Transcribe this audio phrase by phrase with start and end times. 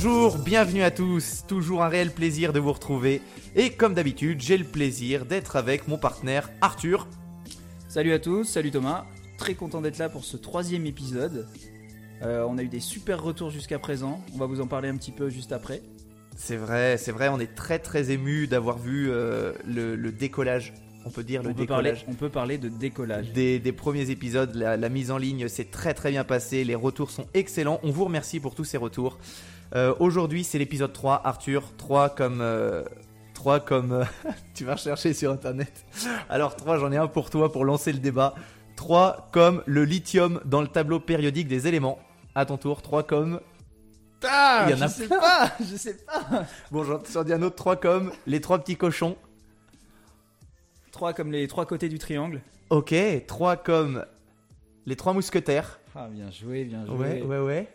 [0.00, 3.20] Bonjour, bienvenue à tous, toujours un réel plaisir de vous retrouver.
[3.56, 7.08] Et comme d'habitude, j'ai le plaisir d'être avec mon partenaire Arthur.
[7.88, 9.06] Salut à tous, salut Thomas,
[9.38, 11.48] très content d'être là pour ce troisième épisode.
[12.22, 14.96] Euh, on a eu des super retours jusqu'à présent, on va vous en parler un
[14.96, 15.82] petit peu juste après.
[16.36, 20.74] C'est vrai, c'est vrai, on est très très ému d'avoir vu euh, le, le décollage.
[21.06, 23.32] On peut dire le parler, décollage on peut parler de décollage.
[23.32, 24.54] des, des premiers épisodes.
[24.54, 26.62] La, la mise en ligne s'est très très bien passée.
[26.62, 27.80] Les retours sont excellents.
[27.82, 29.18] On vous remercie pour tous ces retours.
[29.74, 31.20] Euh, Aujourd'hui, c'est l'épisode 3.
[31.24, 32.40] Arthur, 3 comme.
[32.40, 32.82] euh,
[33.34, 33.92] 3 comme.
[33.92, 34.04] euh,
[34.54, 35.84] tu vas rechercher sur internet.
[36.28, 38.34] Alors, 3, j'en ai un pour toi pour lancer le débat.
[38.76, 41.98] 3 comme le lithium dans le tableau périodique des éléments.
[42.34, 43.40] À ton tour, 3 comme.
[44.24, 46.44] Ah, Il y en a je sais pas, je sais pas.
[46.72, 49.16] Bon, j'en j'en dis un autre, 3 comme les trois petits cochons.
[50.90, 52.40] 3 comme les trois côtés du triangle.
[52.70, 52.94] Ok,
[53.28, 54.04] 3 comme
[54.86, 55.78] les trois mousquetaires.
[55.94, 56.96] Ah, bien joué, bien joué.
[56.96, 57.68] Ouais, ouais, ouais.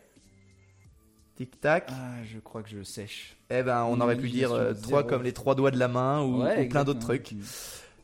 [1.43, 1.89] Tic tac.
[1.91, 3.35] Ah, je crois que je sèche.
[3.49, 5.03] Eh ben, on aurait pu dire 3 zéro.
[5.03, 7.33] comme les trois doigts de la main ou, Ouais, ou plein d'autres trucs.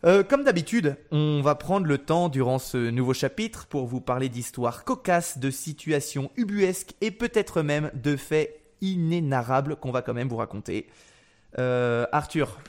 [0.06, 4.28] Euh, comme d'habitude, on va prendre le temps durant ce nouveau chapitre pour vous parler
[4.30, 10.28] d'histoires cocasses, de situations ubuesques et peut-être même de faits inénarrables qu'on va quand même
[10.30, 10.88] vous raconter.
[11.58, 12.60] Euh, Arthur,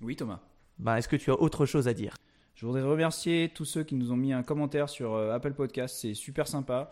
[0.00, 0.40] Oui, Thomas.
[0.78, 2.14] ben, est-ce que tu as autre chose à dire?
[2.54, 5.96] Je voudrais remercier tous ceux qui nous ont mis un commentaire sur euh, Apple Podcast,
[6.00, 6.90] c'est super sympa.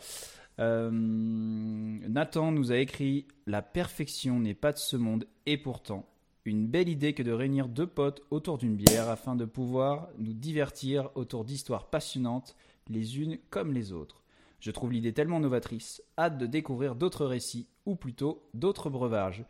[0.58, 6.06] Euh, Nathan nous a écrit La perfection n'est pas de ce monde, et pourtant,
[6.44, 10.32] une belle idée que de réunir deux potes autour d'une bière afin de pouvoir nous
[10.32, 12.56] divertir autour d'histoires passionnantes,
[12.88, 14.22] les unes comme les autres.
[14.60, 19.44] Je trouve l'idée tellement novatrice, hâte de découvrir d'autres récits, ou plutôt d'autres breuvages.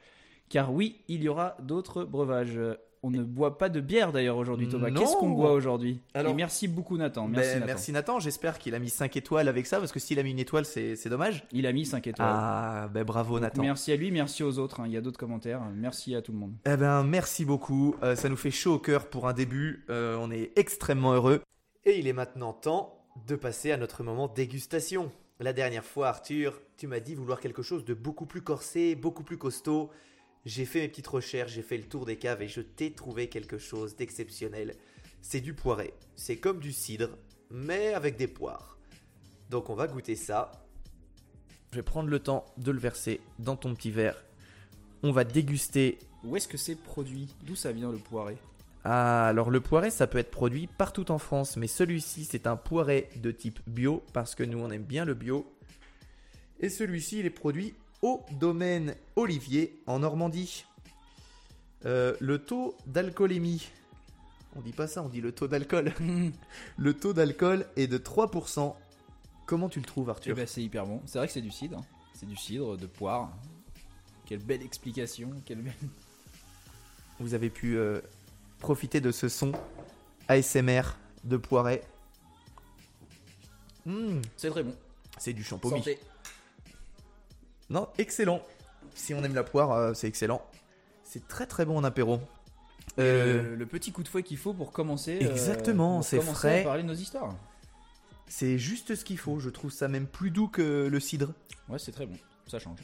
[0.48, 2.58] Car oui, il y aura d'autres breuvages.
[3.06, 4.90] On ne boit pas de bière d'ailleurs aujourd'hui, Thomas.
[4.90, 5.00] Non.
[5.00, 6.00] Qu'est-ce qu'on boit aujourd'hui?
[6.12, 7.28] Alors- Et merci beaucoup, Nathan.
[7.28, 7.66] Merci, Ben, Nathan.
[7.66, 10.32] merci Nathan, j'espère qu'il a mis 5 étoiles avec ça parce que s'il a mis
[10.32, 11.44] une étoile, c'est c'est dommage.
[11.52, 12.26] Il a mis 5 étoiles.
[12.28, 13.62] Ah, ben bravo Donc, Nathan.
[13.62, 14.80] merci à lui, merci aux autres.
[14.80, 14.84] hein.
[14.86, 15.60] Il y a d'autres commentaires.
[15.74, 16.52] Merci à tout le monde.
[16.66, 17.94] Eh ben, merci beaucoup.
[18.02, 19.84] Euh, ça nous fait chaud au cœur pour un début.
[19.88, 21.42] Euh, on est extrêmement heureux.
[21.84, 25.12] Et il est maintenant temps de passer à notre moment dégustation.
[25.38, 29.22] La dernière fois, Arthur, tu m'as dit vouloir quelque chose de beaucoup plus corsé, beaucoup
[29.22, 29.90] plus costaud.
[30.46, 33.28] J'ai fait mes petites recherches, j'ai fait le tour des caves et je t'ai trouvé
[33.28, 34.76] quelque chose d'exceptionnel.
[35.20, 35.92] C'est du poiré.
[36.14, 37.18] C'est comme du cidre,
[37.50, 38.78] mais avec des poires.
[39.50, 40.52] Donc on va goûter ça.
[41.72, 44.24] Je vais prendre le temps de le verser dans ton petit verre.
[45.02, 47.34] On va déguster Où est-ce que c'est produit?
[47.42, 48.36] D'où ça vient le poiré?
[48.84, 52.54] Ah, alors le poiré, ça peut être produit partout en France, mais celui-ci, c'est un
[52.54, 55.44] poiré de type bio, parce que nous, on aime bien le bio.
[56.60, 60.64] Et celui-ci, il est produit au domaine Olivier, en Normandie.
[61.84, 63.68] Euh, le taux d'alcoolémie,
[64.56, 65.92] on dit pas ça, on dit le taux d'alcool.
[66.78, 68.74] le taux d'alcool est de 3%.
[69.46, 71.00] Comment tu le trouves, Eh Arthur ben, c'est hyper bon.
[71.06, 71.84] C'est vrai que c'est du cidre.
[72.14, 73.30] C'est du cidre de poire.
[74.24, 75.30] Quelle belle explication.
[75.44, 75.74] Quelle belle...
[77.20, 78.00] Vous avez pu euh,
[78.58, 79.52] profiter de ce son
[80.28, 80.82] ASMR
[81.24, 81.82] de poiré.
[83.84, 84.74] Mmh, C'est très bon.
[85.18, 85.78] c'est du champomis.
[85.78, 85.98] Santé.
[87.70, 88.40] Non, excellent.
[88.94, 90.42] Si on aime la poire, euh, c'est excellent.
[91.02, 92.20] C'est très très bon en apéro.
[92.98, 95.18] Euh, le, le petit coup de fouet qu'il faut pour commencer.
[95.22, 96.60] euh, Exactement, c'est frais.
[96.60, 97.34] À parler de nos histoires.
[98.28, 99.38] C'est juste ce qu'il faut.
[99.38, 101.32] Je trouve ça même plus doux que le cidre.
[101.68, 102.16] Ouais, c'est très bon.
[102.46, 102.78] Ça change.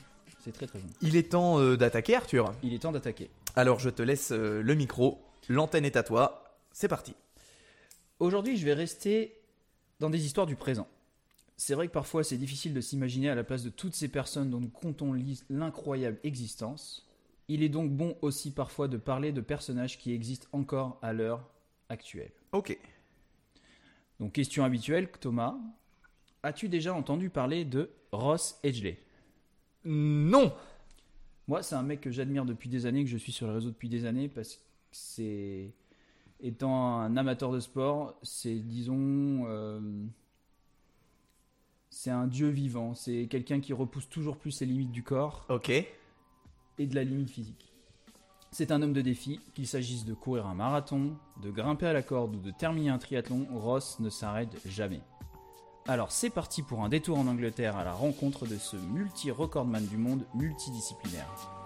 [0.45, 0.89] C'est très très bon.
[1.01, 2.53] Il est temps euh, d'attaquer, Arthur.
[2.63, 3.31] Il est temps d'attaquer.
[3.57, 5.23] Alors je te laisse euh, le micro.
[5.49, 6.45] L'antenne est à toi.
[6.73, 7.15] C'est parti.
[8.19, 9.41] Aujourd'hui, je vais rester
[10.01, 10.87] dans des histoires du présent.
[11.65, 14.51] C'est vrai que parfois c'est difficile de s'imaginer à la place de toutes ces personnes
[14.51, 15.15] dont nous comptons
[15.49, 17.09] l'incroyable existence.
[17.47, 21.49] Il est donc bon aussi parfois de parler de personnages qui existent encore à l'heure
[21.89, 22.33] actuelle.
[22.51, 22.77] Ok.
[24.19, 25.57] Donc question habituelle, Thomas,
[26.43, 28.99] as-tu déjà entendu parler de Ross Edgley?
[29.85, 30.53] Non.
[31.47, 33.71] Moi, c'est un mec que j'admire depuis des années, que je suis sur les réseaux
[33.71, 35.71] depuis des années, parce que c'est.
[36.41, 39.47] Étant un amateur de sport, c'est, disons.
[39.47, 39.81] euh,
[41.93, 42.95] c'est un dieu vivant.
[42.95, 45.69] C'est quelqu'un qui repousse toujours plus ses limites du corps Ok.
[45.69, 45.87] et
[46.79, 47.71] de la limite physique.
[48.51, 52.03] C'est un homme de défi, qu'il s'agisse de courir un marathon, de grimper à la
[52.03, 55.01] corde ou de terminer un triathlon, Ross ne s'arrête jamais.
[55.87, 59.97] Alors c'est parti pour un détour en Angleterre à la rencontre de ce multi-recordman du
[59.97, 61.62] monde multidisciplinaire.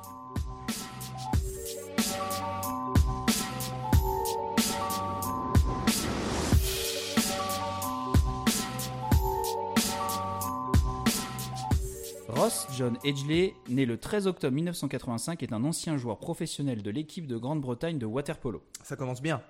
[12.46, 17.26] Ross John Edgley, né le 13 octobre 1985, est un ancien joueur professionnel de l'équipe
[17.26, 18.62] de Grande-Bretagne de waterpolo.
[18.84, 19.42] Ça commence bien.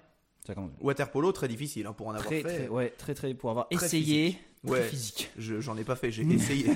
[0.46, 0.78] Ça commence bien.
[0.81, 2.43] Waterpolo, très difficile hein, pour en avoir Très, fait.
[2.60, 4.40] très, ouais, très, très, pour avoir Très essayé, physique.
[4.64, 4.82] très Ouais.
[4.88, 5.31] physique.
[5.37, 6.70] Je- J'en ai pas fait, j'ai essayé.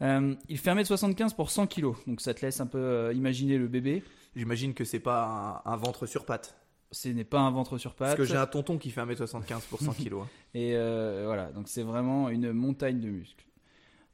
[0.00, 3.58] Euh, il fait 1m75 pour 100 kg, donc ça te laisse un peu euh, imaginer
[3.58, 4.02] le bébé.
[4.34, 6.56] J'imagine que c'est pas un, un ventre sur pattes.
[6.90, 8.16] Ce n'est pas un ventre sur Parce pattes.
[8.18, 10.14] que j'ai un tonton qui fait 1m75 pour 100 kg.
[10.54, 13.44] Et euh, voilà, donc c'est vraiment une montagne de muscles.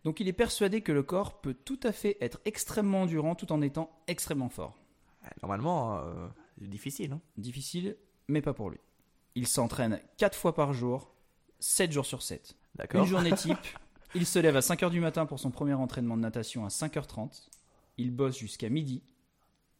[0.04, 3.52] Donc il est persuadé que le corps peut tout à fait être extrêmement endurant tout
[3.52, 4.78] en étant extrêmement fort.
[5.42, 6.28] Normalement, euh,
[6.58, 7.12] c'est difficile.
[7.12, 7.96] Hein Difficile,
[8.28, 8.78] mais pas pour lui.
[9.34, 11.12] Il s'entraîne 4 fois par jour,
[11.60, 12.56] 7 jours sur 7.
[12.74, 13.02] D'accord.
[13.02, 13.58] Une journée type,
[14.14, 17.48] il se lève à 5h du matin pour son premier entraînement de natation à 5h30.
[17.98, 19.02] Il bosse jusqu'à midi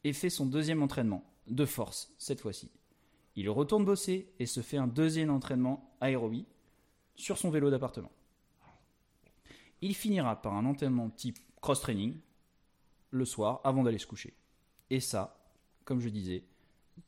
[0.05, 2.71] et fait son deuxième entraînement, de force cette fois-ci.
[3.37, 6.47] Il retourne bosser et se fait un deuxième entraînement aérobie
[7.15, 8.11] sur son vélo d'appartement.
[9.81, 12.17] Il finira par un entraînement type cross-training
[13.11, 14.35] le soir avant d'aller se coucher.
[14.91, 15.39] Et ça,
[15.85, 16.45] comme je disais,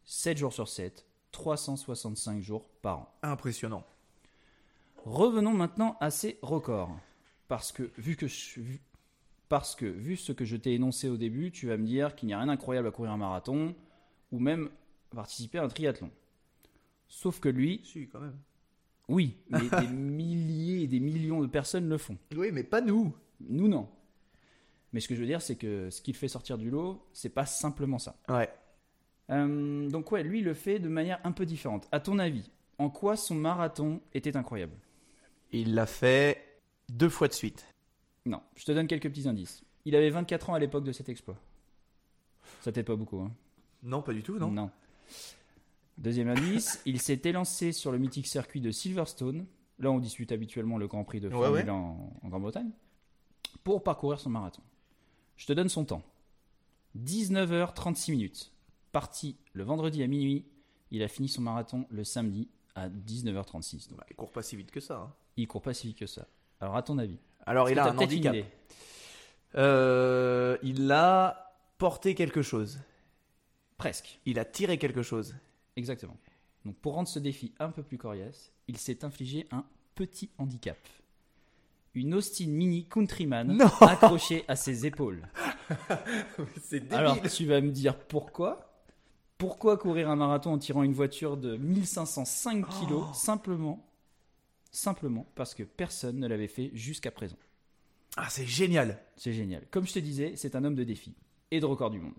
[0.05, 3.15] 7 jours sur 7, 365 jours par an.
[3.23, 3.85] Impressionnant.
[5.05, 6.97] Revenons maintenant à ces records.
[7.49, 8.61] Parce que vu que je-
[9.49, 12.29] parce que vu ce que je t'ai énoncé au début, tu vas me dire qu'il
[12.29, 13.75] n'y a rien d'incroyable à courir un marathon
[14.31, 14.71] ou même
[15.11, 16.11] participer à un triathlon.
[17.09, 18.39] Sauf que lui, Si, quand même.
[19.11, 22.17] Oui, mais des milliers et des millions de personnes le font.
[22.37, 23.13] Oui, mais pas nous.
[23.41, 23.89] Nous non.
[24.93, 27.29] Mais ce que je veux dire, c'est que ce qu'il fait sortir du lot, c'est
[27.29, 28.17] pas simplement ça.
[28.29, 28.49] Ouais.
[29.31, 31.89] Euh, donc ouais, lui il le fait de manière un peu différente.
[31.93, 34.75] À ton avis, en quoi son marathon était incroyable?
[35.53, 37.67] Il l'a fait deux fois de suite.
[38.27, 39.63] Non, je te donne quelques petits indices.
[39.85, 41.37] Il avait 24 ans à l'époque de cet exploit.
[42.61, 43.33] Ça t'aide pas beaucoup, hein?
[43.83, 44.71] Non, pas du tout, non.
[46.01, 49.47] Deuxième indice, il s'est élancé sur le mythique circuit de Silverstone.
[49.79, 51.69] Là, on dispute habituellement le Grand Prix de Formule ouais.
[51.69, 52.71] 1 en, en Grande-Bretagne.
[53.65, 54.63] Pour parcourir son marathon.
[55.37, 56.03] Je te donne son temps.
[56.99, 58.53] 19h36 minutes.
[58.93, 60.45] Parti le vendredi à minuit.
[60.91, 63.89] Il a fini son marathon le samedi à 19h36.
[63.91, 64.97] Donc, Bah, il court pas si vite que ça.
[64.97, 65.13] hein.
[65.37, 66.27] il court pas si vite que ça.
[66.61, 68.37] Alors, à ton avis Alors, il a un handicap.
[69.57, 72.81] Euh, il a porté quelque chose.
[73.77, 74.19] Presque.
[74.27, 75.35] Il a tiré quelque chose.
[75.81, 76.17] Exactement.
[76.67, 80.79] Donc pour rendre ce défi un peu plus coriace, il s'est infligé un petit handicap.
[81.95, 83.67] Une Austin Mini Countryman Non.
[83.81, 85.27] accrochée à ses épaules.
[86.63, 86.95] C'est débile.
[86.95, 88.67] Alors tu vas me dire pourquoi?
[89.39, 93.15] Pourquoi courir un marathon en tirant une voiture de 1505 kilos Oh.
[93.15, 93.87] simplement
[94.71, 97.39] simplement parce que personne ne l'avait fait jusqu'à présent.
[98.17, 99.01] Ah, c'est génial.
[99.17, 99.67] C'est génial.
[99.71, 101.15] Comme je te disais, c'est un homme de défi
[101.51, 102.15] et de record du monde.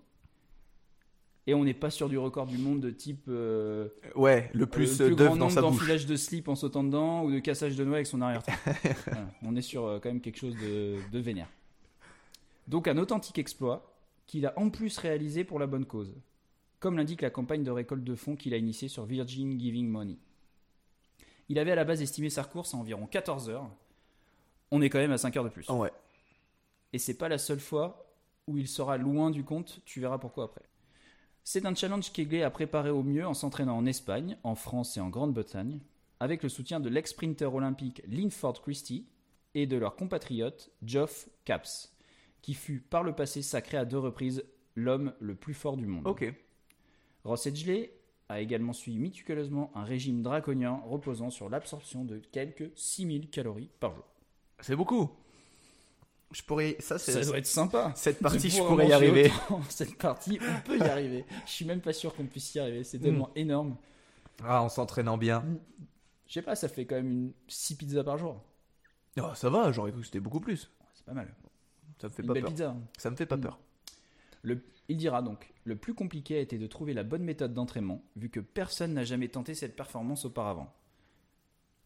[1.46, 5.00] Et on n'est pas sur du record du monde de type euh, Ouais, le plus,
[5.00, 7.74] Euh, euh, le plus grand nombre d'enfilage de slip en sautant dedans ou de cassage
[7.74, 8.42] de noix avec son arrière
[9.06, 11.48] Voilà, On est sur euh, quand même quelque chose de, de vénère.
[12.68, 13.92] Donc un authentique exploit
[14.26, 16.14] qu'il a en plus réalisé pour la bonne cause,
[16.78, 20.18] comme l'indique la campagne de récolte de fonds qu'il a initiée sur Virgin Giving Money.
[21.48, 23.68] Il avait à la base estimé sa course à environ 14 heures.
[24.70, 25.66] On est quand même à 5 heures de plus.
[25.68, 25.92] Oh, ouais.
[26.92, 28.06] Et c'est pas la seule fois
[28.46, 30.62] où il sera loin du compte, tu verras pourquoi après.
[31.44, 35.00] C'est un challenge qu'Eglé a préparé au mieux en s'entraînant en Espagne, en France et
[35.00, 35.80] en Grande-Bretagne,
[36.20, 39.08] avec le soutien de l'ex-sprinter olympique Linford Christie
[39.54, 41.92] et de leur compatriote Geoff Capps,
[42.42, 44.44] qui fut par le passé sacré à deux reprises
[44.76, 46.06] l'homme le plus fort du monde.
[46.06, 46.32] Ok.
[47.24, 47.92] Ross Edgley
[48.28, 53.94] a également suivi méticuleusement un régime draconien reposant sur l'absorption de quelques 6000 calories par
[53.94, 54.06] jour.
[54.60, 55.10] C'est beaucoup.
[56.32, 56.76] Je pourrais.
[56.80, 56.98] Ça.
[56.98, 57.92] Ça doit être sympa.
[57.94, 59.30] Cette partie, je pourrais y arriver.
[59.50, 59.62] autant.
[59.68, 61.24] Cette partie, on peut y arriver.
[61.46, 62.84] Je suis même pas sûr qu'on puisse y arriver.
[62.84, 63.38] C'est tellement Hmm.
[63.38, 63.76] énorme.
[64.44, 65.44] Ah, en s'entraînant bien.
[66.26, 68.42] Je sais pas, ça fait quand même une 6 pizzas par jour.
[69.20, 70.70] Oh, ça va, j'aurais cru que c'était beaucoup plus.
[70.94, 71.34] C'est pas mal.
[72.00, 72.50] Ça me fait Une pas belle peur.
[72.52, 72.68] pizza.
[72.70, 72.80] hein.
[72.96, 73.40] Ça me fait pas Mm.
[73.42, 73.58] peur.
[74.42, 78.02] Le- il dira donc Le plus compliqué a été de trouver la bonne méthode d'entraînement,
[78.16, 80.72] vu que personne n'a jamais tenté cette performance auparavant.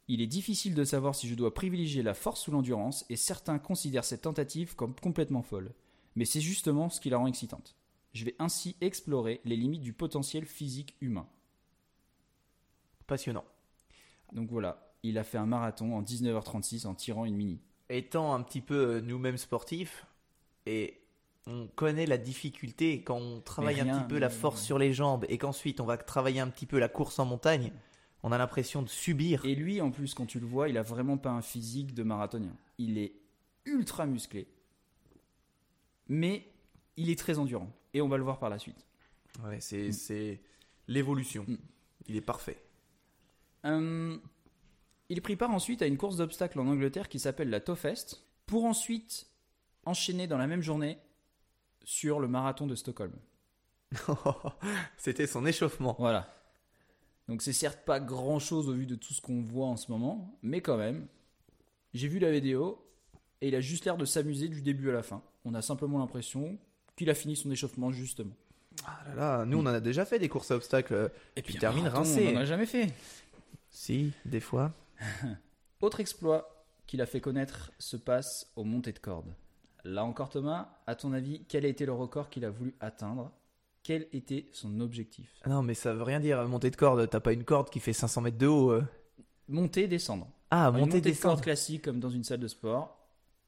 [0.08, 3.58] Il est difficile de savoir si je dois privilégier la force ou l'endurance, et certains
[3.58, 5.72] considèrent cette tentative comme complètement folle.
[6.14, 7.76] Mais c'est justement ce qui la rend excitante.
[8.12, 11.26] Je vais ainsi explorer les limites du potentiel physique humain.
[13.06, 13.44] Passionnant.
[14.32, 17.60] Donc voilà, il a fait un marathon en 19h36 en tirant une mini.
[17.88, 20.06] Étant un petit peu euh, nous-mêmes sportifs,
[20.66, 21.00] et
[21.46, 24.92] on connaît la difficulté quand on travaille rien, un petit peu la force sur les
[24.92, 27.72] jambes, et qu'ensuite on va travailler un petit peu la course en montagne,
[28.26, 29.44] on a l'impression de subir.
[29.44, 32.02] Et lui, en plus, quand tu le vois, il a vraiment pas un physique de
[32.02, 32.56] marathonien.
[32.76, 33.12] Il est
[33.66, 34.48] ultra musclé,
[36.08, 36.50] mais
[36.96, 37.70] il est très endurant.
[37.94, 38.84] Et on va le voir par la suite.
[39.44, 40.40] Ouais, c'est
[40.88, 41.44] l'évolution.
[41.46, 41.56] Mm.
[42.08, 42.60] Il est parfait.
[43.64, 44.18] Euh,
[45.08, 48.64] il prit part ensuite à une course d'obstacles en Angleterre qui s'appelle la Tofest, pour
[48.64, 49.28] ensuite
[49.84, 50.98] enchaîner dans la même journée
[51.84, 53.14] sur le marathon de Stockholm.
[54.96, 55.94] C'était son échauffement.
[56.00, 56.35] Voilà.
[57.28, 59.90] Donc c'est certes pas grand chose au vu de tout ce qu'on voit en ce
[59.90, 61.06] moment, mais quand même,
[61.92, 62.84] j'ai vu la vidéo,
[63.40, 65.22] et il a juste l'air de s'amuser du début à la fin.
[65.44, 66.58] On a simplement l'impression
[66.94, 68.34] qu'il a fini son échauffement justement.
[68.84, 71.10] Ah là là, nous on en a déjà fait des courses à obstacles.
[71.34, 72.28] Et puis, un termine rincé.
[72.28, 72.92] On n'en a jamais fait.
[73.70, 74.72] Si, des fois.
[75.80, 79.34] Autre exploit qu'il a fait connaître se passe aux montées de cordes.
[79.84, 83.30] Là encore Thomas, à ton avis, quel a été le record qu'il a voulu atteindre
[83.86, 85.30] Quel était son objectif?
[85.44, 87.08] Ah Non, mais ça veut rien dire, monter de corde.
[87.08, 88.72] T'as pas une corde qui fait 500 mètres de haut.
[88.72, 88.82] euh.
[89.48, 90.28] Monter, descendre.
[90.50, 91.34] Ah, Une monter, montée de descendre.
[91.34, 92.98] corde classique comme dans une salle de sport.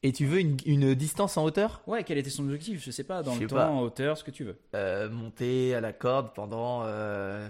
[0.04, 1.83] Et tu veux une, une distance en hauteur?
[1.88, 2.80] Ouais, quel était son objectif?
[2.85, 3.68] Je sais pas, dans Je le sais temps, pas.
[3.68, 4.57] en hauteur, ce que tu veux.
[4.75, 7.49] Euh, Monter à la corde pendant euh,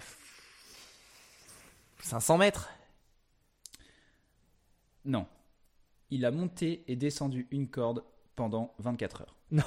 [2.01, 2.71] 500 mètres.
[5.05, 5.27] Non.
[6.11, 8.03] Il a monté et descendu une corde
[8.35, 9.35] pendant 24 heures.
[9.51, 9.63] Non.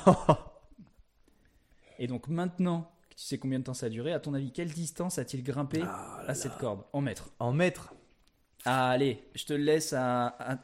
[1.99, 2.90] Et donc maintenant
[3.21, 5.83] tu sais combien de temps ça a duré, à ton avis, quelle distance a-t-il grimpé
[5.85, 7.29] Ah à cette corde En mètres.
[7.37, 7.93] En mètres.
[8.65, 10.57] Ah, allez, je te laisse à, à,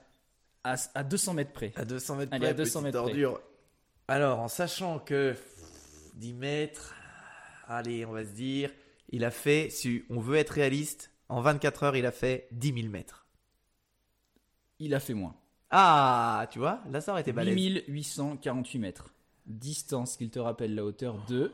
[0.63, 1.71] à, à 200 mètres près.
[1.75, 3.43] À 200 mètres Allez, près, à 200 petite mètres près.
[4.07, 5.35] Alors, en sachant que
[6.15, 6.95] 10 mètres,
[7.67, 8.71] allez, on va se dire,
[9.09, 12.73] il a fait, si on veut être réaliste, en 24 heures, il a fait 10
[12.73, 13.27] 000 mètres.
[14.79, 15.35] Il a fait moins.
[15.69, 17.53] Ah, tu vois, là ça aurait été balèze.
[17.87, 19.13] 8848 mètres.
[19.45, 21.51] Distance qu'il te rappelle la hauteur de.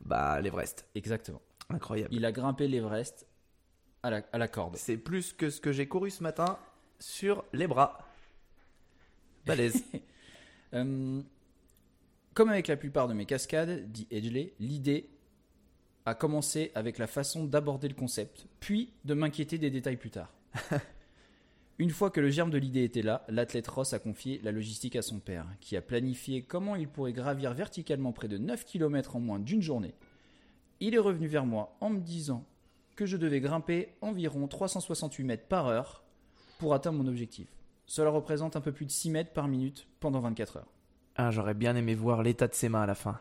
[0.00, 0.86] Bah, l'Everest.
[0.94, 1.42] Exactement.
[1.70, 2.14] Incroyable.
[2.14, 3.26] Il a grimpé l'Everest
[4.02, 4.76] à la, à la corde.
[4.76, 6.58] C'est plus que ce que j'ai couru ce matin
[6.98, 7.98] sur les bras.
[9.46, 9.84] Balèze.
[10.74, 11.22] Euh,
[12.34, 15.08] comme avec la plupart de mes cascades, dit Edgley, l'idée
[16.04, 20.30] a commencé avec la façon d'aborder le concept, puis de m'inquiéter des détails plus tard.
[21.78, 24.96] Une fois que le germe de l'idée était là, l'athlète Ross a confié la logistique
[24.96, 29.14] à son père, qui a planifié comment il pourrait gravir verticalement près de 9 km
[29.14, 29.94] en moins d'une journée.
[30.80, 32.44] Il est revenu vers moi en me disant
[32.96, 36.02] que je devais grimper environ 368 mètres par heure
[36.58, 37.46] pour atteindre mon objectif.
[37.86, 40.72] Cela représente un peu plus de 6 mètres par minute pendant 24 heures.
[41.20, 43.18] ah, j'aurais bien aimé voir l'état de ses mains à la fin.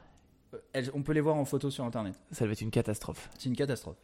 [0.53, 2.13] Euh, elles- on peut les voir en photo sur internet.
[2.31, 3.29] Ça devait être une catastrophe.
[3.39, 3.97] C'est une catastrophe.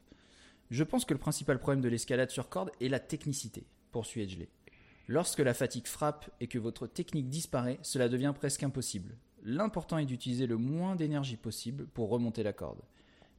[0.71, 4.49] Je pense que le principal problème de l'escalade sur corde est la technicité, poursuit Edgley.
[5.07, 9.15] Lorsque la fatigue frappe et que votre technique disparaît, cela devient presque impossible.
[9.43, 12.81] L'important est d'utiliser le moins d'énergie possible pour remonter la corde.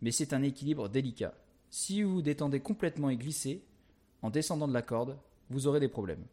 [0.00, 1.34] Mais c'est un équilibre délicat.
[1.70, 3.64] Si vous vous détendez complètement et glissez,
[4.22, 5.18] en descendant de la corde,
[5.50, 6.24] vous aurez des problèmes.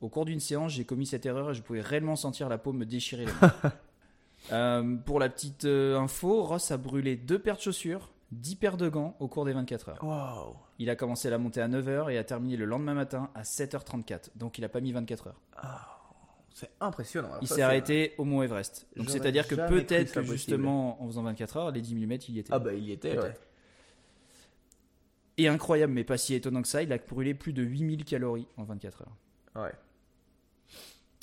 [0.00, 2.72] Au cours d'une séance, j'ai commis cette erreur et je pouvais réellement sentir la peau
[2.72, 3.54] me déchirer les mains.
[4.52, 8.76] Euh, pour la petite euh, info, Ross a brûlé deux paires de chaussures, 10 paires
[8.76, 10.56] de gants au cours des 24 heures.
[10.78, 14.30] Il a commencé la montée à 9h et a terminé le lendemain matin à 7h34.
[14.36, 15.40] Donc il a pas mis 24 heures.
[16.52, 17.28] C'est impressionnant.
[17.28, 18.86] Alors Il s'est arrêté au Mont Everest.
[18.96, 22.38] Donc c'est-à-dire que peut-être que justement en faisant 24 heures, les 10 mm il y
[22.40, 22.52] était.
[22.52, 23.34] Ah bah il y était, ouais.
[25.36, 28.48] Et incroyable mais pas si étonnant que ça, il a brûlé plus de 8000 calories
[28.56, 29.16] en 24 heures.
[29.64, 29.72] Ouais.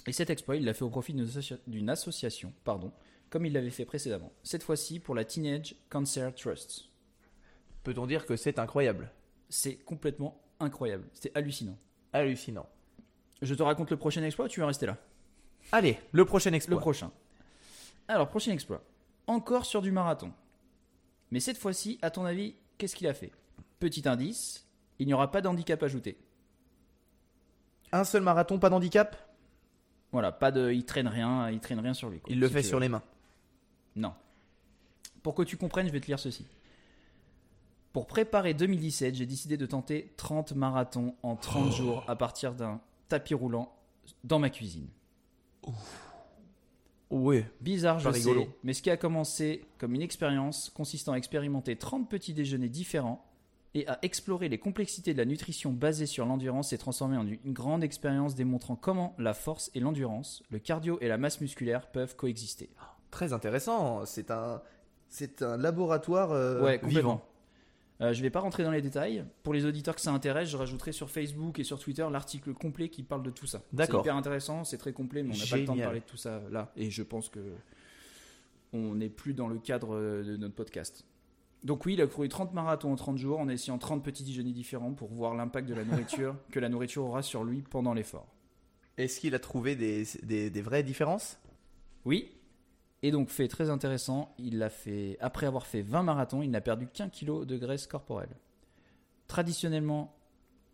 [0.07, 2.91] Et cet exploit, il l'a fait au profit d'une associa- d'une association, pardon,
[3.29, 4.31] comme il l'avait fait précédemment.
[4.43, 6.85] Cette fois-ci pour la Teenage Cancer Trust.
[7.85, 9.11] Peut-on dire que c'est incroyable?
[9.47, 11.05] C'est complètement incroyable.
[11.13, 11.77] C'était hallucinant.
[12.13, 12.67] Hallucinant.
[13.43, 14.97] Je te raconte le prochain exploit ou tu vas rester là?
[15.71, 16.79] Allez, le prochain Le exploit.
[16.79, 17.11] prochain.
[18.07, 18.83] Alors, prochain exploit.
[19.27, 20.31] Encore sur du marathon.
[21.29, 23.31] Mais cette fois-ci, à ton avis, qu'est-ce qu'il a fait?
[23.79, 24.65] Petit indice,
[24.97, 26.17] il n'y aura pas d'handicap ajouté.
[27.91, 29.15] Un seul marathon, pas d'handicap?
[30.11, 32.19] Voilà, pas de, il traîne rien, il traîne rien sur lui.
[32.19, 32.83] quoi, Il le fait sur veux.
[32.83, 33.03] les mains.
[33.95, 34.13] Non.
[35.21, 36.45] Pour que tu comprennes, je vais te lire ceci.
[37.95, 42.81] Pour préparer 2017, j'ai décidé de tenter 30 marathons en 30 jours à partir d'un
[43.07, 43.73] tapis roulant
[44.25, 44.89] dans ma cuisine.
[47.09, 47.49] Ouais.
[47.61, 48.41] Bizarre, je rigolo.
[48.41, 52.67] sais, mais ce qui a commencé comme une expérience consistant à expérimenter 30 petits déjeuners
[52.67, 53.25] différents
[53.75, 57.53] et à explorer les complexités de la nutrition basée sur l'endurance s'est transformé en une
[57.53, 62.17] grande expérience démontrant comment la force et l'endurance, le cardio et la masse musculaire peuvent
[62.17, 62.69] coexister.
[63.09, 64.05] Très intéressant.
[64.05, 64.61] C'est un,
[65.07, 67.25] c'est un laboratoire euh, ouais, vivant.
[68.01, 69.23] Euh, je vais pas rentrer dans les détails.
[69.43, 72.89] Pour les auditeurs que ça intéresse, je rajouterai sur Facebook et sur Twitter l'article complet
[72.89, 73.61] qui parle de tout ça.
[73.71, 74.01] D'accord.
[74.01, 76.05] C'est hyper intéressant, c'est très complet, mais on n'a pas le temps de parler de
[76.05, 76.71] tout ça là.
[76.75, 77.39] Et je pense que
[78.73, 81.05] on n'est plus dans le cadre euh, de notre podcast.
[81.63, 84.51] Donc oui, il a couru 30 marathons en 30 jours en essayant 30 petits déjeuners
[84.51, 88.27] différents pour voir l'impact de la nourriture que la nourriture aura sur lui pendant l'effort.
[88.97, 91.39] Est-ce qu'il a trouvé des, des, des vraies différences?
[92.05, 92.29] Oui.
[93.05, 96.59] Et donc, fait très intéressant, il l'a fait après avoir fait 20 marathons, il n'a
[96.59, 98.35] perdu qu'un kilo de graisse corporelle.
[99.27, 100.17] Traditionnellement,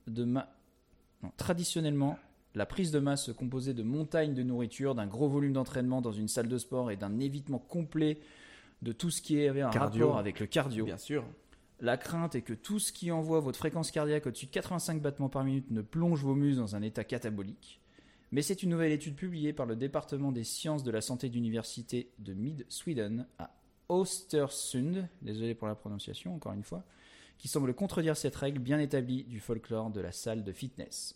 [0.07, 0.47] de ma...
[1.23, 2.17] non, traditionnellement,
[2.55, 6.13] la prise de masse se composait de montagnes de nourriture, d'un gros volume d'entraînement dans
[6.13, 8.21] une salle de sport et d'un évitement complet
[8.81, 10.05] de tout ce qui avait un Cardio.
[10.05, 10.85] rapport avec le cardio.
[10.85, 11.25] Bien sûr.
[11.81, 15.27] La crainte est que tout ce qui envoie votre fréquence cardiaque au-dessus de 85 battements
[15.27, 17.81] par minute ne plonge vos muscles dans un état catabolique.
[18.31, 22.11] Mais c'est une nouvelle étude publiée par le département des sciences de la santé d'université
[22.19, 23.51] de Mid-Sweden à
[23.89, 26.85] Östersund, désolé pour la prononciation encore une fois,
[27.37, 31.15] qui semble contredire cette règle bien établie du folklore de la salle de fitness.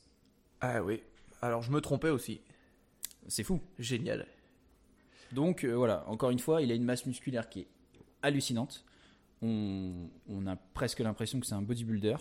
[0.60, 1.02] Ah oui.
[1.42, 2.42] Alors je me trompais aussi.
[3.28, 3.62] C'est fou.
[3.80, 4.28] Génial.
[5.32, 7.68] Donc euh, voilà, encore une fois, il a une masse musculaire qui est
[8.22, 8.84] hallucinante.
[9.42, 12.18] On, on a presque l'impression que c'est un bodybuilder.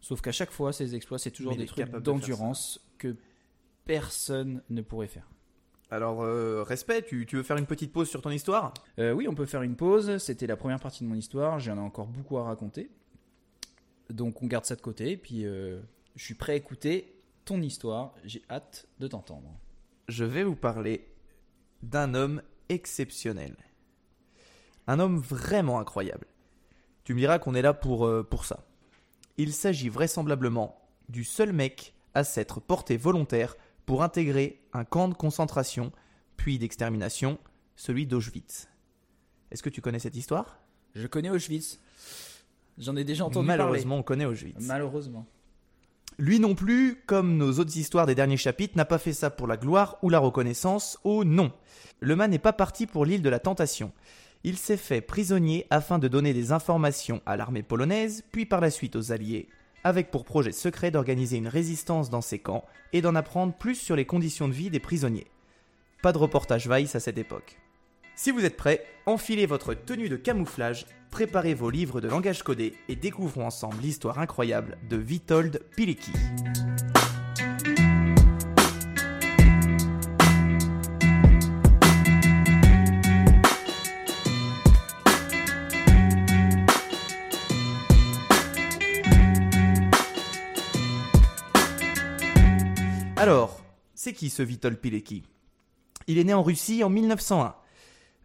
[0.00, 3.16] Sauf qu'à chaque fois, ses exploits, c'est toujours Mais des trucs de d'endurance que
[3.84, 5.28] personne ne pourrait faire.
[5.90, 8.74] Alors euh, respect, tu, tu veux faire une petite pause sur ton histoire?
[8.98, 10.18] Euh, oui, on peut faire une pause.
[10.18, 11.60] C'était la première partie de mon histoire.
[11.60, 12.90] J'en ai encore beaucoup à raconter.
[14.10, 15.12] Donc on garde ça de côté.
[15.12, 15.80] Et puis euh,
[16.16, 17.14] je suis prêt à écouter
[17.44, 18.14] ton histoire.
[18.24, 19.48] J'ai hâte de t'entendre.
[20.08, 21.06] Je vais vous parler
[21.82, 23.56] d'un homme exceptionnel.
[24.86, 26.26] Un homme vraiment incroyable.
[27.04, 28.66] Tu me diras qu'on est là pour, pour ça.
[29.36, 35.14] Il s'agit vraisemblablement du seul mec à s'être porté volontaire pour intégrer un camp de
[35.14, 35.92] concentration,
[36.36, 37.38] puis d'extermination,
[37.76, 38.68] celui d'Auschwitz.
[39.50, 40.58] Est-ce que tu connais cette histoire?
[40.94, 41.80] Je connais Auschwitz.
[42.78, 44.36] J'en ai déjà entendu Malheureusement, on connaît parler.
[44.36, 44.66] Auschwitz.
[44.66, 45.26] Malheureusement.
[46.18, 49.46] Lui non plus, comme nos autres histoires des derniers chapitres, n'a pas fait ça pour
[49.46, 50.98] la gloire ou la reconnaissance.
[51.02, 51.52] Oh non
[52.00, 53.92] Le man n'est pas parti pour l'île de la Tentation.
[54.44, 58.70] Il s'est fait prisonnier afin de donner des informations à l'armée polonaise, puis par la
[58.70, 59.48] suite aux Alliés,
[59.84, 63.94] avec pour projet secret d'organiser une résistance dans ces camps et d'en apprendre plus sur
[63.94, 65.26] les conditions de vie des prisonniers.
[66.02, 67.58] Pas de reportage Vice à cette époque.
[68.16, 72.74] Si vous êtes prêts, enfilez votre tenue de camouflage, préparez vos livres de langage codé
[72.88, 76.12] et découvrons ensemble l'histoire incroyable de Witold Pilecki.
[93.24, 93.58] Alors,
[93.94, 95.22] c'est qui ce Witold Pilecki?
[96.08, 97.54] Il est né en Russie en 1901.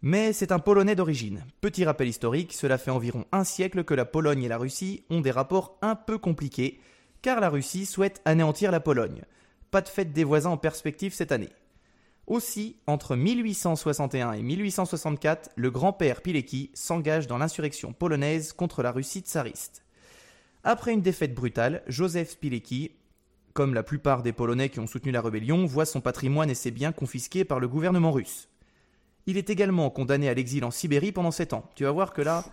[0.02, 1.42] Mais c'est un Polonais d'origine.
[1.62, 5.22] Petit rappel historique, cela fait environ un siècle que la Pologne et la Russie ont
[5.22, 6.80] des rapports un peu compliqués,
[7.22, 9.22] car la Russie souhaite anéantir la Pologne.
[9.70, 11.48] Pas de fête des voisins en perspective cette année.
[12.26, 19.20] Aussi, entre 1861 et 1864, le grand-père Pilecki s'engage dans l'insurrection polonaise contre la Russie
[19.20, 19.82] tsariste.
[20.62, 22.90] Après une défaite brutale, Joseph Pilecki,
[23.52, 26.70] comme la plupart des Polonais qui ont soutenu la rébellion, voit son patrimoine et ses
[26.70, 28.48] biens confisqués par le gouvernement russe.
[29.26, 31.68] Il est également condamné à l'exil en Sibérie pendant 7 ans.
[31.74, 32.44] Tu vas voir que là.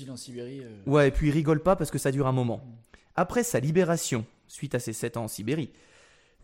[0.00, 0.60] Îles en Sibérie.
[0.62, 2.62] euh, Ouais, et puis il rigole pas parce que ça dure un moment.
[3.16, 5.70] Après sa libération, suite à ses 7 ans en Sibérie,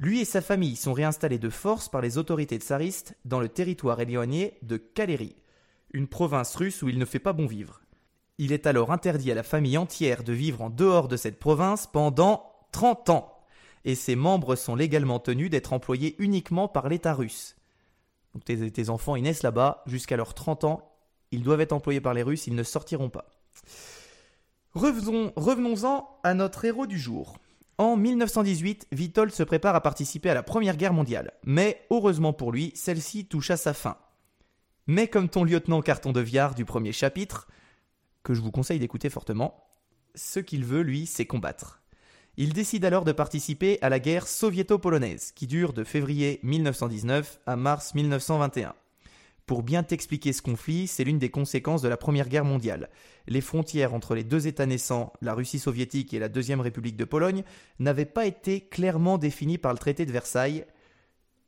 [0.00, 4.00] lui et sa famille sont réinstallés de force par les autorités tsaristes dans le territoire
[4.00, 5.34] éloigné de Kalérie,
[5.92, 7.80] une province russe où il ne fait pas bon vivre.
[8.38, 11.86] Il est alors interdit à la famille entière de vivre en dehors de cette province
[11.88, 13.37] pendant 30 ans,
[13.84, 17.56] et ses membres sont légalement tenus d'être employés uniquement par l'État russe.
[18.34, 20.92] Donc tes, enfants, ils naissent là-bas, jusqu'à leurs 30 ans,
[21.30, 23.26] ils doivent être employés par les Russes, ils ne sortiront pas.
[24.74, 27.38] Revenons- Revenons-en à notre héros du jour.
[27.78, 32.52] En 1918, Witold se prépare à participer à la Première Guerre mondiale, mais heureusement pour
[32.52, 33.96] lui, celle-ci touche à sa fin.
[34.86, 37.46] Mais comme ton lieutenant Carton de Viard du premier chapitre,
[38.22, 39.64] que je vous conseille d'écouter fortement,
[40.14, 41.80] ce qu'il veut, lui, c'est combattre.
[42.40, 47.56] Il décide alors de participer à la guerre soviéto-polonaise, qui dure de février 1919 à
[47.56, 48.76] mars 1921.
[49.44, 52.90] Pour bien t'expliquer ce conflit, c'est l'une des conséquences de la Première Guerre mondiale.
[53.26, 57.04] Les frontières entre les deux États naissants, la Russie soviétique et la Deuxième République de
[57.04, 57.42] Pologne,
[57.80, 60.64] n'avaient pas été clairement définies par le traité de Versailles.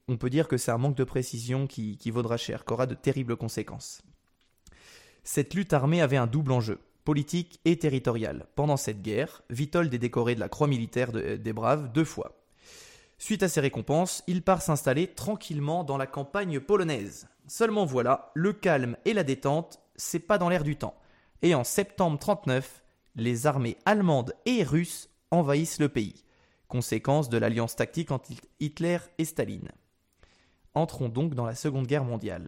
[0.08, 2.88] On peut dire que c'est un manque de précision qui, qui vaudra cher, qui aura
[2.88, 4.02] de terribles conséquences.
[5.22, 6.80] Cette lutte armée avait un double enjeu,
[7.14, 8.46] politique et territorial.
[8.54, 12.40] Pendant cette guerre, Witold est décoré de la Croix militaire de- des Braves deux fois.
[13.18, 17.26] Suite à ces récompenses, il part s'installer tranquillement dans la campagne polonaise.
[17.48, 20.94] Seulement voilà, le calme et la détente, c'est pas dans l'air du temps.
[21.42, 22.80] Et en septembre 39,
[23.16, 26.22] les armées allemandes et russes envahissent le pays,
[26.68, 29.72] conséquence de l'alliance tactique entre Hitler et Staline.
[30.74, 32.46] Entrons donc dans la Seconde Guerre mondiale.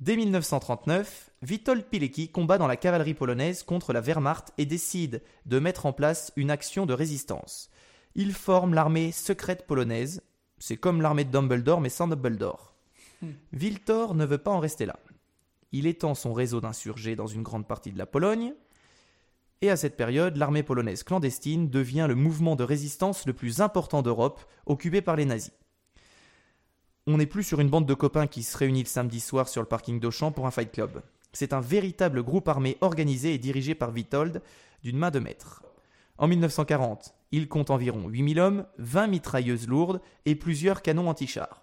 [0.00, 5.58] Dès 1939, Witold Pilecki combat dans la cavalerie polonaise contre la Wehrmacht et décide de
[5.58, 7.68] mettre en place une action de résistance.
[8.14, 10.22] Il forme l'armée secrète polonaise.
[10.58, 12.76] C'est comme l'armée de Dumbledore, mais sans Dumbledore.
[13.52, 15.00] Wiltor ne veut pas en rester là.
[15.72, 18.54] Il étend son réseau d'insurgés dans une grande partie de la Pologne.
[19.62, 24.02] Et à cette période, l'armée polonaise clandestine devient le mouvement de résistance le plus important
[24.02, 25.57] d'Europe, occupé par les nazis.
[27.10, 29.62] On n'est plus sur une bande de copains qui se réunit le samedi soir sur
[29.62, 31.02] le parking d'Auchan pour un fight club.
[31.32, 34.42] C'est un véritable groupe armé organisé et dirigé par Witold
[34.82, 35.62] d'une main de maître.
[36.18, 41.62] En 1940, Il compte environ 8000 hommes, 20 mitrailleuses lourdes et plusieurs canons anti-chars.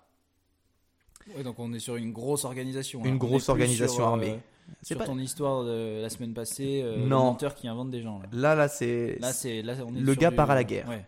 [1.36, 3.00] Ouais, donc on est sur une grosse organisation.
[3.00, 3.12] Une là.
[3.14, 4.40] On grosse organisation sur, euh, armée.
[4.84, 7.36] C'est Sur pas- ton histoire de la semaine passée, euh, le Non.
[7.36, 8.20] qui invente des gens.
[8.20, 9.18] Là, Là, là, c'est.
[9.20, 10.88] là, c'est, là on est Le gars du- part à la guerre.
[10.88, 11.04] Ouais.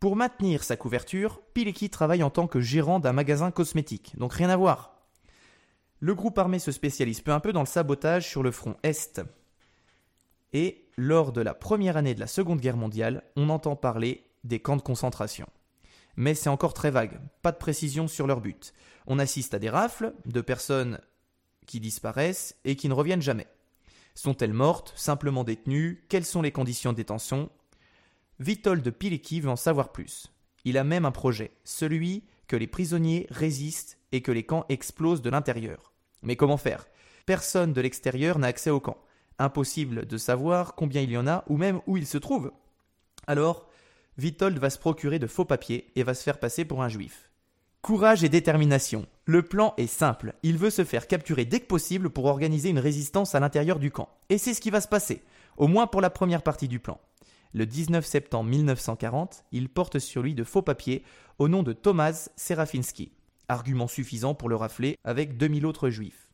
[0.00, 4.48] Pour maintenir sa couverture, Pilecki travaille en tant que gérant d'un magasin cosmétique, donc rien
[4.48, 4.94] à voir.
[5.98, 9.20] Le groupe armé se spécialise peu à peu dans le sabotage sur le front Est.
[10.52, 14.60] Et lors de la première année de la Seconde Guerre mondiale, on entend parler des
[14.60, 15.48] camps de concentration.
[16.14, 18.72] Mais c'est encore très vague, pas de précision sur leur but.
[19.08, 21.00] On assiste à des rafles de personnes
[21.66, 23.48] qui disparaissent et qui ne reviennent jamais.
[24.14, 26.04] Sont-elles mortes, simplement détenues?
[26.08, 27.50] Quelles sont les conditions de détention?
[28.40, 30.32] Vitold Pilecki veut en savoir plus.
[30.64, 35.22] Il a même un projet, celui que les prisonniers résistent et que les camps explosent
[35.22, 35.92] de l'intérieur.
[36.22, 36.86] Mais comment faire?
[37.26, 38.96] Personne de l'extérieur n'a accès au camp.
[39.40, 42.52] Impossible de savoir combien il y en a ou même où ils se trouvent.
[43.26, 43.68] Alors,
[44.18, 47.30] Vitold va se procurer de faux papiers et va se faire passer pour un juif.
[47.82, 49.06] Courage et détermination.
[49.24, 50.34] Le plan est simple.
[50.44, 53.90] Il veut se faire capturer dès que possible pour organiser une résistance à l'intérieur du
[53.90, 54.08] camp.
[54.28, 55.22] Et c'est ce qui va se passer,
[55.56, 57.00] au moins pour la première partie du plan.
[57.54, 61.02] Le 19 septembre 1940, il porte sur lui de faux papiers
[61.38, 63.12] au nom de Thomas Serafinski,
[63.48, 66.28] argument suffisant pour le rafler avec 2000 autres juifs.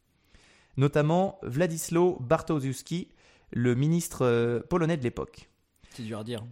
[0.76, 3.08] Notamment Władysław Bartoszewski,
[3.52, 5.48] le ministre euh, polonais de l'époque.
[5.90, 6.44] C'est dur à dire.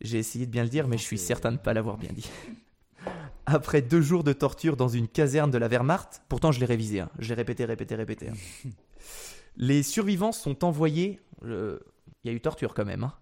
[0.00, 2.10] J'ai essayé de bien le dire, mais je suis certain de ne pas l'avoir bien
[2.12, 2.28] dit.
[3.46, 7.00] Après deux jours de torture dans une caserne de la Wehrmacht, pourtant je l'ai révisé,
[7.00, 8.28] hein, je l'ai répété, répété, répété.
[8.28, 8.34] hein.
[9.56, 11.20] Les survivants sont envoyés.
[11.44, 11.78] euh,
[12.24, 13.04] Il y a eu torture quand même.
[13.04, 13.12] hein.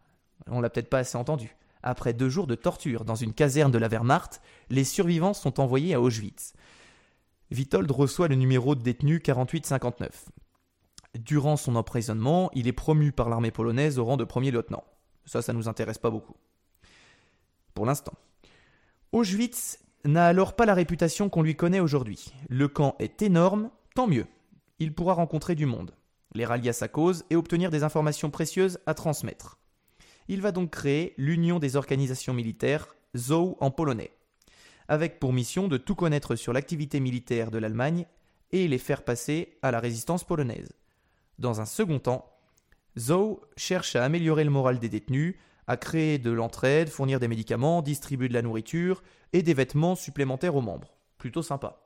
[0.47, 1.57] On l'a peut-être pas assez entendu.
[1.83, 5.95] Après deux jours de torture dans une caserne de la Wehrmacht, les survivants sont envoyés
[5.95, 6.55] à Auschwitz.
[7.51, 10.27] Witold reçoit le numéro de détenu 4859.
[11.19, 14.85] Durant son emprisonnement, il est promu par l'armée polonaise au rang de premier lieutenant.
[15.25, 16.35] Ça, ça nous intéresse pas beaucoup.
[17.75, 18.13] Pour l'instant.
[19.13, 22.33] Auschwitz n'a alors pas la réputation qu'on lui connaît aujourd'hui.
[22.49, 24.27] Le camp est énorme, tant mieux.
[24.79, 25.95] Il pourra rencontrer du monde,
[26.35, 29.58] les rallier à sa cause et obtenir des informations précieuses à transmettre.
[30.29, 34.13] Il va donc créer l'Union des organisations militaires, ZOO en polonais,
[34.87, 38.07] avec pour mission de tout connaître sur l'activité militaire de l'Allemagne
[38.53, 40.73] et les faire passer à la résistance polonaise.
[41.39, 42.31] Dans un second temps,
[42.99, 45.37] ZOO cherche à améliorer le moral des détenus,
[45.67, 50.57] à créer de l'entraide, fournir des médicaments, distribuer de la nourriture et des vêtements supplémentaires
[50.57, 50.97] aux membres.
[51.19, 51.81] Plutôt sympa.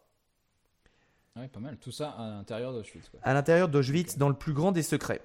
[1.37, 1.79] Ouais, pas mal.
[1.79, 3.11] Tout ça à l'intérieur d'Auschwitz.
[3.23, 5.23] À l'intérieur d'Auschwitz, dans le plus grand des secrets.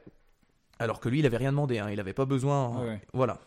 [0.80, 2.70] Alors que lui, il avait rien demandé, hein, il n'avait pas besoin.
[2.80, 3.02] Ouais, ouais.
[3.14, 3.40] Voilà.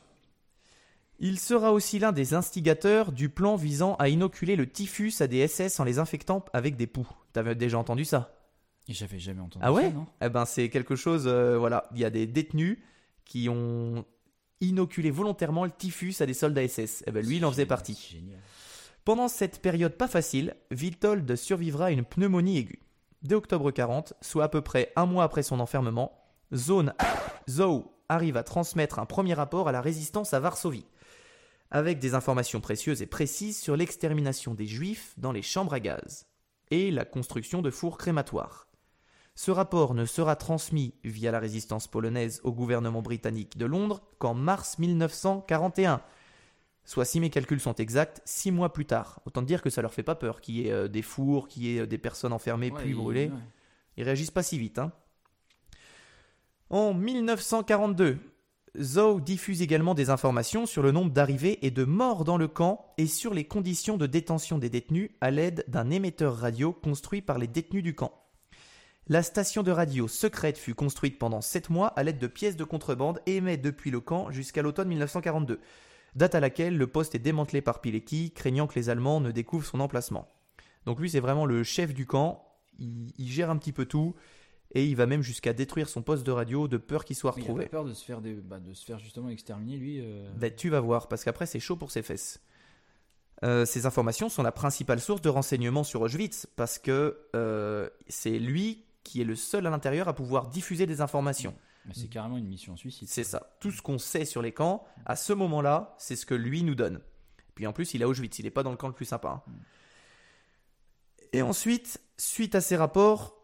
[1.19, 5.47] Il sera aussi l'un des instigateurs du plan visant à inoculer le typhus à des
[5.47, 7.07] SS en les infectant avec des poux.
[7.33, 8.35] T'avais déjà entendu ça?
[8.89, 9.83] J'avais jamais entendu Ah ouais?
[9.85, 11.25] ça, non Eh ben, c'est quelque chose.
[11.27, 12.79] euh, voilà, il y a des détenus
[13.27, 14.05] qui ont
[14.63, 17.05] inoculé volontairement le typhus à des soldats SS.
[17.07, 18.09] Eh ben, lui, il en faisait partie.
[18.13, 18.41] Génial.
[19.05, 22.81] Pendant cette période pas facile, Witold survivra à une pneumonie aiguë.
[23.23, 26.20] Dès octobre 40, soit à peu près un mois après son enfermement,
[26.55, 26.95] Zone
[27.49, 30.87] Zou arrive à transmettre un premier rapport à la résistance à Varsovie,
[31.71, 36.27] avec des informations précieuses et précises sur l'extermination des Juifs dans les chambres à gaz
[36.71, 38.67] et la construction de fours crématoires.
[39.37, 44.35] Ce rapport ne sera transmis via la résistance polonaise au gouvernement britannique de Londres qu'en
[44.35, 46.03] mars 1941,
[46.85, 49.21] soit si mes calculs sont exacts, six mois plus tard.
[49.25, 51.63] Autant dire que ça leur fait pas peur qu'il y ait euh, des fours, qu'il
[51.63, 53.29] y ait euh, des personnes enfermées puis brûlées.
[53.29, 53.39] ouais.
[53.97, 54.79] Ils réagissent pas si vite.
[54.79, 54.93] Hein.
[56.71, 58.19] En 1942,
[58.81, 62.95] Zoe diffuse également des informations sur le nombre d'arrivées et de morts dans le camp
[62.97, 67.39] et sur les conditions de détention des détenus à l'aide d'un émetteur radio construit par
[67.39, 68.13] les détenus du camp.
[69.09, 72.63] La station de radio secrète fut construite pendant 7 mois à l'aide de pièces de
[72.63, 75.59] contrebande et émet depuis le camp jusqu'à l'automne 1942,
[76.15, 79.67] date à laquelle le poste est démantelé par Pilecki, craignant que les Allemands ne découvrent
[79.67, 80.29] son emplacement.
[80.87, 82.45] Donc lui c'est vraiment le chef du camp,
[82.79, 84.15] il, il gère un petit peu tout,
[84.73, 87.43] et il va même jusqu'à détruire son poste de radio de peur qu'il soit Mais
[87.43, 87.67] il a retrouvé.
[87.69, 90.01] peur de se faire, des- bah, de se faire justement exterminer, lui.
[90.01, 90.31] euh.
[90.37, 92.41] Ben, tu vas voir, parce qu'après c'est chaud pour ses fesses.
[93.43, 98.39] Euh, ces informations sont la principale source de renseignements sur Auschwitz, parce que euh, c'est
[98.39, 101.55] lui qui est le seul à l'intérieur à pouvoir diffuser des informations.
[101.95, 103.09] C'est carrément une mission suicide.
[103.09, 103.57] C'est ça.
[103.59, 106.75] Tout ce qu'on sait sur les camps, à ce moment-là, c'est ce que lui nous
[106.75, 107.01] donne.
[107.55, 109.07] Puis en plus, il est à Auschwitz, il n'est pas dans le camp le plus
[109.07, 109.43] sympa.
[109.49, 109.53] hein.
[111.33, 113.40] Et ensuite, suite à ces rapports,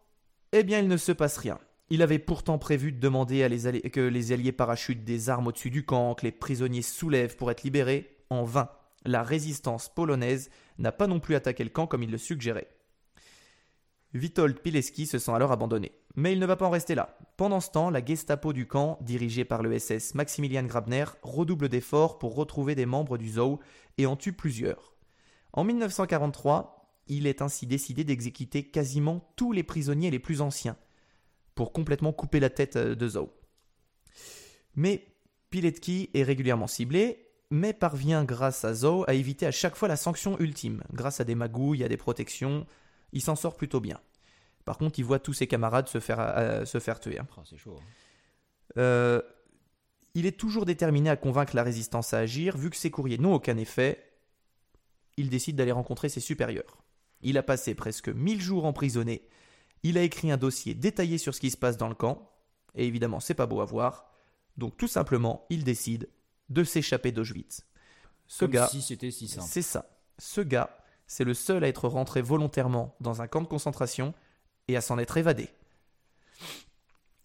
[0.52, 1.58] eh bien, il ne se passe rien.
[1.88, 5.84] Il avait pourtant prévu de demander à que les alliés parachutent des armes au-dessus du
[5.84, 8.16] camp, que les prisonniers soulèvent pour être libérés.
[8.28, 8.70] En vain.
[9.04, 12.66] La résistance polonaise n'a pas non plus attaqué le camp comme il le suggérait.
[14.14, 15.92] Witold Pileski se sent alors abandonné.
[16.16, 17.16] Mais il ne va pas en rester là.
[17.36, 22.18] Pendant ce temps, la Gestapo du camp, dirigée par le SS Maximilian Grabner, redouble d'efforts
[22.18, 23.60] pour retrouver des membres du Zoo
[23.98, 24.94] et en tue plusieurs.
[25.52, 26.75] En 1943,
[27.08, 30.76] il est ainsi décidé d'exécuter quasiment tous les prisonniers les plus anciens,
[31.54, 33.30] pour complètement couper la tête euh, de Zou.
[34.74, 35.06] Mais
[35.50, 39.96] Piletki est régulièrement ciblé, mais parvient grâce à Zou à éviter à chaque fois la
[39.96, 40.82] sanction ultime.
[40.92, 42.66] Grâce à des magouilles, à des protections,
[43.12, 44.00] il s'en sort plutôt bien.
[44.64, 47.20] Par contre, il voit tous ses camarades se faire, euh, se faire tuer.
[47.20, 47.26] hein.
[47.38, 47.76] Oh, c'est chaud.
[47.78, 47.84] hein.
[48.78, 49.22] Euh,
[50.14, 53.34] il est toujours déterminé à convaincre la résistance à agir, vu que ses courriers n'ont
[53.34, 54.02] aucun effet.
[55.16, 56.82] Il décide d'aller rencontrer ses supérieurs.
[57.22, 59.26] Il a passé presque 1000 jours emprisonné.
[59.82, 62.30] Il a écrit un dossier détaillé sur ce qui se passe dans le camp.
[62.74, 64.10] Et évidemment, c'est pas beau à voir.
[64.56, 66.08] Donc tout simplement, il décide
[66.48, 67.64] de s'échapper d'Auschwitz.
[68.26, 69.46] Ce Comme gars, si c'était si simple.
[69.48, 69.90] c'est ça.
[70.18, 70.76] Ce gars,
[71.06, 74.14] c'est le seul à être rentré volontairement dans un camp de concentration
[74.68, 75.48] et à s'en être évadé.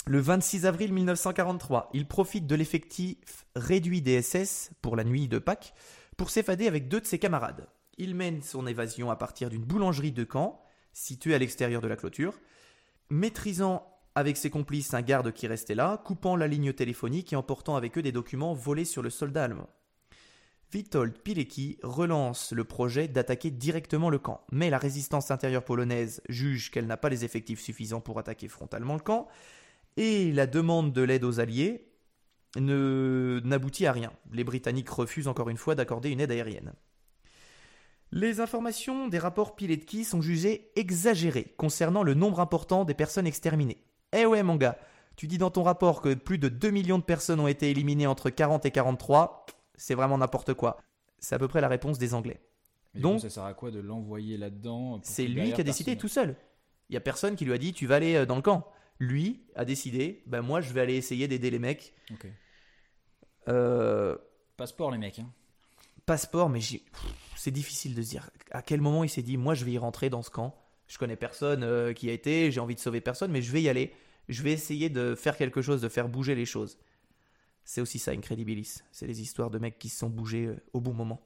[0.08, 5.40] Le 26 avril 1943, il profite de l'effectif réduit des SS pour la nuit de
[5.40, 5.74] Pâques
[6.18, 7.68] pour s'évader avec deux de ses camarades.
[7.98, 11.96] Il mène son évasion à partir d'une boulangerie de camp, située à l'extérieur de la
[11.96, 12.40] clôture,
[13.10, 17.76] maîtrisant avec ses complices un garde qui restait là, coupant la ligne téléphonique et emportant
[17.76, 19.70] avec eux des documents volés sur le soldat allemand.
[20.74, 26.72] Witold Pilecki relance le projet d'attaquer directement le camp, mais la résistance intérieure polonaise juge
[26.72, 29.28] qu'elle n'a pas les effectifs suffisants pour attaquer frontalement le camp,
[29.98, 31.88] et la demande de l'aide aux Alliés
[32.56, 34.14] n'aboutit à rien.
[34.32, 36.74] Les Britanniques refusent encore une fois d'accorder une aide aérienne.
[38.12, 43.84] Les informations des rapports Pilecki sont jugées exagérées concernant le nombre important des personnes exterminées.
[44.14, 44.78] Eh ouais mon gars,
[45.16, 48.08] tu dis dans ton rapport que plus de 2 millions de personnes ont été éliminées
[48.08, 49.46] entre 40 et 43,
[49.76, 50.78] c'est vraiment n'importe quoi.
[51.20, 52.42] C'est à peu près la réponse des Anglais.
[52.94, 55.92] Mais Donc- coup, ça sert à quoi de l'envoyer là-dedans C'est lui qui a décidé
[55.96, 56.36] personne- tout seul.
[56.90, 58.68] Il y a personne qui lui a dit tu vas aller euh, dans le camp.
[59.00, 61.94] Lui a décidé, ben moi je vais aller essayer d'aider les mecs.
[62.12, 62.28] Ok.
[63.48, 64.18] Euh,
[64.58, 65.20] Passeport, les mecs.
[65.20, 65.32] hein.
[66.50, 66.60] Mais
[67.36, 69.78] c'est difficile de se dire à quel moment il s'est dit moi je vais y
[69.78, 70.56] rentrer dans ce camp.
[70.88, 73.62] Je connais personne euh, qui a été, j'ai envie de sauver personne, mais je vais
[73.62, 73.94] y aller.
[74.28, 76.78] Je vais essayer de faire quelque chose, de faire bouger les choses.
[77.64, 78.80] C'est aussi ça, Incredibilis.
[78.92, 81.22] C'est les histoires de mecs qui se sont bougés euh, au bon moment.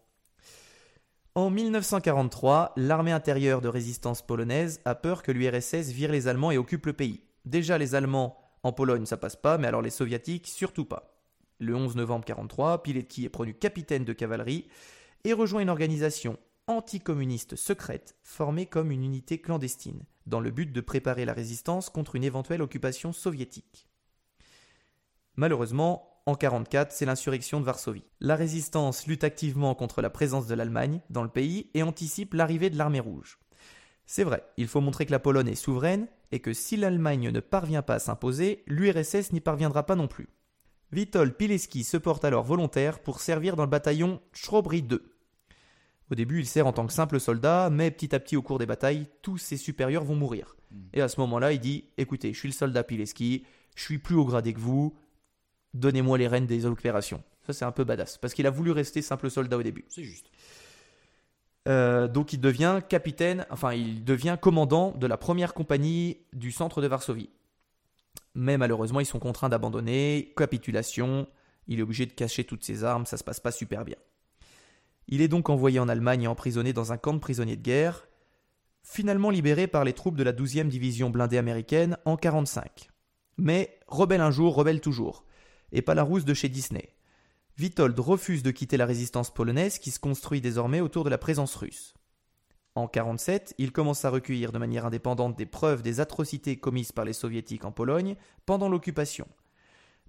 [1.33, 6.57] En 1943, l'armée intérieure de résistance polonaise a peur que l'URSS vire les Allemands et
[6.57, 7.23] occupe le pays.
[7.43, 11.14] Déjà, les Allemands en Pologne, ça passe pas, mais alors les Soviétiques, surtout pas.
[11.59, 14.67] Le 11 novembre 1943, Pilecki est promu capitaine de cavalerie
[15.23, 16.37] et rejoint une organisation
[16.67, 22.15] anticommuniste secrète formée comme une unité clandestine, dans le but de préparer la résistance contre
[22.15, 23.87] une éventuelle occupation soviétique.
[25.35, 28.03] Malheureusement, en 1944, c'est l'insurrection de Varsovie.
[28.19, 32.71] La résistance lutte activement contre la présence de l'Allemagne dans le pays et anticipe l'arrivée
[32.71, 33.37] de l'armée rouge.
[34.07, 37.39] C'est vrai, il faut montrer que la Pologne est souveraine et que si l'Allemagne ne
[37.39, 40.27] parvient pas à s'imposer, l'URSS n'y parviendra pas non plus.
[40.95, 45.03] Witold Pilecki se porte alors volontaire pour servir dans le bataillon Chrobry 2.
[46.09, 48.59] Au début, il sert en tant que simple soldat, mais petit à petit, au cours
[48.59, 50.55] des batailles, tous ses supérieurs vont mourir.
[50.93, 54.15] Et à ce moment-là, il dit Écoutez, je suis le soldat Pilecki, je suis plus
[54.15, 54.95] haut gradé que vous,
[55.73, 57.21] donnez-moi les rênes des opérations.
[57.45, 59.83] Ça, c'est un peu badass, parce qu'il a voulu rester simple soldat au début.
[59.89, 60.31] C'est juste.
[61.67, 66.81] Euh, donc il devient capitaine, enfin il devient commandant de la première compagnie du centre
[66.81, 67.29] de Varsovie.
[68.35, 71.27] Mais malheureusement ils sont contraints d'abandonner, capitulation,
[71.67, 73.97] il est obligé de cacher toutes ses armes, ça se passe pas super bien.
[75.07, 78.07] Il est donc envoyé en Allemagne et emprisonné dans un camp de prisonniers de guerre,
[78.83, 82.89] finalement libéré par les troupes de la 12e division blindée américaine en 45.
[83.37, 85.25] Mais rebelle un jour, rebelle toujours,
[85.71, 86.95] et pas la rousse de chez Disney.
[87.59, 91.55] Witold refuse de quitter la résistance polonaise qui se construit désormais autour de la présence
[91.55, 91.93] russe.
[92.75, 97.05] En 47, il commence à recueillir de manière indépendante des preuves des atrocités commises par
[97.05, 99.27] les soviétiques en Pologne pendant l'occupation.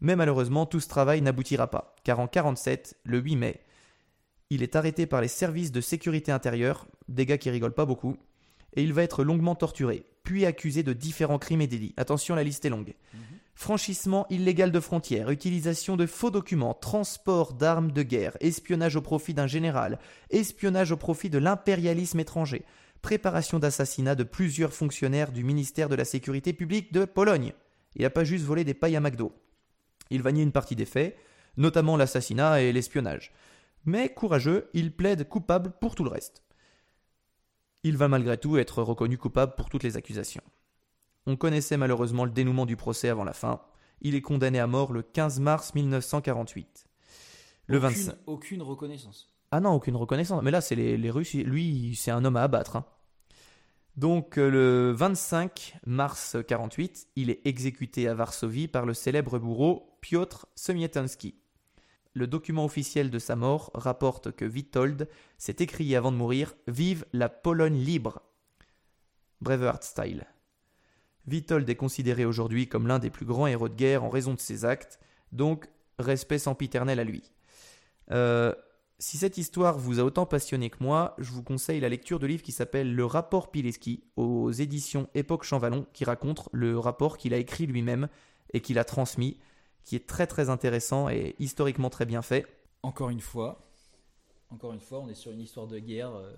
[0.01, 3.61] Mais malheureusement, tout ce travail n'aboutira pas, car en 47, le 8 mai,
[4.51, 8.17] il est arrêté par les services de sécurité intérieure, des gars qui rigolent pas beaucoup,
[8.75, 11.95] et il va être longuement torturé, puis accusé de différents crimes et délits.
[11.97, 12.95] Attention, la liste est longue
[13.57, 19.33] franchissement illégal de frontières, utilisation de faux documents, transport d'armes de guerre, espionnage au profit
[19.33, 19.99] d'un général,
[20.31, 22.67] espionnage au profit de l'impérialisme étranger,
[23.01, 27.55] préparation d'assassinat de plusieurs fonctionnaires du ministère de la Sécurité publique de Pologne.
[27.97, 29.33] Il n'a pas juste volé des pailles à McDo.
[30.11, 31.17] Il va nier une partie des faits,
[31.57, 33.33] notamment l'assassinat et l'espionnage.
[33.87, 36.43] Mais courageux, il plaide coupable pour tout le reste.
[37.85, 40.43] Il va malgré tout être reconnu coupable pour toutes les accusations.
[41.27, 43.61] On connaissait malheureusement le dénouement du procès avant la fin.
[44.01, 46.87] Il est condamné à mort le 15 mars 1948.
[47.67, 48.15] Le aucune, 25.
[48.27, 49.33] aucune reconnaissance.
[49.51, 50.43] Ah non, aucune reconnaissance.
[50.43, 51.35] Mais là, c'est les, les Russes.
[51.35, 52.77] Lui, c'est un homme à abattre.
[52.77, 52.85] hein.
[53.97, 59.97] Donc euh, le 25 mars 48, il est exécuté à Varsovie par le célèbre bourreau
[60.03, 61.35] Piotr Semietonski.
[62.13, 65.09] Le document officiel de sa mort rapporte que Witold
[65.39, 68.21] s'est écrié avant de mourir Vive la Pologne libre
[69.41, 70.27] Braveheart style.
[71.29, 74.41] Witold est considéré aujourd'hui comme l'un des plus grands héros de guerre en raison de
[74.41, 74.99] ses actes,
[75.33, 77.33] donc respect sempiternel à lui.
[78.11, 78.55] Euh,
[78.99, 82.27] si cette histoire vous a autant passionné que moi, je vous conseille la lecture de
[82.27, 87.35] livre qui s'appelle Le rapport Pileski aux éditions Époque Champvallon qui raconte le rapport qu'il
[87.35, 88.09] a écrit lui-même
[88.55, 89.37] et qu'il a transmis,
[89.85, 92.47] qui est très très intéressant et historiquement très bien fait.
[92.83, 93.67] Encore une fois,
[94.51, 96.33] encore une fois, on est sur une histoire de guerre euh,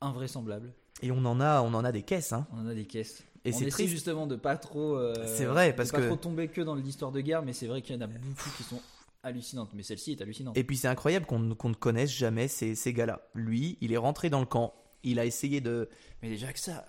[0.00, 0.72] invraisemblable.
[1.02, 2.46] Et on en a, on en a des caisses, hein.
[2.52, 3.24] On en a des caisses.
[3.48, 3.90] Et c'est triste.
[3.90, 4.96] justement de pas trop.
[4.96, 7.52] euh, C'est vrai, de parce pas que- trop tomber que dans l'histoire de guerre, mais
[7.52, 8.80] c'est vrai qu'il y en a beaucoup qui sont
[9.22, 9.70] hallucinantes.
[9.74, 10.56] Mais celle-ci est hallucinante.
[10.56, 13.20] Et puis c'est incroyable qu'on ne- connaisse jamais ces, ces gars-là.
[13.34, 14.74] Lui, il est rentré dans le camp.
[15.02, 15.88] Il a essayé de.
[16.22, 16.86] Mais déjà que ça,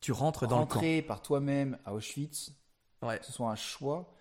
[0.00, 2.52] Tu rentres dans le rentrer par toi-même à Auschwitz,
[3.00, 3.08] camp.
[3.08, 3.18] Ouais.
[3.18, 4.12] que ce soit un choix.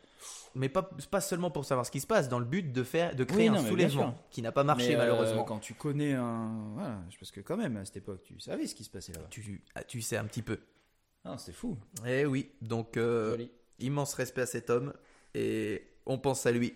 [0.54, 3.16] Mais pas, pas seulement pour savoir ce qui se passe, dans le but de faire,
[3.16, 5.44] de créer Oui, non, un soulèvement qui n'a pas marché Mais, euh, malheureusement.
[5.44, 6.74] quand tu connais un.
[6.76, 9.26] Voilà, parce que quand même, à cette époque, tu savais ce qui se passait là-bas.
[9.32, 10.60] Tu, ah, tu sais un petit peu.
[11.24, 11.78] Ah, c'était fou.
[12.06, 13.46] Eh oui, donc euh,
[13.80, 14.94] immense respect à cet homme
[15.36, 16.76] et on pense à lui.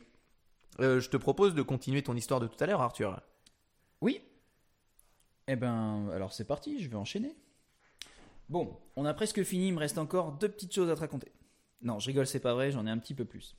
[0.79, 3.19] Euh, je te propose de continuer ton histoire de tout à l'heure, Arthur.
[4.01, 4.21] Oui.
[5.47, 7.35] Eh ben, alors c'est parti, je vais enchaîner.
[8.49, 11.31] Bon, on a presque fini, il me reste encore deux petites choses à te raconter.
[11.81, 13.55] Non, je rigole, c'est pas vrai, j'en ai un petit peu plus.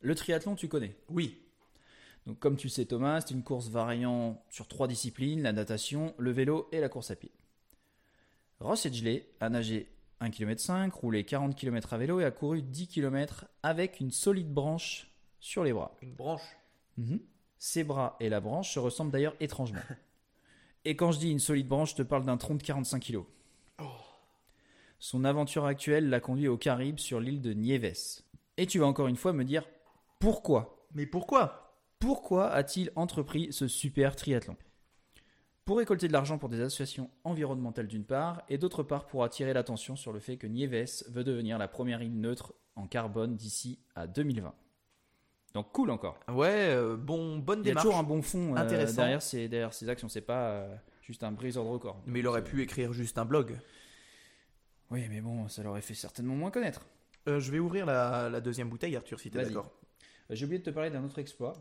[0.00, 0.96] Le triathlon, tu connais.
[1.08, 1.38] Oui.
[2.26, 6.14] Donc, comme tu le sais, Thomas, c'est une course variant sur trois disciplines la natation,
[6.18, 7.30] le vélo et la course à pied.
[8.58, 9.88] Ross Edgley a nagé
[10.20, 14.52] 1,5 km, roulé 40 km à vélo et a couru 10 km avec une solide
[14.52, 15.94] branche sur les bras.
[16.02, 16.56] Une branche?
[16.96, 17.20] Mhm.
[17.58, 19.80] Ses bras et la branche se ressemblent d'ailleurs étrangement.
[20.84, 23.22] Et quand je dis une solide branche, je te parle d'un tronc de 45 kg.
[25.00, 28.22] Son aventure actuelle l'a conduit aux Caraïbes sur l'île de Nieves.
[28.56, 29.64] Et tu vas encore une fois me dire
[30.20, 30.86] pourquoi?
[30.94, 31.76] Mais pourquoi?
[31.98, 34.56] Pourquoi a-t-il entrepris ce super triathlon?
[35.66, 39.52] Pour récolter de l'argent pour des associations environnementales d'une part, et d'autre part pour attirer
[39.52, 43.80] l'attention sur le fait que Nieves veut devenir la première île neutre en carbone d'ici
[43.96, 44.54] à 2020.
[45.54, 46.20] Donc cool encore.
[46.28, 47.84] Ouais, euh, bon, bonne Il y a démarche.
[47.84, 48.96] toujours un bon fond euh, Intéressant.
[49.02, 50.08] derrière, ces, derrière ces actions.
[50.08, 52.00] C'est pas euh, juste un briseur de record.
[52.06, 53.58] Mais il aurait pu écrire juste un blog.
[54.92, 56.86] Oui, mais bon, ça l'aurait fait certainement moins connaître.
[57.26, 59.48] Euh, je vais ouvrir la, la deuxième bouteille, Arthur, si t'es Vas-y.
[59.48, 59.72] d'accord.
[60.30, 61.54] J'ai oublié de te parler d'un autre exploit.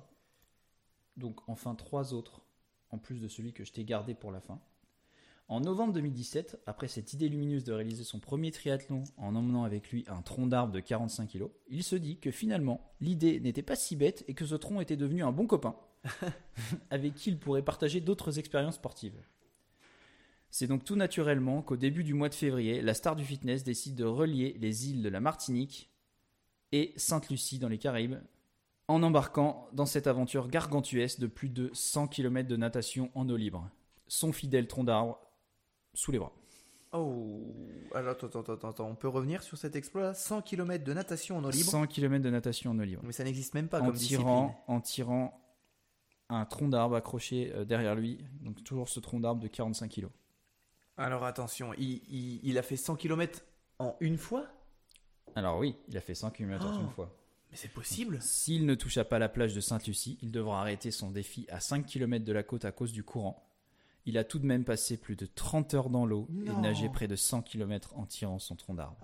[1.17, 2.41] Donc, enfin, trois autres,
[2.95, 4.59] en plus de celui que je t'ai gardé pour la fin.
[5.47, 9.91] En novembre 2017, après cette idée lumineuse de réaliser son premier triathlon en emmenant avec
[9.91, 13.75] lui un tronc d'arbre de 45 kg, il se dit que finalement, l'idée n'était pas
[13.75, 15.75] si bête et que ce tronc était devenu un bon copain,
[16.89, 19.21] avec qui il pourrait partager d'autres expériences sportives.
[20.49, 23.95] C'est donc tout naturellement qu'au début du mois de février, la star du fitness décide
[23.95, 25.91] de relier les îles de la Martinique
[26.71, 28.15] et Sainte-Lucie dans les Caraïbes
[28.87, 33.35] en embarquant dans cette aventure gargantuesque de plus de 100 km de natation en eau
[33.35, 33.69] libre.
[34.07, 35.19] Son fidèle tronc d'arbre
[35.93, 36.31] sous les bras.
[36.93, 37.41] Oh,
[37.93, 41.43] alors attends, attends, attends, on peut revenir sur cet exploit 100 km de natation en
[41.43, 41.69] eau libre?
[41.69, 43.01] 100 km de natation en eau libre.
[43.03, 44.19] Mais ça n'existe même pas En comme discipline.
[44.19, 45.41] tirant, en tirant
[46.29, 50.07] un tronc d'arbre accroché euh, derrière lui, donc toujours ce tronc d'arbre de 45 kg.
[50.97, 53.41] Alors attention, il, il- il a fait 100 km
[53.79, 54.45] en une fois?
[55.35, 56.81] Alors oui, il a fait 100 km Oh.
[56.81, 57.13] une fois.
[57.55, 61.09] Mais c'est possible S'il ne toucha pas la plage de Sainte-Lucie, il devra arrêter son
[61.09, 63.47] défi à 5 km de la côte à cause du courant.
[64.05, 66.59] Il a tout de même passé plus de 30 heures dans l'eau et Non.
[66.59, 68.97] nagé près de 100 km en tirant son tronc d'arbre.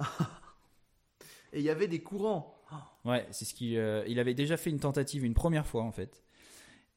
[1.53, 2.57] Et il y avait des courants.
[3.05, 5.91] Ouais, c'est ce qu'il euh, il avait déjà fait une tentative une première fois en
[5.93, 6.21] fait,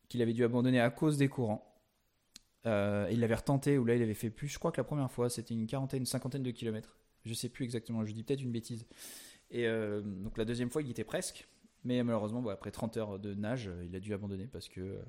[0.09, 1.73] qu'il avait dû abandonner à cause des courants.
[2.67, 4.49] Euh, il l'avait retenté ou là il avait fait plus.
[4.49, 6.97] Je crois que la première fois c'était une quarantaine, une cinquantaine de kilomètres.
[7.25, 8.05] Je sais plus exactement.
[8.05, 8.87] Je dis peut-être une bêtise.
[9.51, 11.49] Et euh, donc la deuxième fois il y était presque,
[11.85, 15.03] mais malheureusement bon, après 30 heures de nage, il a dû abandonner parce que euh,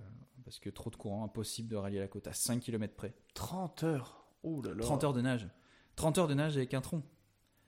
[0.43, 3.13] parce que trop de courant, impossible de rallier la côte à 5 km près.
[3.34, 4.26] 30 heures.
[4.43, 4.82] Oh là là.
[4.84, 5.47] 30 heures de nage.
[5.95, 7.01] 30 heures de nage avec un tronc.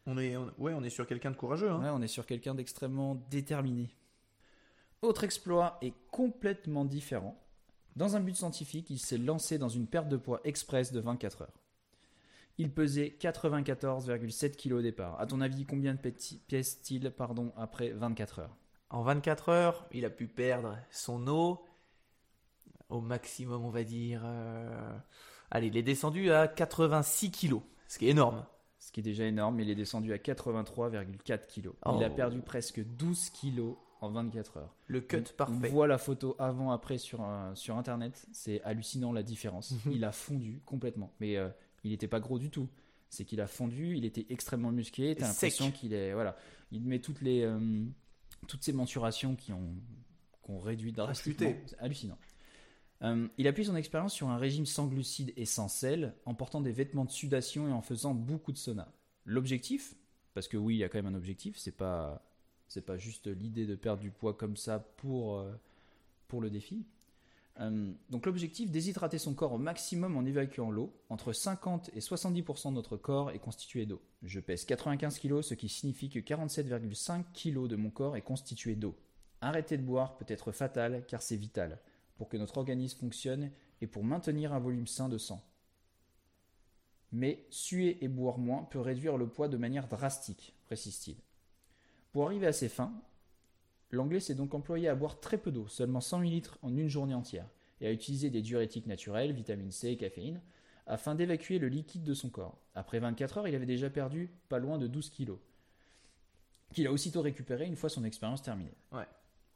[0.06, 1.70] On est, on- ouais, on est sur quelqu'un de courageux.
[1.72, 1.82] Hein.
[1.82, 3.90] Ouais, on est sur quelqu'un d'extrêmement déterminé.
[5.02, 7.42] Autre exploit est complètement différent.
[7.96, 11.42] Dans un but scientifique, il s'est lancé dans une perte de poids express de 24
[11.44, 11.60] heures.
[12.58, 15.20] Il pesait 94,7 kg au départ.
[15.20, 18.56] À ton avis, combien de pèse-t-il pardon, après 24 heures?
[18.90, 21.64] En 24 heures, il a pu perdre son eau
[22.90, 24.22] au maximum, on va dire.
[24.26, 24.98] euh,
[25.52, 28.46] Allez, il est descendu à 86 kilos, ce qui est énorme.
[28.80, 31.70] Ce qui est déjà énorme, il est descendu à 83,4 kg.
[31.98, 32.16] Il a Oh.
[32.16, 34.76] perdu presque 12 kg en 24 heures.
[34.88, 35.70] Le cut On parfait.
[35.70, 38.26] voit la photo avant-après sur, euh, sur Internet.
[38.32, 39.74] C'est hallucinant la différence.
[39.92, 41.12] Il a fondu complètement.
[41.20, 41.50] Mais euh,
[41.84, 42.68] Il n'était pas gros du tout.
[43.10, 45.16] C'est qu'il a fondu, il était extrêmement musclé.
[45.16, 46.14] T'as l'impression qu'il est.
[46.14, 46.38] Voilà.
[46.72, 47.44] Il met toutes les.
[47.44, 47.86] euh,
[48.48, 49.76] toutes ces mensurations qui ont,
[50.44, 51.54] qui ont réduit drastiquement.
[51.80, 52.18] Hallucinant.
[53.04, 56.62] Euh, il appuie son expérience sur un régime sans glucides et sans sel, en portant
[56.62, 58.92] des vêtements de sudation et en faisant beaucoup de sauna.
[59.26, 59.96] L'objectif,
[60.34, 62.26] parce que oui, il y a quand même un objectif, c'est pas,
[62.68, 65.54] c'est pas juste l'idée de perdre du poids comme ça pour, euh,
[66.28, 66.86] pour le défi.
[67.60, 70.94] Euh, donc l'objectif, déshydrater son corps au maximum en évacuant l'eau.
[71.10, 74.02] Entre 50 et 70% de notre corps est constitué d'eau.
[74.24, 78.76] Je pèse 95 kg, ce qui signifie que 47,5 kg de mon corps est constitué
[78.76, 78.96] d'eau.
[79.42, 81.80] Arrêter de boire peut être fatal car c'est vital
[82.18, 83.52] pour que notre organisme fonctionne
[83.82, 85.44] et pour maintenir un volume sain de sang.
[87.12, 91.18] Mais suer et boire moins peut réduire le poids de manière drastique, précise-t-il.
[92.12, 92.94] Pour arriver à ses fins,
[93.92, 97.14] l'anglais s'est donc employé à boire très peu d'eau, seulement 100 ml en une journée
[97.14, 97.48] entière,
[97.82, 100.42] et à utiliser des diurétiques naturels, vitamine C et caféine,
[100.86, 102.58] afin d'évacuer le liquide de son corps.
[102.76, 105.40] Après 24 heures, il avait déjà perdu pas loin de 12 kilos,
[106.74, 108.76] qu'il a aussitôt récupéré une fois son expérience terminée.
[108.92, 109.08] Ouais.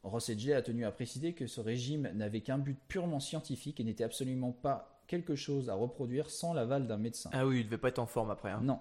[0.02, 3.84] Ross Edgley a tenu à préciser que ce régime n'avait qu'un but purement scientifique et
[3.84, 7.30] n'était absolument pas quelque chose à reproduire sans l'aval d'un médecin.
[7.32, 8.50] Ah oui, il devait pas être en forme après.
[8.50, 8.60] hein.
[8.62, 8.80] Non.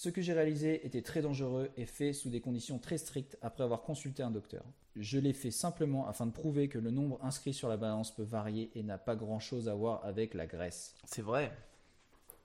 [0.00, 3.64] Ce que j'ai réalisé était très dangereux et fait sous des conditions très strictes après
[3.64, 4.64] avoir consulté un docteur.
[4.96, 8.22] Je l'ai fait simplement afin de prouver que le nombre inscrit sur la balance peut
[8.22, 10.94] varier et n'a pas grand chose à voir avec la graisse.
[11.04, 11.52] C'est vrai.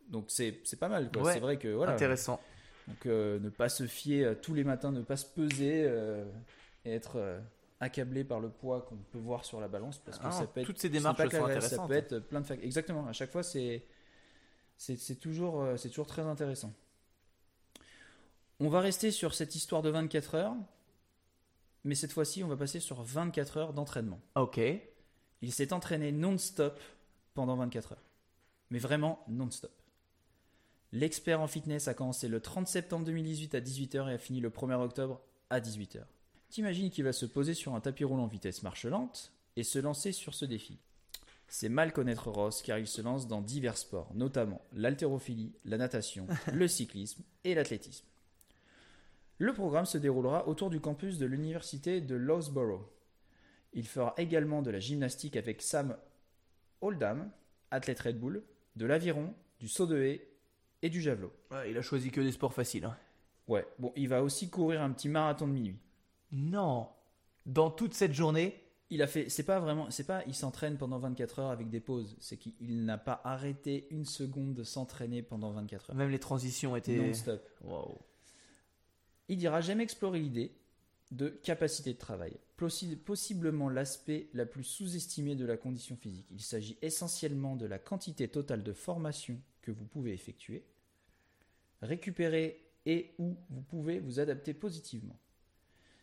[0.10, 1.22] Donc c'est pas mal, quoi.
[1.22, 1.34] Ouais.
[1.34, 1.94] C'est vrai que voilà.
[1.94, 2.42] Intéressant.
[2.90, 6.26] Donc euh, ne pas se fier euh, tous les matins, ne pas se peser euh,
[6.84, 7.40] et être
[7.80, 10.60] accablé par le poids qu'on peut voir sur la balance parce que Ah, ça peut
[10.60, 11.88] être toutes ces démarches pas graisse, Ça intéressantes.
[11.88, 12.66] peut être plein de facteurs.
[12.66, 13.08] Exactement.
[13.08, 13.82] À chaque fois, c'est
[14.76, 16.74] c'est toujours c'est toujours très intéressant.
[18.60, 20.56] On va rester sur cette histoire de 24 heures,
[21.84, 24.20] mais cette fois-ci, on va passer sur 24 heures d'entraînement.
[24.36, 24.60] Ok.
[25.42, 26.80] Il s'est entraîné non-stop
[27.34, 28.04] pendant 24 heures.
[28.72, 29.72] Mais vraiment non-stop.
[30.92, 34.50] L'expert en fitness a commencé le 30 septembre 2018 à 18h et a fini le
[34.50, 36.04] 1er octobre à 18h.
[36.50, 40.14] T'imagines qu'il va se poser sur un tapis roulant vitesse marche lente et se lancer
[40.14, 40.80] sur ce défi.
[41.48, 46.28] C'est mal connaître Ross car il se lance dans divers sports, notamment l'haltérophilie, la natation,
[46.54, 48.06] le cyclisme et l'athlétisme.
[49.38, 52.86] Le programme se déroulera autour du campus de l'université de Loughborough.
[53.74, 55.98] Il fera également de la gymnastique avec Sam
[56.82, 57.30] Oldham,
[57.72, 58.44] athlète Red Bull,
[58.76, 60.30] de l'aviron, du saut de haie
[60.82, 61.34] et du javelot.
[61.52, 62.86] Ouais, il a choisi que des sports faciles.
[62.86, 62.96] hein.
[63.48, 65.78] Ouais, bon, il va aussi courir un petit marathon de minuit.
[66.32, 66.88] Non.
[67.46, 68.62] Dans toute cette journée.
[68.92, 71.80] Il a fait, c'est pas vraiment, c'est pas, il s'entraîne pendant 24 heures avec des
[71.80, 75.96] pauses, c'est qu'il n'a pas arrêté une seconde de s'entraîner pendant 24 heures.
[75.96, 76.98] Même les transitions étaient.
[76.98, 77.42] Non-stop.
[77.64, 77.98] Wow.
[79.28, 80.52] Il dira jamais explorer l'idée
[81.12, 86.28] de capacité de travail, possi- possiblement l'aspect la plus sous-estimé de la condition physique.
[86.32, 90.66] Il s'agit essentiellement de la quantité totale de formation que vous pouvez effectuer,
[91.82, 95.18] récupérer et où vous pouvez vous adapter positivement.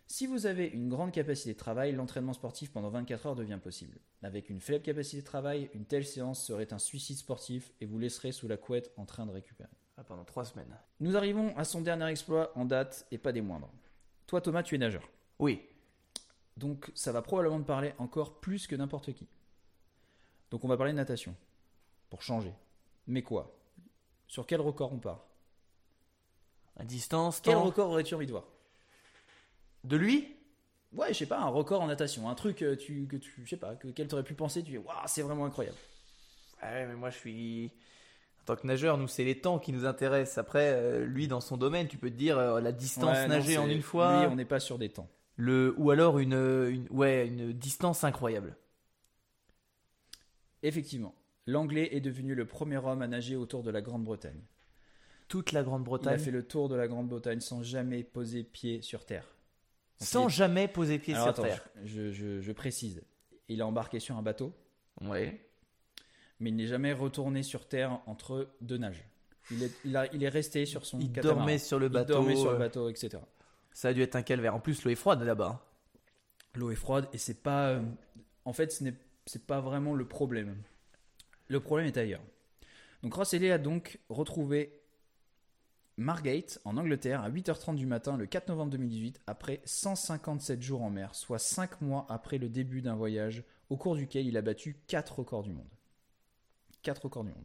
[0.08, 3.98] Si vous avez une grande capacité de travail, l'entraînement sportif pendant 24 heures devient possible.
[4.22, 7.98] Avec une faible capacité de travail, une telle séance serait un suicide sportif et vous
[7.98, 9.70] laisserez sous la couette en train de récupérer.
[10.02, 10.76] Ah, pendant trois semaines.
[10.98, 13.70] Nous arrivons à son dernier exploit en date et pas des moindres.
[14.26, 15.08] Toi Thomas, tu es nageur.
[15.38, 15.62] Oui.
[16.56, 19.28] Donc ça va probablement te parler encore plus que n'importe qui.
[20.50, 21.36] Donc on va parler de natation.
[22.10, 22.52] Pour changer.
[23.06, 23.56] Mais quoi?
[24.26, 25.24] Sur quel record on part?
[26.76, 27.62] À distance, Quel temps.
[27.62, 28.44] record aurais-tu envie de voir?
[29.84, 30.36] De lui?
[30.92, 32.28] Ouais, je sais pas, un record en natation.
[32.28, 34.72] Un truc euh, tu, que tu, je sais pas, que, quel t'aurais pu penser, tu
[34.72, 35.76] dis, waouh, c'est vraiment incroyable.
[36.62, 37.72] Ouais, mais moi je suis.
[38.42, 40.38] En tant que nageur, nous, c'est les temps qui nous intéressent.
[40.38, 43.34] Après, euh, lui, dans son domaine, tu peux te dire euh, la distance Ouais, non,
[43.34, 44.20] nagée en une fois.
[44.24, 45.08] Lui, on n'est pas sur des temps.
[45.36, 45.74] le...
[45.78, 46.86] Ou alors une, une...
[46.90, 48.56] Ouais, une distance incroyable.
[50.62, 51.14] Effectivement,
[51.46, 54.40] l'anglais est devenu le premier homme à nager autour de la Grande-Bretagne.
[55.28, 56.18] Toute la Il a Grande-Bretagne.
[56.18, 59.24] fait le tour de la Grande-Bretagne sans jamais poser pied sur terre.
[60.00, 61.68] Donc, Sans il jamais poser pied Alors, sur attends, terre.
[61.84, 63.02] je, je- je précise.
[63.48, 64.52] Il a embarqué sur un bateau,
[65.00, 65.40] Ouais.
[66.42, 69.04] Mais il n'est jamais retourné sur terre entre deux nages.
[69.50, 71.38] Il est, il a- il est resté sur son Il catamaran.
[71.38, 72.12] dormait sur le Il bateau.
[72.14, 73.18] dormait sur le euh, bateau, etc.
[73.72, 74.54] Ça a dû être un calvaire.
[74.54, 75.64] En plus, l'eau est froide là-bas.
[76.54, 77.68] L'eau est froide et c'est pas.
[77.70, 77.82] euh,
[78.44, 78.94] en fait, ce n'est
[79.26, 80.56] c'est pas vraiment le problème.
[81.48, 82.22] Le problème est ailleurs.
[83.02, 84.80] Donc Ross Elliot a donc retrouvé
[85.96, 90.90] Margate en Angleterre à 8h30 du matin le 4 novembre 2018 après 157 jours en
[90.90, 94.76] mer, soit 5 mois après le début d'un voyage au cours duquel il a battu
[94.86, 95.68] 4 records du monde.
[96.82, 97.44] 4 records du monde.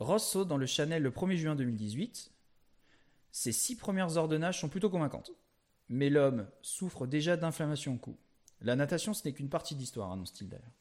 [0.00, 2.32] Ross saute dans le Chanel le 1er juin 2018.
[3.30, 5.32] Ses 6 premières nage sont plutôt convaincantes.
[5.88, 8.16] Mais l'homme souffre déjà d'inflammation au cou.
[8.60, 10.72] La natation, ce n'est qu'une partie de l'histoire, annonce-t-il d'ailleurs.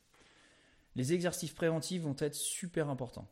[0.96, 3.28] Les exercices préventifs vont être super importants.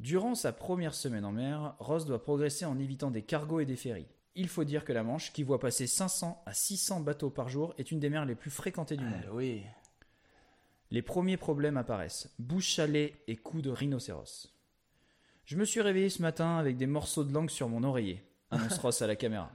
[0.00, 3.76] Durant sa première semaine en mer, Ross doit progresser en évitant des cargos et des
[3.76, 4.08] ferries.
[4.34, 7.74] Il faut dire que la Manche, qui voit passer 500 à 600 bateaux par jour,
[7.78, 9.22] est une des mers les plus fréquentées du monde.
[9.26, 9.62] Ah, oui.
[10.92, 14.52] Les premiers problèmes apparaissent bouche salée et coups de rhinocéros.
[15.46, 18.76] Je me suis réveillé ce matin avec des morceaux de langue sur mon oreiller, annonce
[18.78, 19.50] Ross à la caméra,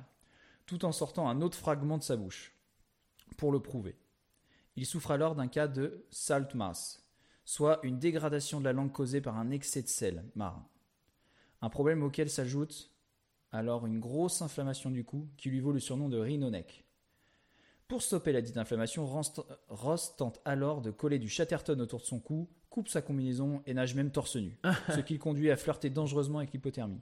[0.66, 2.56] tout en sortant un autre fragment de sa bouche,
[3.38, 4.00] pour le prouver.
[4.78, 7.08] Il souffre alors d'un cas de salt mass,
[7.46, 10.68] soit une dégradation de la langue causée par un excès de sel marin.
[11.62, 12.92] Un problème auquel s'ajoute
[13.52, 16.87] alors une grosse inflammation du cou qui lui vaut le surnom de rhino neck.
[17.88, 22.20] Pour stopper la dite inflammation, Ross- tente alors de coller du chatterton autour de son
[22.20, 24.58] cou, coupe sa combinaison et nage même torse nu,
[24.94, 27.00] ce qui le conduit à flirter dangereusement avec l'hypothermie.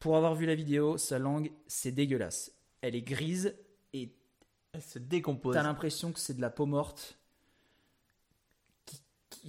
[0.00, 2.52] Pour avoir vu la vidéo, sa langue, c'est dégueulasse.
[2.80, 3.54] Elle est grise
[3.92, 4.12] et
[4.72, 5.54] Elle se décompose.
[5.54, 7.16] t'as l'impression que c'est de la peau morte.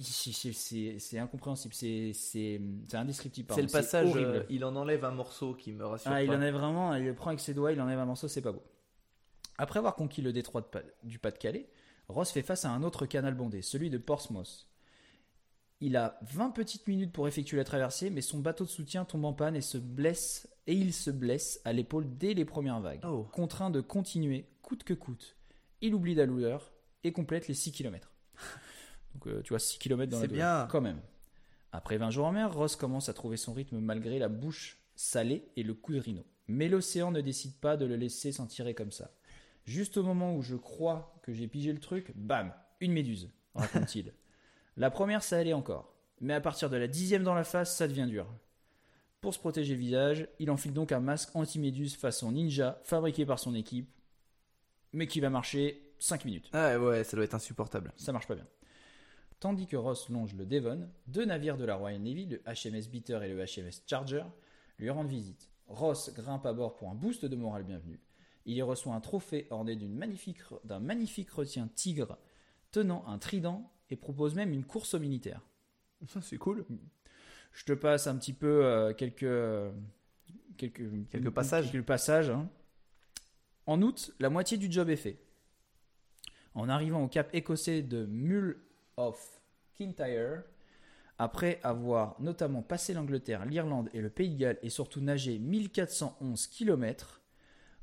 [0.02, 2.60] C'est- incompréhensible, c'est
[2.94, 3.52] indescriptible.
[3.54, 4.30] C'est le passage, horrible.
[4.30, 6.36] euh, il en enlève un morceau qui me rassure Ah, il pas.
[6.36, 8.52] en est vraiment, il le prend avec ses doigts, il enlève un morceau, c'est pas
[8.52, 8.62] beau.
[9.60, 11.68] Après avoir conquis le détroit Pa- du Pas-de-Calais,
[12.08, 14.66] Ross fait face à un autre canal bondé, celui de Portsmouth.
[15.80, 19.24] Il a 20 petites minutes pour effectuer la traversée, mais son bateau de soutien tombe
[19.24, 23.00] en panne et se blesse et il se blesse à l'épaule dès les premières vagues,
[23.04, 23.24] Oh.
[23.32, 25.36] contraint de continuer coûte que coûte.
[25.80, 28.12] Il oublie la douleur et complète les 6 km.
[29.14, 30.68] Donc euh, tu vois 6 km dans la douleur, bien.
[30.70, 31.00] quand même.
[31.72, 35.50] Après 20 jours en mer, Ross commence à trouver son rythme malgré la bouche salée
[35.56, 36.24] et le coup de rhino.
[36.46, 39.12] Mais l'océan ne décide pas de le laisser s'en tirer comme ça.
[39.64, 44.12] Juste au moment où je crois que j'ai pigé le truc, bam, une méduse, raconte-t-il.
[44.76, 45.94] la première, ça allait encore.
[46.20, 48.26] Mais à partir de la dixième dans la face, ça devient dur.
[49.20, 53.38] Pour se protéger le visage, il enfile donc un masque anti-méduse façon ninja, fabriqué par
[53.38, 53.90] son équipe,
[54.92, 56.48] mais qui va marcher 5 minutes.
[56.52, 57.92] Ah ouais, ça doit être insupportable.
[57.96, 58.46] Ça marche pas bien.
[59.38, 63.18] Tandis que Ross longe le Devon, deux navires de la Royal Navy, le HMS Bitter
[63.22, 64.24] et le HMS Charger,
[64.78, 65.50] lui rendent visite.
[65.66, 68.00] Ross grimpe à bord pour un boost de morale bienvenue.
[68.46, 72.18] Il y reçoit un trophée orné d'une magnifique- d'un magnifique retien tigre
[72.72, 75.40] tenant un trident et propose même une course au militaire.
[76.08, 76.64] Ça, c'est cool.
[77.52, 79.74] Je te passe un petit peu euh, quelques,
[80.56, 81.70] quelques, Quelques passages.
[81.72, 82.48] quelques passages, hein.
[83.66, 85.18] En août, la moitié du job est fait.
[86.54, 88.60] En arrivant au cap écossais de Mull
[88.96, 89.40] of
[89.74, 90.42] Kintyre,
[91.18, 96.46] après avoir notamment passé l'Angleterre, l'Irlande et le Pays de Galles et surtout nagé 1411
[96.46, 97.19] km,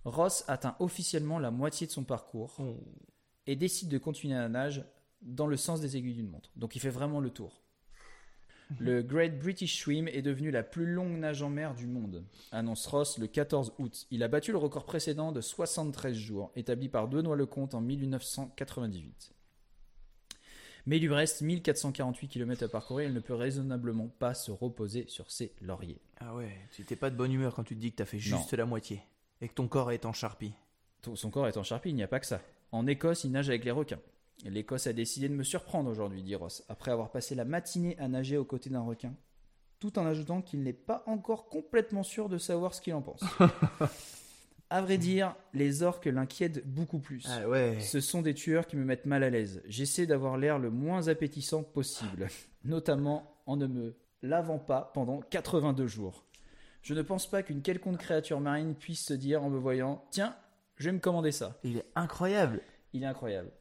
[0.07, 2.77] Ross atteint officiellement la moitié de son parcours Oh.
[3.45, 4.83] et décide de continuer la nage
[5.21, 6.51] dans le sens des aiguilles d'une montre.
[6.55, 7.61] Donc il fait vraiment le tour.
[8.79, 12.85] Le Great British Swim est devenu la plus longue nage en mer du monde, annonce
[12.87, 14.07] Ross le 14 août.
[14.11, 19.31] Il a battu le record précédent de 73 jours, établi par Benoît Lecomte en 1998.
[20.85, 25.05] Mais il lui reste 1448 km à parcourir, il ne peut raisonnablement pas se reposer
[25.07, 26.01] sur ses lauriers.
[26.19, 28.19] Ah ouais, tu n'étais pas de bonne humeur quand tu te dis que t'as fait
[28.19, 28.57] juste Non.
[28.57, 29.01] la moitié.
[29.41, 30.53] Et que ton corps est en charpie.
[31.15, 32.41] Son corps est en charpie, il n'y a pas que ça.
[32.71, 33.99] En Écosse, il nage avec les requins.
[34.45, 38.07] L'Écosse a décidé de me surprendre aujourd'hui, dit Ross, après avoir passé la matinée à
[38.07, 39.13] nager aux côtés d'un requin,
[39.79, 43.23] tout en ajoutant qu'il n'est pas encore complètement sûr de savoir ce qu'il en pense.
[44.69, 47.25] à vrai dire, les orques l'inquiètent beaucoup plus.
[47.27, 47.79] Ah ouais.
[47.79, 49.63] Ce sont des tueurs qui me mettent mal à l'aise.
[49.65, 52.27] J'essaie d'avoir l'air le moins appétissant possible,
[52.63, 56.25] notamment en ne me lavant pas pendant 82 jours.
[56.87, 60.37] Je ne pense pas qu'une quelconque créature marine puisse se dire en me voyant Tiens,
[60.77, 61.59] je vais me commander ça.
[61.65, 62.61] Il est incroyable.
[62.93, 63.51] Il est incroyable.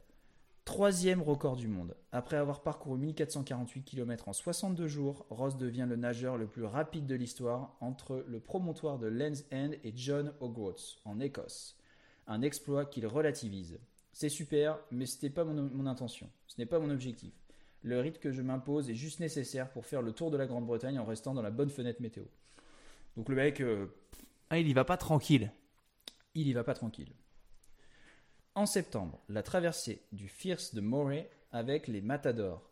[0.63, 1.93] Troisième record du monde.
[2.13, 7.05] Après avoir parcouru 1448 km en 62 jours, Ross devient le nageur le plus rapide
[7.05, 11.75] de l'histoire entre le promontoire de Land's End et John O'Groats, en Écosse.
[12.27, 13.77] Un exploit qu'il relativise.
[14.13, 16.29] C'est super, mais ce n'était pas mon, mon intention.
[16.47, 17.33] Ce n'est pas mon objectif.
[17.81, 20.97] Le rythme que je m'impose est juste nécessaire pour faire le tour de la Grande-Bretagne
[20.97, 22.23] en restant dans la bonne fenêtre météo.
[23.17, 23.87] Donc le mec, euh,
[24.51, 25.51] Ah, il y va pas tranquille.
[26.35, 27.11] il y va pas tranquille.
[28.53, 32.69] En septembre, la traversée du Firth de Moray avec les Matadors.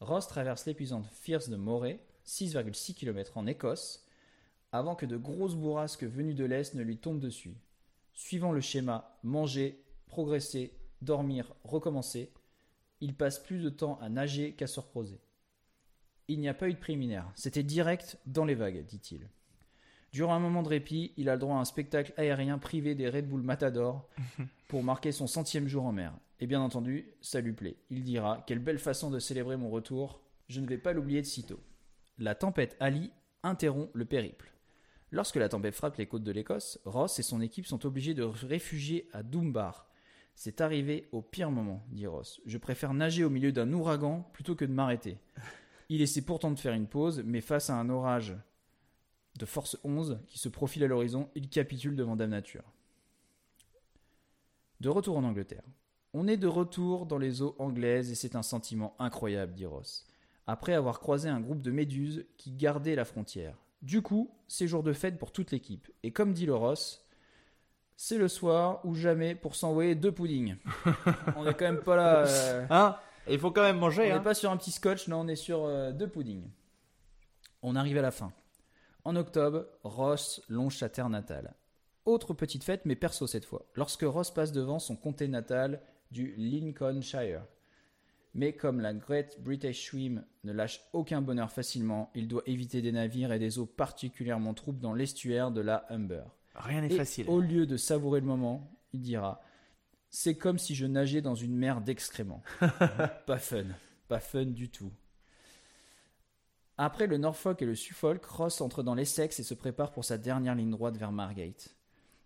[0.00, 4.06] Ross traverse l'épuisante Firth de Moray, 6,6 km en Écosse,
[4.72, 7.56] avant que de grosses bourrasques venues de l'Est ne lui tombent dessus.
[8.12, 12.32] Suivant le schéma manger, progresser, dormir, recommencer,
[13.00, 15.20] il passe plus de temps à nager qu'à se reposer.
[16.28, 19.30] Il n'y a pas eu de préliminaire, c'était direct dans les vagues, dit-il.
[20.12, 23.08] Durant un moment de répit, il a le droit à un spectacle aérien privé des
[23.08, 24.08] Red Bull Matador
[24.68, 26.14] pour marquer son centième jour en mer.
[26.40, 27.76] Et bien entendu, ça lui plaît.
[27.90, 30.20] Il dira Quelle belle façon de célébrer mon retour.
[30.48, 31.60] Je ne vais pas l'oublier de sitôt.
[32.18, 33.10] La tempête Ali
[33.42, 34.50] interrompt le périple.
[35.10, 38.30] Lorsque la tempête frappe les côtes de l'Écosse, Ross et son équipe sont obligés de
[38.34, 39.88] se réfugier à Dunbar.
[40.34, 42.40] C'est arrivé au pire moment, dit Ross.
[42.46, 45.18] Je préfère nager au milieu d'un ouragan plutôt que de m'arrêter.
[45.88, 48.36] Il essaie pourtant de faire une pause, mais face à un orage
[49.38, 52.64] de force 11 qui se profile à l'horizon, il capitule devant Dame Nature.
[54.80, 55.62] De retour en Angleterre.
[56.14, 60.06] On est de retour dans les eaux anglaises et c'est un sentiment incroyable, dit Ross,
[60.46, 63.54] après avoir croisé un groupe de méduses qui gardaient la frontière.
[63.82, 65.88] Du coup, c'est jour de fête pour toute l'équipe.
[66.02, 67.04] Et comme dit le Ross,
[67.96, 70.56] c'est le soir ou jamais pour s'envoyer deux puddings.
[71.36, 72.26] on est quand même pas là.
[72.26, 72.96] euh, Hein?
[73.28, 74.04] Il faut quand même on manger.
[74.04, 76.48] n'est Hein pas sur un petit scotch, non, on est sur euh, deux puddings.
[77.62, 78.32] On arrive à la fin.
[79.08, 81.54] En octobre, Ross longe sa terre natale.
[82.04, 85.80] Autre petite fête, mais perso cette fois, lorsque Ross passe devant son comté natal
[86.10, 87.40] du Lincolnshire.
[88.34, 92.92] Mais comme la Great British Swim ne lâche aucun bonheur facilement, il doit éviter des
[92.92, 96.24] navires et des eaux particulièrement troubles dans l'estuaire de la Humber.
[96.54, 97.30] Rien n'est facile.
[97.30, 99.40] au lieu de savourer le moment, il dira
[100.10, 102.42] C'est comme si je nageais dans une mer d'excréments.
[103.26, 103.64] pas fun.
[104.06, 104.92] Pas fun du tout.
[106.80, 110.16] Après le Norfolk et le Suffolk, Ross entre dans l'Essex et se prépare pour sa
[110.16, 111.74] dernière ligne droite vers Margate.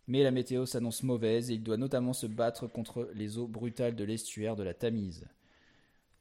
[0.07, 3.97] Mais la météo s'annonce mauvaise et il doit notamment se battre contre les eaux brutales
[3.97, 5.27] de l'estuaire de la Tamise.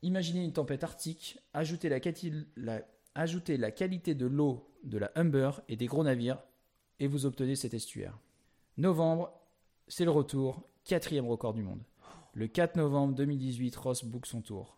[0.02, 2.32] Imaginez une tempête arctique, ajoutez la, qualité
[4.16, 6.42] de l'eau de la Humber et des gros navires,
[7.02, 8.18] et vous obtenez cet estuaire.
[8.78, 9.34] Novembre,
[9.90, 11.84] c'est le retour, quatrième record du monde.
[12.34, 14.78] Le 4 novembre 2018, Ross book son tour.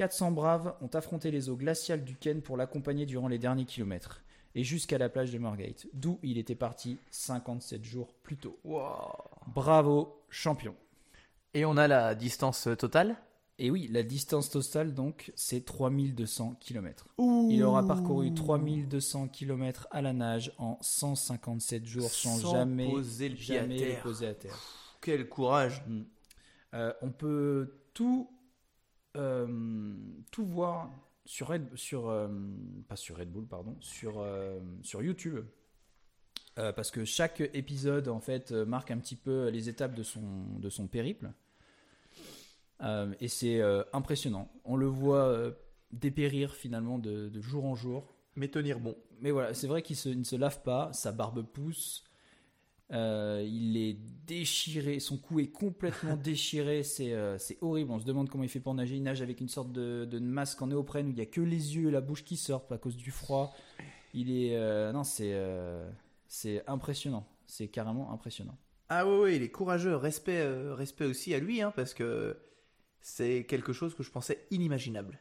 [0.00, 4.22] 400 braves ont affronté les eaux glaciales du Ken pour l'accompagner durant les derniers kilomètres,
[4.54, 8.58] et jusqu'à la plage de Margate, d'où il était parti 57 jours plus tôt.
[9.54, 10.74] Bravo, champion.
[11.52, 13.14] Et on a la distance totale?
[13.58, 17.06] Et oui, la distance totale donc, c'est 3200 km.
[17.18, 23.28] Il aura parcouru 3200 km à la nage en 157 jours sans, Sans jamais, poser
[23.28, 24.02] le pied à terre.
[24.02, 24.58] poser à terre.
[25.02, 25.84] Quel courage.
[26.72, 28.30] Euh, on peut tout,
[29.14, 30.90] tout voir
[31.24, 32.28] sur Red, sur euh,
[32.88, 35.44] pas sur Red Bull pardon, sur euh, sur YouTube.
[36.58, 40.02] Euh, parce que chaque épisode en fait euh, marque un petit peu les étapes de
[40.02, 40.22] son
[40.58, 41.30] de son périple.
[42.82, 44.50] Euh, et c'est euh, impressionnant.
[44.64, 45.52] On le voit euh,
[45.92, 48.14] dépérir finalement de, de jour en jour.
[48.36, 48.96] Mais tenir bon.
[49.20, 52.04] Mais voilà, c'est vrai qu'il se- ne se lave pas, sa barbe pousse,
[52.92, 57.90] euh, il est déchiré, son cou est complètement déchiré, c'est euh, c'est horrible.
[57.92, 58.96] On se demande comment il fait pour nager.
[58.96, 61.40] Il nage avec une sorte de, de masque en néoprène où il n'y a que
[61.40, 63.54] les yeux et la bouche qui sortent à cause du froid.
[64.14, 64.56] Il est.
[64.56, 65.34] euh, non, c'est
[66.28, 67.26] c'est impressionnant.
[67.46, 68.56] C'est carrément impressionnant.
[68.88, 69.94] Ah ouais, il est courageux.
[69.96, 72.36] Respect, respect aussi à lui, hein, parce que
[73.00, 75.18] c'est quelque chose que je pensais inimaginable.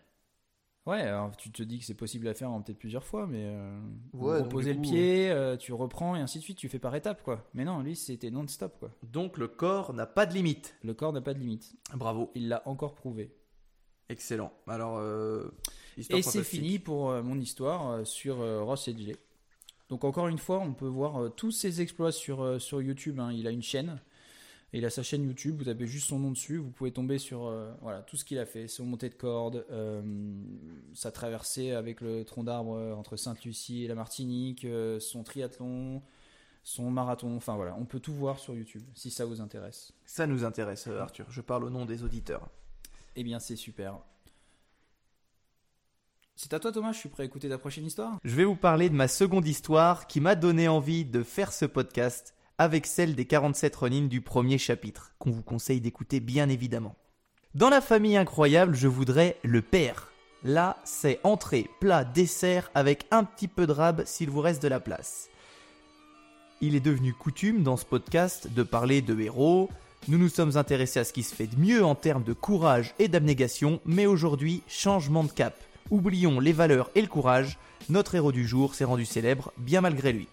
[0.89, 3.43] Ouais, alors tu te dis que c'est possible à faire en peut-être plusieurs fois, mais
[3.45, 3.79] euh,
[4.13, 6.95] Ouais, reposer le coup, pied, euh, tu reprends et ainsi de suite, tu fais par
[6.95, 7.47] étapes quoi.
[7.53, 8.91] Mais non, lui c'était non-stop quoi.
[9.03, 10.75] Donc le corps n'a pas de limite.
[10.83, 11.75] Le corps n'a pas de limite.
[11.95, 12.31] Bravo.
[12.35, 13.35] Il l'a encore prouvé.
[14.09, 14.51] Excellent.
[14.67, 15.51] Alors, euh,
[16.09, 19.15] Et c'est fini pour euh, mon histoire euh, sur euh, Ross Edgley.
[19.89, 23.19] Donc encore une fois, on peut voir euh, tous ses exploits sur, euh, sur YouTube.
[23.19, 23.31] hein.
[23.31, 24.01] Il a une chaîne.
[24.71, 27.17] Et il a sa chaîne YouTube, vous tapez juste son nom dessus, vous pouvez tomber
[27.17, 30.01] sur euh, voilà, tout ce qu'il a fait, son montée de corde, euh,
[30.93, 36.03] sa traversée avec le tronc d'arbre euh, entre Sainte-Lucie et la Martinique, euh, son triathlon,
[36.63, 39.91] son marathon, enfin voilà, on peut tout voir sur YouTube si ça vous intéresse.
[40.05, 41.25] Ça nous intéresse, Arthur.
[41.31, 42.47] Je parle au nom des auditeurs.
[43.15, 43.97] Eh bien c'est super.
[46.35, 48.19] C'est à toi Thomas, je suis prêt à écouter ta prochaine histoire?
[48.23, 51.65] Je vais vous parler de ma seconde histoire qui m'a donné envie de faire ce
[51.65, 56.95] podcast avec celle des 47 Ronin du premier chapitre, qu'on vous conseille d'écouter bien évidemment.
[57.55, 60.11] Dans la famille incroyable, je voudrais le père.
[60.43, 64.67] Là, c'est entrée, plat, dessert avec un petit peu de rab s'il vous reste de
[64.67, 65.29] la place.
[66.59, 69.69] Il est devenu coutume dans ce podcast de parler de héros.
[70.09, 72.93] Nous nous sommes intéressés à ce qui se fait de mieux en termes de courage
[72.99, 75.55] et d'abnégation, mais aujourd'hui, changement de cap.
[75.91, 77.57] Oublions les valeurs et le courage,
[77.87, 80.27] notre héros du jour s'est rendu célèbre bien malgré lui.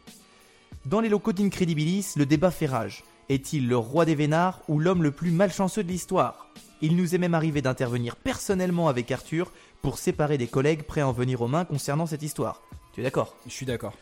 [0.87, 3.03] Dans les locaux d'Incredibilis, le débat fait rage.
[3.28, 6.47] Est-il le roi des vénards ou l'homme le plus malchanceux de l'histoire?
[6.80, 9.51] Il nous est même arrivé d'intervenir personnellement avec Arthur
[9.82, 12.62] pour séparer des collègues prêts à en venir aux mains concernant cette histoire.
[12.93, 13.34] Tu es d'accord?
[13.49, 13.95] Je suis d'accord.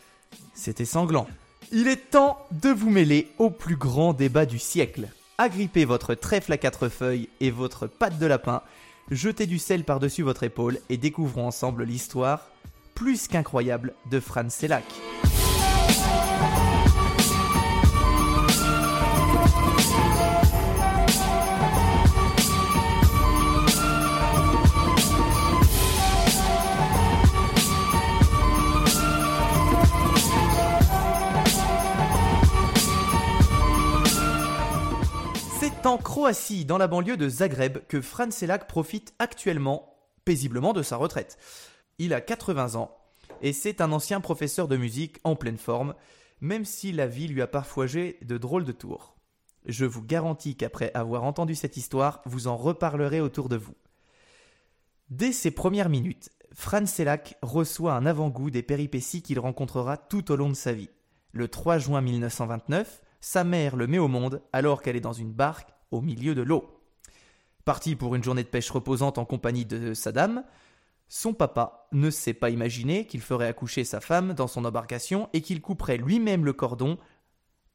[0.52, 1.26] C'était sanglant.
[1.72, 5.08] Il est temps de vous mêler au plus grand débat du siècle.
[5.38, 8.60] Agrippez votre trèfle à quatre feuilles et votre patte de lapin,
[9.10, 12.50] jetez du sel par-dessus votre épaule et découvrons ensemble l'histoire
[12.94, 14.84] plus qu'incroyable de Franz Selak.
[35.84, 40.96] En Croatie, dans la banlieue de Zagreb, que Franz Selak profite actuellement paisiblement de sa
[40.96, 41.36] retraite.
[41.98, 42.96] Il a 80 ans
[43.42, 45.94] et c'est un ancien professeur de musique en pleine forme,
[46.40, 49.14] même si la vie lui a parfois joué de drôles de tours.
[49.66, 53.76] Je vous garantis qu'après avoir entendu cette histoire, vous en reparlerez autour de vous.
[55.10, 60.36] Dès ses premières minutes, Franz Selak reçoit un avant-goût des péripéties qu'il rencontrera tout au
[60.36, 60.90] long de sa vie.
[61.32, 65.32] Le 3 juin 1929, sa mère le met au monde alors qu'elle est dans une
[65.32, 66.80] barque au milieu de l'eau.
[67.64, 70.44] Parti pour une journée de pêche reposante en compagnie de sa dame,
[71.08, 75.40] son papa ne s'est pas imaginé qu'il ferait accoucher sa femme dans son embarcation et
[75.40, 76.98] qu'il couperait lui-même le cordon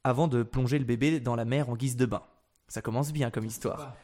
[0.03, 2.23] avant de plonger le bébé dans la mer en guise de bain.
[2.67, 3.95] Ça commence bien comme histoire.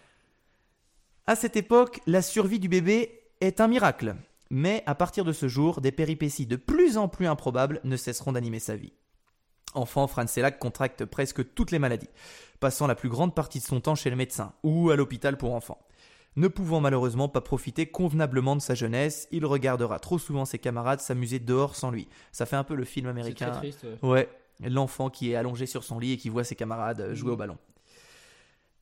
[1.28, 4.16] À cette époque, la survie du bébé est un miracle,
[4.50, 8.32] mais à partir de ce jour, des péripéties de plus en plus improbables ne cesseront
[8.32, 8.94] d'animer sa vie.
[9.74, 12.10] Enfant, Franz Selak contracte presque toutes les maladies,
[12.60, 15.54] passant la plus grande partie de son temps chez le médecin ou à l'hôpital pour
[15.54, 15.80] enfants.
[16.36, 21.00] Ne pouvant malheureusement pas profiter convenablement de sa jeunesse, il regardera trop souvent ses camarades
[21.00, 22.10] s'amuser dehors sans lui.
[22.34, 23.52] Ça fait un peu le film américain.
[23.52, 23.86] Très triste.
[24.02, 24.30] Ouais,
[24.64, 27.38] l'enfant qui est allongé sur son lit et qui voit ses camarades euh, jouer au
[27.38, 27.58] ballon.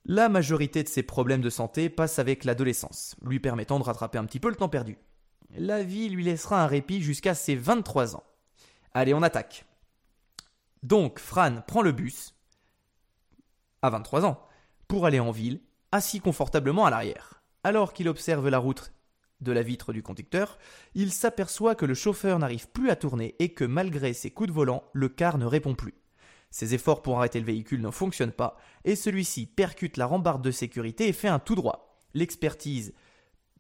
[0.05, 4.26] La majorité de ses problèmes de santé passent avec l'adolescence, lui permettant de rattraper un
[4.26, 4.97] petit peu le temps perdu.
[5.55, 8.24] La vie lui laissera un répit jusqu'à ses 23 ans.
[8.93, 9.65] Allez, on attaque.
[10.82, 12.32] Donc, Fran prend le bus,
[13.84, 14.41] à 23 ans,
[14.88, 15.61] pour aller en ville,
[15.91, 17.43] assis confortablement à l'arrière.
[17.63, 18.93] Alors qu'il observe la route
[19.41, 20.57] de la vitre du conducteur,
[20.95, 24.53] il s'aperçoit que le chauffeur n'arrive plus à tourner et que malgré ses coups de
[24.53, 25.93] volant, le car ne répond plus.
[26.49, 30.51] Ses efforts pour arrêter le véhicule ne fonctionnent pas et celui-ci percute la rambarde de
[30.51, 32.03] sécurité et fait un tout droit.
[32.13, 32.93] L'expertise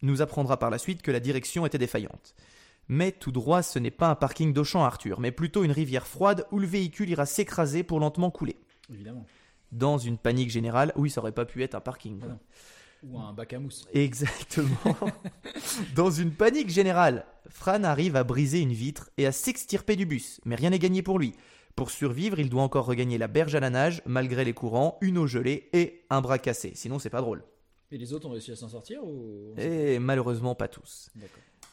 [0.03, 2.35] nous apprendra par la suite que la direction était défaillante.
[2.87, 6.45] Mais tout droit, ce n'est pas un parking d'Auchan Arthur, mais plutôt une rivière froide
[6.51, 8.57] où le véhicule ira s'écraser pour lentement couler.
[8.89, 9.25] Évidemment.
[9.73, 12.19] Dans une panique générale, oui, ça aurait pas pu être un parking.
[12.19, 12.37] quoi.
[13.03, 13.85] Ou un bac à mousse.
[13.93, 14.95] Exactement.
[15.95, 20.39] Dans une panique générale, Fran arrive à briser une vitre et à s'extirper du bus,
[20.45, 21.33] mais rien n'est gagné pour lui.
[21.75, 25.17] Pour survivre, il doit encore regagner la berge à la nage, malgré les courants, une
[25.17, 26.71] eau gelée et un bras cassé.
[26.75, 27.43] Sinon, c'est pas drôle.
[27.91, 31.09] Et les autres ont réussi à s'en sortir ou Et malheureusement, pas tous.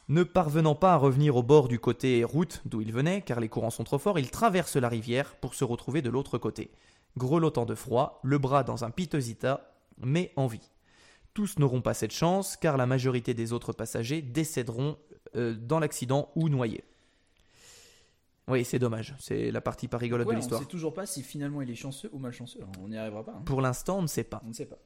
[0.09, 3.47] Ne parvenant pas à revenir au bord du côté route d'où il venait, car les
[3.47, 6.71] courants sont trop forts, il traverse la rivière pour se retrouver de l'autre côté.
[7.17, 10.71] Grelottant de froid, le bras dans un piteux état, mais en vie.
[11.33, 14.97] Tous n'auront pas cette chance, car la majorité des autres passagers décéderont
[15.35, 16.83] euh, dans l'accident ou noyés.
[18.47, 19.13] Oui, c'est dommage.
[19.19, 20.61] C'est la partie pas rigolote Ouais, de on l'histoire.
[20.61, 22.59] sait toujours pas si finalement il est chanceux ou malchanceux.
[22.81, 23.31] On n'y arrivera pas.
[23.33, 23.41] hein.
[23.45, 24.41] Pour l'instant, on ne sait pas.
[24.45, 24.77] On ne sait pas.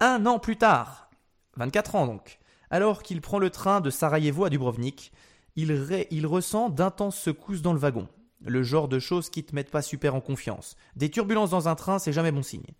[0.00, 1.10] Un an plus tard,
[1.56, 2.38] 24 ans donc,
[2.70, 5.12] alors qu'il prend le train de Sarajevo à Dubrovnik,
[5.56, 8.08] il ressent d'intenses secousses dans le wagon.
[8.44, 10.76] Le genre de choses qui te mettent pas super en confiance.
[10.96, 12.74] Des turbulences dans un train, c'est jamais bon signe.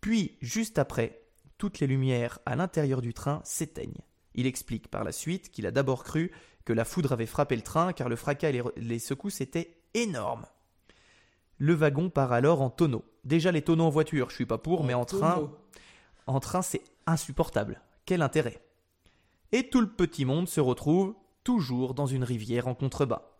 [0.00, 1.22] Puis, juste après,
[1.56, 4.02] toutes les lumières à l'intérieur du train s'éteignent.
[4.34, 6.30] Il explique par la suite qu'il a d'abord cru
[6.64, 10.46] que la foudre avait frappé le train car le fracas et les, secousses étaient énormes.
[11.56, 13.04] Le wagon part alors en tonneau.
[13.24, 15.50] Déjà les tonneaux en voiture, je suis pas pour, mais en train,
[16.26, 17.80] en train, c'est insupportable.
[18.04, 18.62] Quel intérêt?
[19.50, 23.37] Et tout le petit monde se retrouve toujours dans une rivière en contrebas.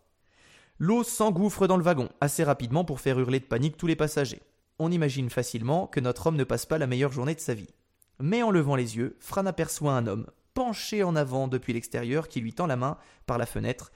[0.79, 4.41] L'eau s'engouffre dans le wagon assez rapidement pour faire hurler de panique tous les passagers.
[4.79, 7.73] On imagine facilement que notre homme ne passe pas la meilleure journée de sa vie.
[8.19, 12.39] Mais en levant les yeux, Fran aperçoit un homme penché en avant depuis l'extérieur qui
[12.39, 13.91] lui tend la main par la fenêtre,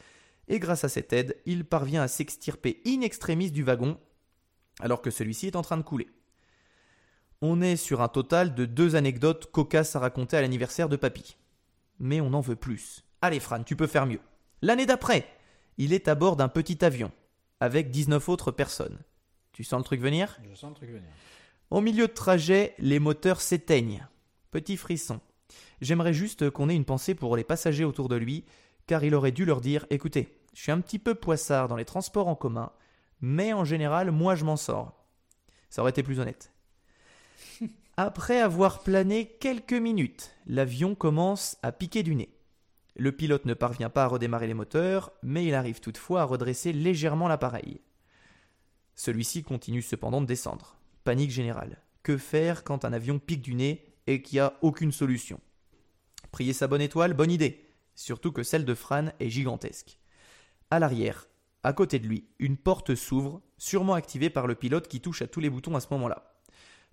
[0.49, 3.97] et grâce à cette aide, il parvient à s'extirper in extremis du wagon
[4.79, 6.09] alors que celui-ci est en train de couler.
[7.41, 11.37] On est sur un total de deux anecdotes cocasses à raconter à l'anniversaire de Papy.
[11.99, 13.03] Mais on en veut plus.
[13.21, 14.19] Allez Fran, tu peux faire mieux.
[14.61, 15.27] L'année d'après,
[15.77, 17.11] il est à bord d'un petit avion,
[17.59, 18.99] avec 19 autres personnes.
[19.51, 20.39] Tu sens le truc venir?
[20.49, 21.09] Je sens le truc venir.
[21.69, 24.07] Au milieu de trajet, les moteurs s'éteignent.
[24.51, 25.19] Petit frisson.
[25.81, 28.45] J'aimerais juste qu'on ait une pensée pour les passagers autour de lui,
[28.87, 31.85] car il aurait dû leur dire Écoutez, je suis un petit peu poissard dans les
[31.85, 32.71] transports en commun,
[33.21, 34.93] mais en général, moi je m'en sors.
[35.69, 36.51] Ça aurait été plus honnête.
[37.97, 42.29] Après avoir plané quelques minutes, l'avion commence à piquer du nez.
[42.95, 46.73] Le pilote ne parvient pas à redémarrer les moteurs, mais il arrive toutefois à redresser
[46.73, 47.81] légèrement l'appareil.
[48.95, 50.77] Celui-ci continue cependant de descendre.
[51.03, 51.81] Panique générale.
[52.03, 55.39] Que faire quand un avion pique du nez et qu'il n'y a aucune solution?
[56.31, 57.65] Prier sa bonne étoile, bonne idée.
[57.95, 59.99] Surtout que celle de Fran est gigantesque.
[60.69, 61.27] À l'arrière,
[61.63, 65.27] à côté de lui, une porte s'ouvre, sûrement activée par le pilote qui touche à
[65.27, 66.33] tous les boutons à ce moment-là.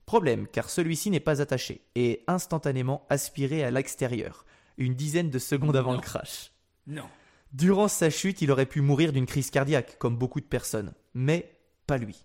[0.06, 4.44] Problème, car celui-ci n'est pas attaché et est instantanément aspiré à l'extérieur,
[4.80, 5.98] une dizaine de secondes avant Non.
[5.98, 6.52] le crash.
[6.86, 7.04] Non.
[7.52, 11.52] Durant sa chute, il aurait pu mourir d'une crise cardiaque, comme beaucoup de personnes, mais
[11.86, 12.24] pas lui.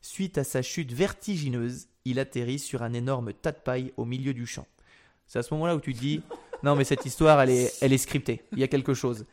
[0.00, 4.34] Suite à sa chute vertigineuse, il atterrit sur un énorme tas de paille au milieu
[4.34, 4.66] du champ.
[5.26, 6.20] C'est à ce moment-là où tu te dis
[6.62, 8.42] Non, mais cette histoire, elle est, elle est scriptée.
[8.52, 9.26] Il y a quelque chose.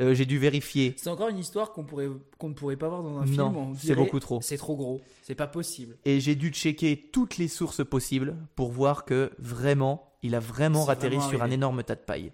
[0.00, 0.94] Euh, j'ai dû vérifier.
[0.96, 3.56] C'est encore une histoire qu'on pourrait qu'on ne pourrait pas voir dans un Non, film.
[3.56, 4.40] on c'est beaucoup trop.
[4.42, 5.00] C'est trop gros.
[5.22, 5.96] C'est pas possible.
[6.04, 10.88] Et j'ai dû checker toutes les sources possibles pour voir que vraiment, il a vraiment
[10.88, 12.32] atterri sur un énorme tas de paille.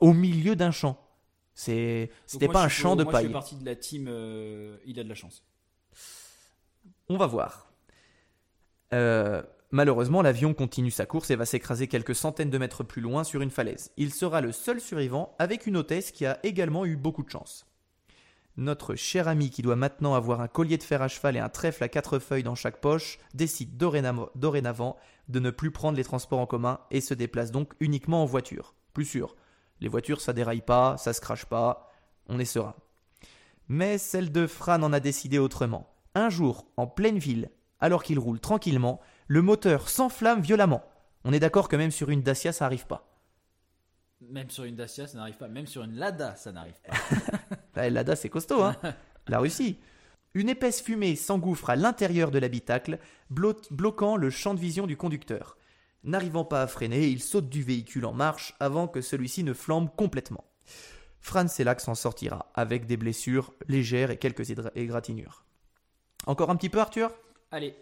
[0.00, 0.98] Au milieu d'un champ.
[1.54, 2.10] C'était
[2.52, 3.26] pas un champ de moi, Je paille.
[3.28, 4.06] fais partie de la team.
[4.08, 5.42] euh, il a de la chance.
[7.08, 7.70] On va voir.
[8.92, 13.24] Euh, malheureusement, l'avion continue sa course et va s'écraser quelques centaines de mètres plus loin
[13.24, 13.90] sur une falaise.
[13.96, 17.66] Il sera le seul survivant avec une hôtesse qui a également eu beaucoup de chance.
[18.58, 21.50] Notre cher ami qui doit maintenant avoir un collier de fer à cheval et un
[21.50, 24.96] trèfle à quatre feuilles dans chaque poche décide dorénavant,
[25.28, 28.74] de ne plus prendre les transports en commun et se déplace donc uniquement en voiture.
[28.94, 29.36] Plus sûr,
[29.80, 31.90] les voitures ça déraille pas, ça se crache pas,
[32.28, 32.74] on est serein.
[33.68, 35.92] Mais celle de Fran en a décidé autrement.
[36.14, 40.82] Un jour, en pleine ville, alors qu'il roule tranquillement, le moteur s'enflamme violemment.
[41.24, 43.12] On est d'accord que même sur une Dacia, ça arrive pas.
[44.22, 45.48] Même sur une Dacia, ça n'arrive pas.
[45.48, 46.94] Même sur une Lada, ça n'arrive pas.
[47.82, 48.76] La Lada, c'est costaud, hein
[49.28, 49.78] La Russie.
[50.34, 52.98] Une épaisse fumée s'engouffre à l'intérieur de l'habitacle,
[53.32, 55.56] blo- bloquant le champ de vision du conducteur.
[56.04, 59.88] N'arrivant pas à freiner, il saute du véhicule en marche avant que celui-ci ne flambe
[59.96, 60.44] complètement.
[61.20, 65.44] Franz Selak s'en sortira, avec des blessures légères et quelques égra- égratignures.
[66.26, 67.10] Encore un petit peu, Arthur?
[67.50, 67.74] Allez.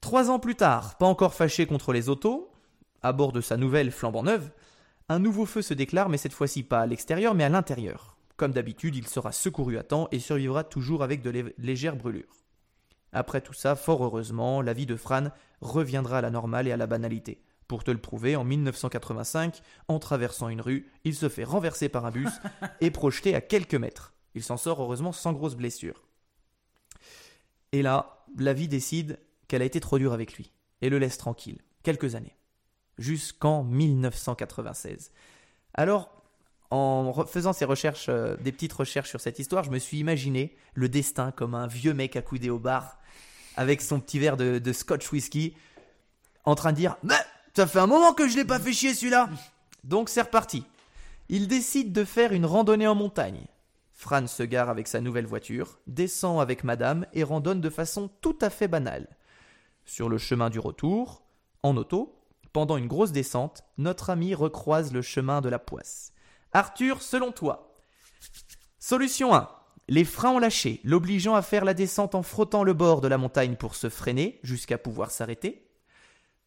[0.00, 2.52] Trois ans plus tard, pas encore fâché contre les autos,
[3.02, 4.50] à bord de sa nouvelle flambant neuve,
[5.08, 8.17] un nouveau feu se déclare, mais cette fois-ci pas à l'extérieur, mais à l'intérieur.
[8.38, 12.36] Comme d'habitude, il sera secouru à temps et survivra toujours avec de lé- légères brûlures.
[13.12, 15.28] Après tout ça, fort heureusement, la vie de Fran
[15.60, 17.42] reviendra à la normale et à la banalité.
[17.66, 22.06] Pour te le prouver, en 1985, en traversant une rue, il se fait renverser par
[22.06, 22.30] un bus
[22.80, 24.14] et projeté à quelques mètres.
[24.36, 26.06] Il s'en sort heureusement sans grosse blessure.
[27.72, 29.18] Et là, la vie décide
[29.48, 32.36] qu'elle a été trop dure avec lui et le laisse tranquille, quelques années,
[32.98, 35.10] jusqu'en 1996.
[35.74, 36.17] Alors,
[36.70, 40.56] en faisant ces recherches, euh, des petites recherches sur cette histoire, je me suis imaginé
[40.74, 42.98] le destin comme un vieux mec accoudé au bar,
[43.56, 45.54] avec son petit verre de, scotch whisky,
[46.44, 47.14] en train de dire Mais
[47.54, 49.30] ça fait un moment que je l'ai pas fait chier celui-là
[49.84, 50.64] Donc c'est reparti.
[51.28, 53.46] Il décide de faire une randonnée en montagne.
[53.92, 58.38] Fran se gare avec sa nouvelle voiture, descend avec madame et randonne de façon tout
[58.40, 59.08] à fait banale.
[59.84, 61.22] Sur le chemin du retour,
[61.62, 62.14] en auto,
[62.52, 66.12] pendant une grosse descente, notre ami recroise le chemin de la poisse.
[66.58, 67.78] Arthur, selon toi
[68.80, 69.48] Solution 1.
[69.86, 73.16] Les freins ont lâché, l'obligeant à faire la descente en frottant le bord de la
[73.16, 75.70] montagne pour se freiner jusqu'à pouvoir s'arrêter.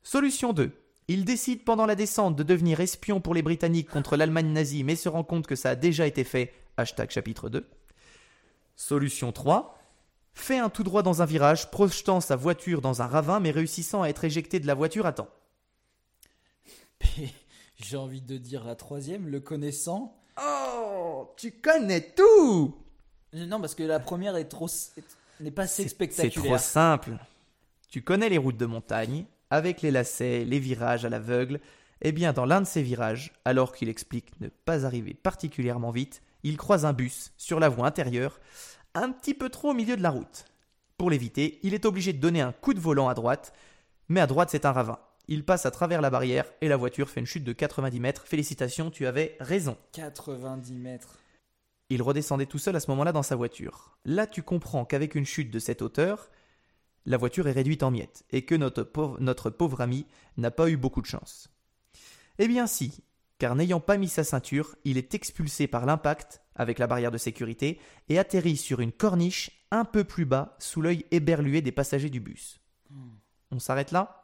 [0.03, 0.73] Solution 2.
[1.07, 4.97] Il décide pendant la descente de devenir espion pour les Britanniques contre l'Allemagne nazie, mais
[4.97, 6.53] se rend compte que ça a déjà été fait.
[6.75, 7.65] Hashtag chapitre 2.
[8.75, 9.79] Solution 3.
[10.33, 14.01] Fait un tout droit dans un virage, projetant sa voiture dans un ravin, mais réussissant
[14.01, 15.29] à être éjecté de la voiture à temps.
[17.83, 20.15] J'ai envie de dire la troisième, le connaissant.
[20.41, 22.75] Oh, tu connais tout
[23.33, 24.67] Non, parce que la première est trop
[25.39, 26.51] n'est pas assez C'est spectaculaire.
[26.51, 27.17] trop simple.
[27.89, 31.59] Tu connais les routes de montagne, avec les lacets, les virages à l'aveugle.
[32.01, 36.21] Eh bien, dans l'un de ces virages, alors qu'il explique ne pas arriver particulièrement vite,
[36.43, 38.39] il croise un bus sur la voie intérieure,
[38.93, 40.45] un petit peu trop au milieu de la route.
[40.97, 43.53] Pour l'éviter, il est obligé de donner un coup de volant à droite,
[44.07, 44.99] mais à droite c'est un ravin.
[45.27, 48.25] Il passe à travers la barrière et la voiture fait une chute de 90 mètres.
[48.25, 49.77] Félicitations, tu avais raison.
[49.93, 51.19] 90 mètres.
[51.89, 53.97] Il redescendait tout seul à ce moment-là dans sa voiture.
[54.05, 56.29] Là, tu comprends qu'avec une chute de cette hauteur,
[57.05, 60.05] la voiture est réduite en miettes et que notre pauvre, notre pauvre ami
[60.37, 61.49] n'a pas eu beaucoup de chance.
[62.39, 63.03] Eh bien si,
[63.39, 67.17] car n'ayant pas mis sa ceinture, il est expulsé par l'impact avec la barrière de
[67.17, 72.09] sécurité et atterrit sur une corniche un peu plus bas sous l'œil éberlué des passagers
[72.09, 72.61] du bus.
[73.51, 74.20] On s'arrête là?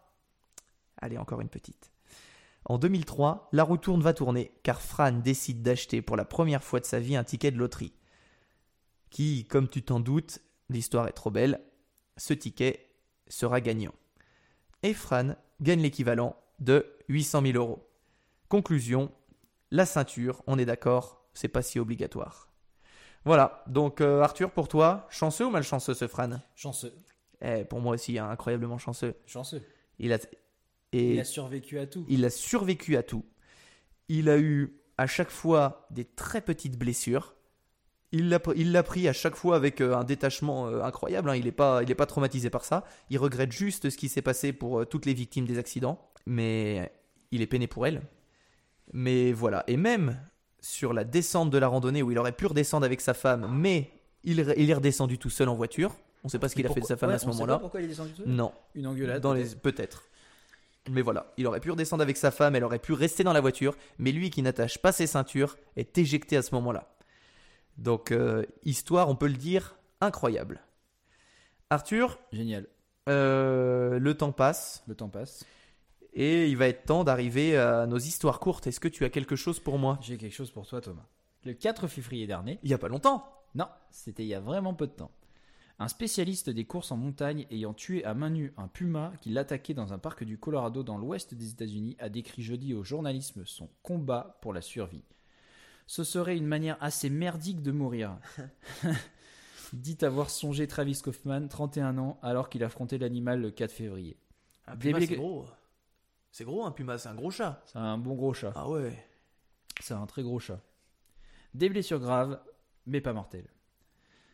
[0.97, 1.91] Allez, encore une petite.
[2.65, 6.79] En 2003, la roue tourne va tourner, car Fran décide d'acheter pour la première fois
[6.79, 7.93] de sa vie un ticket de loterie.
[9.09, 10.39] Qui, comme tu t'en doutes,
[10.69, 11.61] l'histoire est trop belle,
[12.17, 12.89] ce ticket
[13.29, 13.93] sera gagnant.
[14.83, 17.87] Et Fran gagne l'équivalent de 800 000 euros.
[18.49, 19.11] Conclusion,
[19.71, 22.49] la ceinture, on est d'accord, c'est pas si obligatoire.
[23.23, 26.39] Voilà, donc euh, Arthur, pour toi, chanceux ou malchanceux ce Fran?
[26.55, 26.93] Chanceux.
[27.41, 29.15] Eh, Pour moi aussi, hein, incroyablement chanceux.
[29.25, 29.61] Chanceux.
[29.99, 30.17] Il a,
[30.97, 32.05] et Il a survécu à tout.
[32.09, 33.23] il a survécu à tout.
[34.09, 37.35] Il a eu à chaque fois des très petites blessures.
[38.13, 41.29] Il l'a, pris à chaque fois avec euh, un détachement euh, incroyable.
[41.29, 41.35] hein.
[41.35, 42.85] Il n'est pas, il est pas traumatisé par ça.
[43.09, 45.99] Il regrette juste ce qui s'est passé pour euh, toutes les victimes des accidents.
[46.25, 46.89] Mais
[47.31, 48.01] il est peiné pour elles.
[48.93, 49.65] Mais voilà.
[49.67, 50.17] Et même
[50.61, 53.91] sur la descente de la randonnée où il aurait pu redescendre avec sa femme, mais
[54.23, 55.93] il, il est redescendu tout seul en voiture.
[56.23, 57.59] On ne sait pas ce qu'il a fait de sa femme Ouais, à ce moment-là.
[57.59, 58.53] pourquoi il est descendu tout seul Non.
[58.73, 59.21] Une engueulade.
[59.21, 59.53] Dans les...
[59.55, 60.03] peut-être.
[60.89, 63.41] Mais voilà, il aurait pu redescendre avec sa femme, elle aurait pu rester dans la
[63.41, 66.95] voiture, mais lui qui n'attache pas ses ceintures est éjecté à ce moment-là.
[67.77, 70.61] Donc, euh, histoire, on peut le dire, incroyable.
[71.69, 72.67] Arthur, Génial.
[73.09, 75.45] euh, le temps passe Le temps passe.
[76.13, 78.67] et il va être temps d'arriver à nos histoires courtes.
[78.67, 79.99] Est-ce que tu as quelque chose pour moi?
[80.01, 81.05] J'ai quelque chose pour toi, Thomas.
[81.43, 83.29] Le 4 février dernier, Il y a pas longtemps.
[83.55, 85.11] non, c'était il y a vraiment peu de temps.
[85.79, 89.75] Un spécialiste des courses en montagne ayant tué à main nue un puma qui l'attaquait
[89.75, 93.69] dans un parc du Colorado dans l'ouest des États-Unis a décrit jeudi au journalisme son
[93.83, 95.03] combat pour la survie.
[95.85, 98.17] Ce serait une manière assez merdique de mourir.
[99.73, 104.17] Dit avoir songé Travis Kaufman, 31 ans, alors qu'il affrontait l'animal le 4 février.
[104.65, 105.45] Un puma, c'est gros.
[106.31, 107.61] C'est gros un puma, c'est un gros chat.
[107.65, 108.51] C'est un bon gros chat.
[108.55, 108.97] Ah ouais.
[109.79, 110.61] C'est un très gros chat.
[111.53, 112.39] Des blessures graves,
[112.85, 113.49] mais pas mortelles.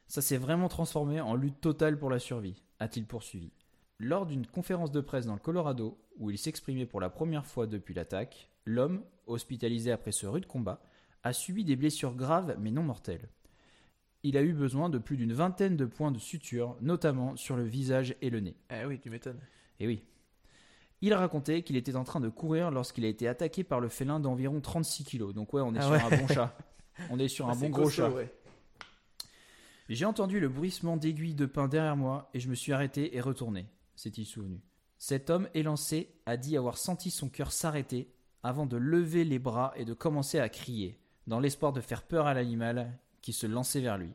[0.08, 3.51] Ça s'est vraiment transformé en lutte totale pour la survie, a-t-il poursuivi.
[3.99, 7.68] Lors d'une conférence de presse dans le Colorado, où il s'exprimait pour la première fois
[7.68, 10.82] depuis l'attaque, l'homme, hospitalisé après ce rude combat,
[11.24, 13.30] a subi des blessures graves mais non mortelles.
[14.24, 17.64] Il a eu besoin de plus d'une vingtaine de points de suture, notamment sur le
[17.64, 18.56] visage et le nez.
[18.70, 19.39] Eh oui, tu m'étonnes.
[19.80, 20.04] Et oui.
[21.01, 24.22] Il racontait qu'il était en train de courir lorsqu'il a été attaqué par le félin
[24.22, 25.34] d'environ 36 kilos.
[25.34, 26.01] Donc ouais, on est Ah sur ouais.
[26.01, 26.58] un bon chat.
[27.10, 28.10] On est sur un bon gros chat.
[29.90, 33.22] J'ai entendu le bruissement d'aiguilles de pain derrière moi et je me suis arrêté et
[33.22, 34.62] retourné, s'est-il souvenu.
[34.98, 38.14] Cet homme élancé a dit avoir senti son cœur s'arrêter
[38.44, 42.28] avant de lever les bras et de commencer à crier, dans l'espoir de faire peur
[42.28, 44.14] à l'animal qui se lançait vers lui.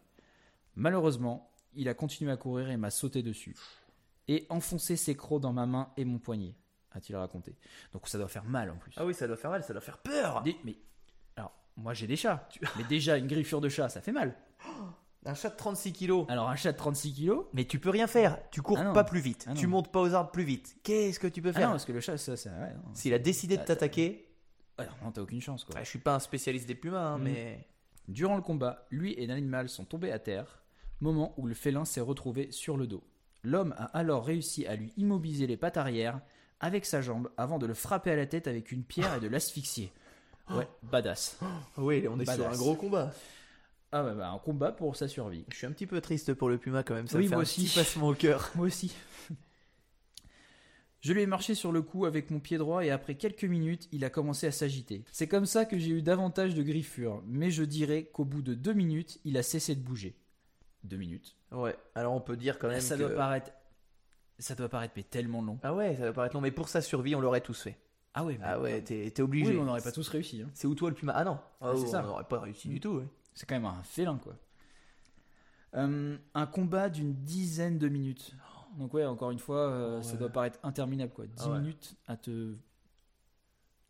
[0.75, 3.55] Malheureusement, il a continué à courir et m'a sauté dessus,
[4.27, 6.55] et enfoncé ses crocs dans ma main et mon poignet,
[6.93, 7.57] a-t-il raconté.
[7.93, 8.93] Donc ça doit faire mal en plus.
[8.97, 10.43] Ah oui, ça doit faire mal, ça doit faire peur.
[10.43, 10.77] Des- mais
[11.37, 14.35] alors, moi j'ai des chats, mais déjà une griffure de chat, ça fait mal.
[15.27, 16.27] Un chat de 36 kilos.
[16.29, 18.39] Alors un chat de 36 kilos, Mais tu peux rien faire.
[18.51, 19.45] Tu cours Ah pas plus vite.
[19.49, 20.77] Ah tu montes pas aux arbres plus vite.
[20.83, 22.95] Qu'est-ce que tu peux Ah faire non, parce que le chat, ça, ça ouais, non.
[22.95, 24.25] S'il a décidé de t'attaquer,
[24.79, 25.75] Ouais, non, t'as aucune chance quoi.
[25.83, 27.25] je suis pas un spécialiste des pumas, hein, Mhm.
[27.25, 27.69] mais
[28.07, 30.62] Durant le combat, lui et l'animal sont tombés à terre,
[31.01, 33.03] moment où le félin s'est retrouvé sur le dos.
[33.43, 36.21] L'homme a alors réussi à lui immobiliser les pattes arrière
[36.61, 39.29] avec sa jambe avant de le frapper à la tête avec une pierre et de
[39.29, 39.93] l'asphyxier.
[40.49, 41.39] Ouais, badass.
[41.77, 43.12] oui, on est sur un gros combat.
[43.93, 45.45] Ah bah, un combat pour sa survie.
[45.51, 47.07] Je suis un petit peu triste pour le puma quand même.
[47.09, 47.64] Ça Oui, me fait moi un aussi.
[47.64, 48.51] petit passement au cœur.
[48.57, 48.95] Moi aussi.
[51.01, 53.89] Je lui ai marché sur le cou avec mon pied droit et après quelques minutes,
[53.93, 55.05] il a commencé à s'agiter.
[55.12, 58.55] C'est comme ça que j'ai eu davantage de griffures, mais je dirais qu'au bout de
[58.55, 60.16] deux minutes, il a cessé de bouger.
[60.82, 61.36] Deux minutes.
[61.53, 61.76] Ouais.
[61.95, 63.03] Alors on peut dire quand même Ça que...
[63.03, 63.53] doit paraître,
[64.41, 65.59] ça doit paraître mais tellement long.
[65.62, 67.78] Ah ouais, ça va paraître long, mais pour sa survie, on l'aurait tous fait.
[68.14, 68.36] Ah ouais.
[68.39, 69.53] mais- Ah ouais, t'es Oui, obligé.
[69.53, 70.43] mais on n'aurait pas tous réussi.
[70.43, 70.51] hein.
[70.53, 71.12] C'est où toi le puma?
[71.14, 71.39] Ah non.
[71.61, 72.03] Ah, c'est oh, ça.
[72.03, 72.72] On n'aurait pas réussi Mm.
[72.72, 72.91] du tout.
[72.97, 73.07] ouais.
[73.39, 74.34] C'est quand même un félin quoi.
[75.74, 78.34] Euh, un combat d'une dizaine de minutes.
[78.78, 80.18] Donc ouais, encore une fois, euh, ça Ouais.
[80.18, 81.26] doit paraître interminable quoi.
[81.26, 81.59] 10 Ah ouais.
[81.61, 82.57] minutes à te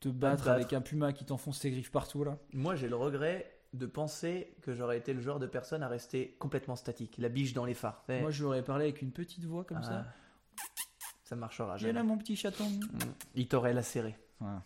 [0.00, 0.48] te battre battre.
[0.50, 2.36] avec un puma qui t'enfonce ses griffes partout là.
[2.52, 6.36] Moi, j'ai le regret de penser que j'aurais été le genre de personne à rester
[6.38, 8.04] complètement statique, la biche dans les phares.
[8.10, 10.04] Eh, Moi, je lui aurais parlé avec une petite voix comme ça.
[10.06, 10.62] ah,
[11.24, 12.08] Ça marchera Viens là, jamais.
[12.08, 12.68] mon petit chaton.
[12.68, 12.98] Mm.
[13.34, 14.14] Il t'aurait lacéré.
[14.40, 14.62] Voilà.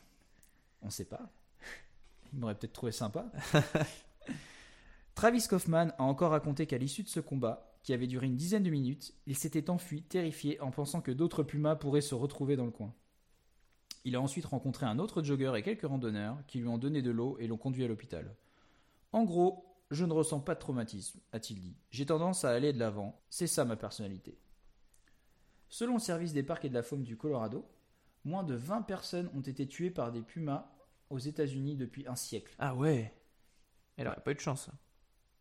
[0.83, 1.21] On sait pas.
[2.33, 3.27] Il m'aurait peut-être trouvé sympa.
[5.15, 8.63] Travis Kaufman a encore raconté qu'à l'issue de ce combat, qui avait duré une dizaine
[8.63, 12.65] de minutes, il s'était enfui, terrifié, en pensant que d'autres pumas pourraient se retrouver dans
[12.65, 12.95] le coin.
[14.05, 17.11] Il a ensuite rencontré un autre jogger et quelques randonneurs qui lui ont donné de
[17.11, 18.37] l'eau et l'ont conduit à l'hôpital.
[19.13, 21.77] En gros, je ne ressens pas de traumatisme, a-t-il dit.
[21.91, 24.39] J'ai tendance à aller de l'avant, c'est ça ma personnalité.
[25.69, 27.69] Selon le service des parcs et de la faune du Colorado,
[28.25, 30.73] moins de 20 personnes ont été tuées par des pumas
[31.11, 32.55] aux États-Unis depuis un siècle.
[32.59, 33.13] Ah ouais.
[33.97, 34.71] Elle aurait pas eu de chance.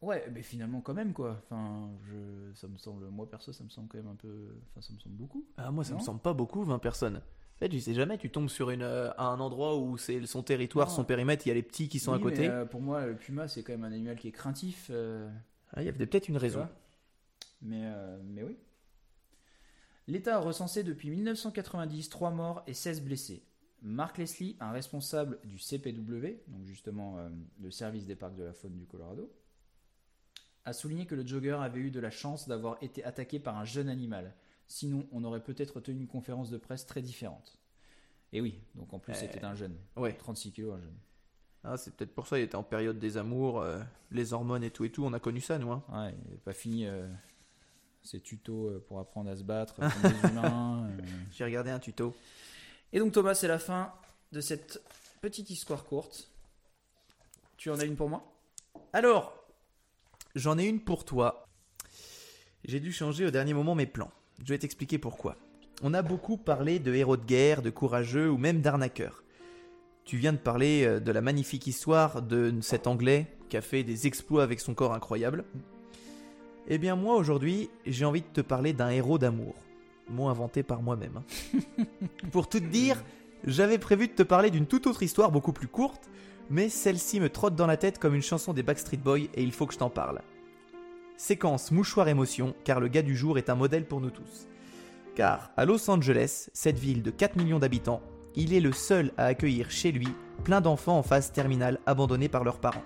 [0.01, 1.39] Ouais, mais finalement quand même quoi.
[1.43, 4.81] Enfin, je, ça me semble, moi perso, ça me semble quand même un peu, enfin,
[4.81, 5.45] ça me semble beaucoup.
[5.57, 7.17] Ah moi, ça me semble pas beaucoup, 20 personnes.
[7.17, 10.25] En fait, tu sais jamais, tu tombes sur une, euh, à un endroit où c'est
[10.25, 10.93] son territoire, Non.
[10.95, 12.41] son périmètre, il y a les petits qui sont Oui, à côté.
[12.41, 14.87] mais, euh, pour moi, le puma, c'est quand même un animal qui est craintif.
[14.89, 15.29] euh,
[15.73, 16.61] Ah, il y avait peut-être une raison.
[16.61, 16.69] vois.
[17.61, 18.57] mais, euh, mais oui.
[20.07, 23.43] L'État a recensé depuis 1990 3 morts et 16 blessés.
[23.83, 27.29] Mark Leslie, un responsable du CPW, donc justement euh,
[27.61, 29.31] le service des parcs de la faune du Colorado,
[30.66, 33.66] a souligné que le jogger avait eu de la chance d'avoir été attaqué par un
[33.66, 34.34] jeune animal.
[34.68, 37.57] Sinon, on aurait peut-être tenu une conférence de presse très différente.
[38.32, 39.76] Et oui, donc en plus, Euh, c'était un jeune.
[39.97, 40.14] Ouais.
[40.14, 40.95] 36 kilos, un jeune.
[41.64, 43.80] Ah, c'est peut-être pour ça, il était en période des amours, euh,
[44.12, 45.03] les hormones et tout et tout.
[45.03, 45.72] On a connu ça, nous.
[45.72, 45.84] hein.
[45.89, 47.07] Ouais, il n'a pas fini euh,
[48.01, 50.89] ses tutos euh, pour apprendre à se battre comme des humains.
[51.32, 52.16] J'ai regardé un tuto.
[52.93, 53.93] Et donc Thomas, c'est la fin
[54.32, 54.82] de cette
[55.22, 56.30] petite histoire courte.
[57.57, 58.24] Tu en as une pour moi?
[58.93, 59.40] Alors,
[60.36, 61.47] j'en ai une pour toi.
[62.65, 64.11] J'ai dû changer au dernier moment mes plans.
[64.43, 65.36] Je vais t'expliquer pourquoi.
[65.84, 69.23] on a beaucoup parlé de héros de guerre, de courageux ou même d'arnaqueurs.
[70.05, 73.84] Tu viens de parler euh, de la magnifique histoire de cet Anglais qui a fait
[73.84, 75.43] des exploits avec son corps incroyable.
[76.67, 79.55] Eh bien moi aujourd'hui, j'ai envie de te parler d'un héros d'amour.
[80.09, 81.17] Mot inventé par moi-même.
[81.17, 81.59] hein.
[82.32, 83.03] Pour tout te dire,
[83.45, 86.09] j'avais prévu de te parler d'une toute autre histoire beaucoup plus courte,
[86.51, 89.51] mais celle-ci me trotte dans la tête comme une chanson des Backstreet Boys et il
[89.53, 90.21] faut que je t'en parle.
[91.17, 94.47] Séquence mouchoir émotion, car le gars du jour est un modèle pour nous tous.
[95.15, 98.01] Car à Los Angeles, cette ville de 4 millions d'habitants,
[98.35, 100.07] il est le seul à accueillir chez lui
[100.43, 102.83] plein d'enfants en phase terminale abandonnés par leurs parents.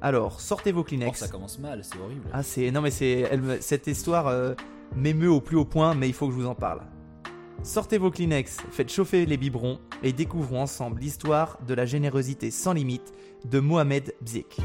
[0.00, 1.18] Alors, sortez vos Oh, Kleenex.
[1.18, 2.28] ça commence mal, c'est horrible.
[2.32, 2.70] Ah, c'est.
[2.70, 3.30] Non, mais c'est.
[3.60, 4.54] Cette histoire euh,
[4.94, 6.82] m'émeut au plus haut point, mais il faut que je vous en parle.
[7.62, 12.72] Sortez vos Kleenex, faites chauffer les biberons et découvrons ensemble l'histoire de la générosité sans
[12.72, 13.12] limite
[13.44, 14.60] de Mohamed Bzik.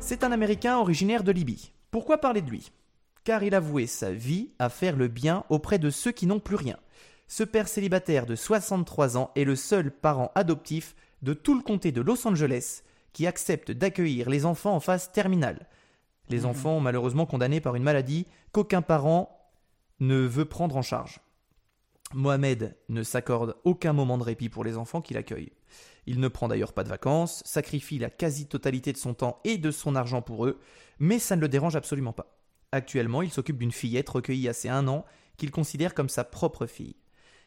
[0.00, 1.72] C'est un Américain originaire de Libye.
[1.90, 2.70] Pourquoi parler de lui?
[3.24, 6.40] Car il a voué sa vie à faire le bien auprès de ceux qui n'ont
[6.40, 6.76] plus rien.
[7.26, 11.90] Ce père célibataire de 63 ans est le seul parent adoptif de tout le comté
[11.90, 12.82] de Los Angeles
[13.14, 15.66] qui accepte d'accueillir les enfants en phase terminale.
[16.28, 16.46] Les Mhm.
[16.46, 19.50] enfants malheureusement condamnés par une maladie qu'aucun parent
[20.00, 21.20] ne veut prendre en charge.
[22.12, 25.52] Mohamed ne s'accorde aucun moment de répit pour les enfants qu'il accueille.
[26.06, 29.70] Il ne prend d'ailleurs pas de vacances, sacrifie la quasi-totalité de son temps et de
[29.70, 30.60] son argent pour eux,
[30.98, 32.36] mais ça ne le dérange absolument pas.
[32.74, 35.04] Actuellement, il s'occupe d'une fillette recueillie à ses un an
[35.36, 36.96] qu'il considère comme sa propre fille.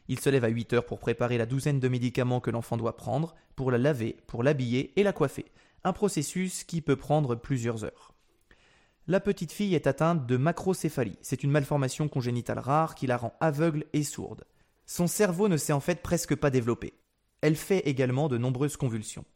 [0.08, 2.96] Il se lève à 8 heures pour préparer la douzaine de médicaments que l'enfant doit
[2.96, 5.44] prendre, pour la laver, pour l'habiller et la coiffer.
[5.84, 8.14] Un processus qui peut prendre plusieurs heures.
[9.06, 11.18] La petite fille est atteinte de macrocéphalie.
[11.20, 14.46] C'est une malformation congénitale rare qui la rend aveugle et sourde.
[14.86, 16.94] Son cerveau ne s'est en fait presque pas développé.
[17.42, 19.26] Elle fait également de nombreuses convulsions.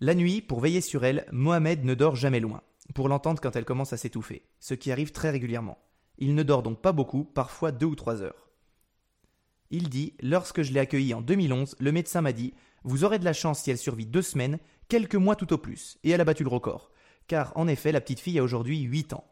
[0.00, 2.62] La nuit, pour veiller sur elle, Mohamed ne dort jamais loin,
[2.92, 5.78] pour l'entendre quand elle commence à s'étouffer, ce qui arrive très régulièrement.
[6.18, 8.48] Il ne dort donc pas beaucoup, parfois deux ou trois heures.
[9.70, 12.54] Il dit Lorsque je l'ai accueillie en 2011, le médecin m'a dit
[12.84, 14.58] Vous aurez de la chance si elle survit deux semaines,
[14.88, 15.98] quelques mois tout au plus.
[16.04, 16.90] Et elle a battu le record.
[17.26, 19.24] Car en effet, la petite fille a aujourd'hui 8 ans.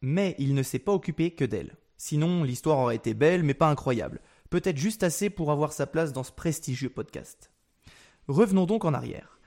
[0.00, 1.76] Mais il ne s'est pas occupé que d'elle.
[1.96, 4.20] Sinon, l'histoire aurait été belle, mais pas incroyable.
[4.50, 7.50] Peut-être juste assez pour avoir sa place dans ce prestigieux podcast.
[8.28, 9.37] Revenons donc en arrière.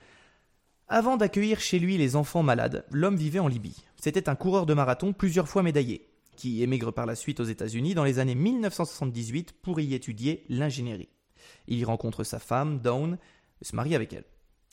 [0.94, 3.82] Avant d'accueillir chez lui les enfants malades, l'homme vivait en Libye.
[3.96, 7.94] C'était un coureur de marathon plusieurs fois médaillé, qui émigre par la suite aux États-Unis
[7.94, 11.08] dans les années 1978 pour y étudier l'ingénierie.
[11.66, 13.16] Il y rencontre sa femme, Dawn,
[13.62, 14.26] et se marie avec elle.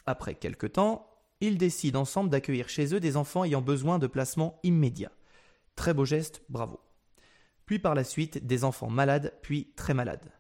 [0.05, 1.07] Après quelque temps,
[1.39, 5.13] ils décident ensemble d'accueillir chez eux des enfants ayant besoin de placement immédiat.
[5.77, 6.81] Très beau geste, bravo.
[7.65, 10.33] Puis par la suite, des enfants malades, puis très malades.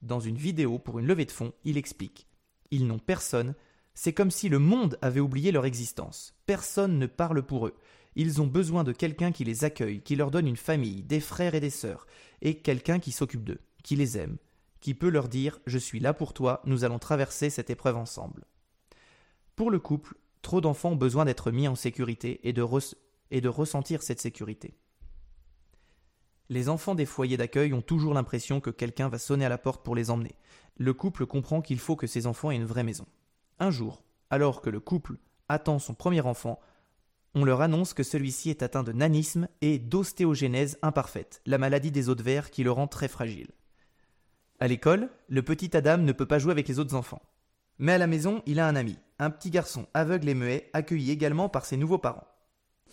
[0.00, 2.26] Dans une vidéo pour une levée de fonds, il explique
[2.70, 3.54] Ils n'ont personne,
[3.94, 6.34] c'est comme si le monde avait oublié leur existence.
[6.46, 7.74] Personne ne parle pour eux.
[8.14, 11.54] Ils ont besoin de quelqu'un qui les accueille, qui leur donne une famille, des frères
[11.54, 12.06] et des sœurs,
[12.42, 14.36] et quelqu'un qui s'occupe d'eux, qui les aime,
[14.80, 18.44] qui peut leur dire Je suis là pour toi, nous allons traverser cette épreuve ensemble.
[19.56, 24.20] Pour le couple, trop d'enfants ont besoin d'être mis en sécurité et de, ressentir cette
[24.20, 24.74] sécurité.
[26.48, 29.84] Les enfants des foyers d'accueil ont toujours l'impression que quelqu'un va sonner à la porte
[29.84, 30.34] pour les emmener.
[30.76, 33.06] Le couple comprend qu'il faut que ces enfants aient une vraie maison.
[33.62, 35.18] Un jour, alors que le couple
[35.48, 36.58] attend son premier enfant,
[37.36, 42.08] on leur annonce que celui-ci est atteint de nanisme et d'ostéogénèse imparfaite, la maladie des
[42.08, 43.52] os de verre qui le rend très fragile.
[44.58, 47.22] À l'école, le petit Adam ne peut pas jouer avec les autres enfants.
[47.78, 51.12] Mais à la maison, il a un ami, un petit garçon aveugle et muet, accueilli
[51.12, 52.26] également par ses nouveaux parents.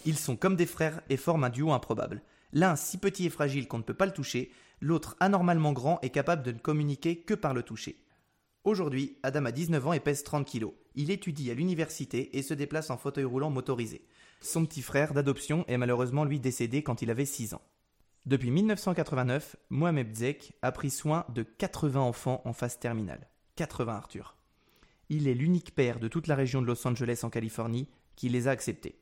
[0.05, 2.21] Ils sont comme des frères et forment un duo improbable.
[2.53, 4.51] L'un si petit et fragile qu'on ne peut pas le toucher,
[4.81, 7.99] l'autre anormalement grand et capable de ne communiquer que par le toucher.
[8.65, 10.73] Aujourd'hui, Adam a 19 ans et pèse 30 kilos.
[10.95, 14.05] Il étudie à l'université et se déplace en fauteuil roulant motorisé.
[14.41, 17.61] Son petit frère d'adoption est malheureusement lui décédé quand il avait 6 ans.
[18.25, 23.27] Depuis 1989, Mohamed Zek a pris soin de 80 enfants en phase terminale.
[23.55, 24.35] 80 Arthur.
[25.07, 28.47] Il est l'unique père de toute la région de Los Angeles en Californie qui les
[28.49, 28.99] a acceptés.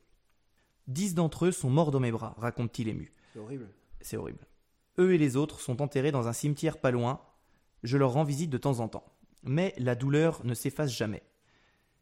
[0.87, 3.11] Dix d'entre eux sont morts dans mes bras, raconte-t-il ému.
[3.33, 3.69] C'est horrible.
[4.01, 4.47] C'est horrible.
[4.99, 7.21] Eux et les autres sont enterrés dans un cimetière pas loin.
[7.83, 9.16] Je leur rends visite de temps en temps.
[9.47, 11.23] Mais la douleur ne s'efface jamais.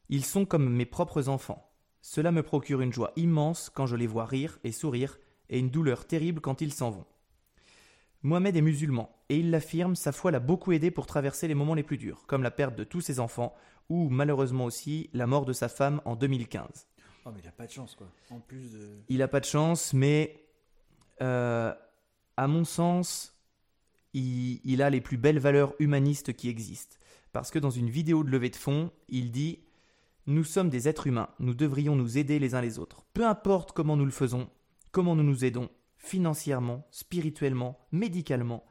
[0.09, 1.71] Ils sont comme mes propres enfants.
[2.01, 5.17] Cela me procure une joie immense quand je les vois rire et sourire,
[5.49, 7.05] et une douleur terrible quand ils s'en vont.
[8.21, 11.75] Mohamed est musulman, et il l'affirme, sa foi l'a beaucoup aidé pour traverser les moments
[11.75, 13.55] les plus durs, comme la perte de tous ses enfants,
[13.89, 16.87] ou malheureusement aussi la mort de sa femme en 2015.
[17.25, 18.07] Oh, mais il a pas de chance, quoi.
[18.31, 19.03] En plus de.
[19.09, 20.43] Il a pas de chance, mais
[21.21, 21.73] euh,
[22.37, 23.35] à mon sens,
[24.13, 26.97] il, il a les plus belles valeurs humanistes qui existent.
[27.35, 29.59] Parce que dans une vidéo de levée de fonds, il dit
[30.25, 33.03] Nous sommes des êtres humains, nous devrions nous aider les uns les autres.
[33.13, 34.47] Peu importe comment nous le faisons,
[34.93, 38.63] comment nous nous aidons, financièrement, spirituellement, médicalement,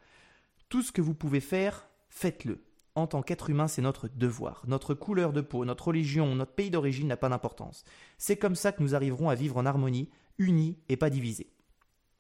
[0.71, 2.65] tout ce que vous pouvez faire, faites-le.
[2.95, 4.63] En tant qu'être humain, c'est notre devoir.
[4.67, 7.85] Notre couleur de peau, notre religion, notre pays d'origine n'a pas d'importance.
[8.17, 10.09] C'est comme ça que nous arriverons à vivre en harmonie,
[10.39, 11.54] unis et pas divisés.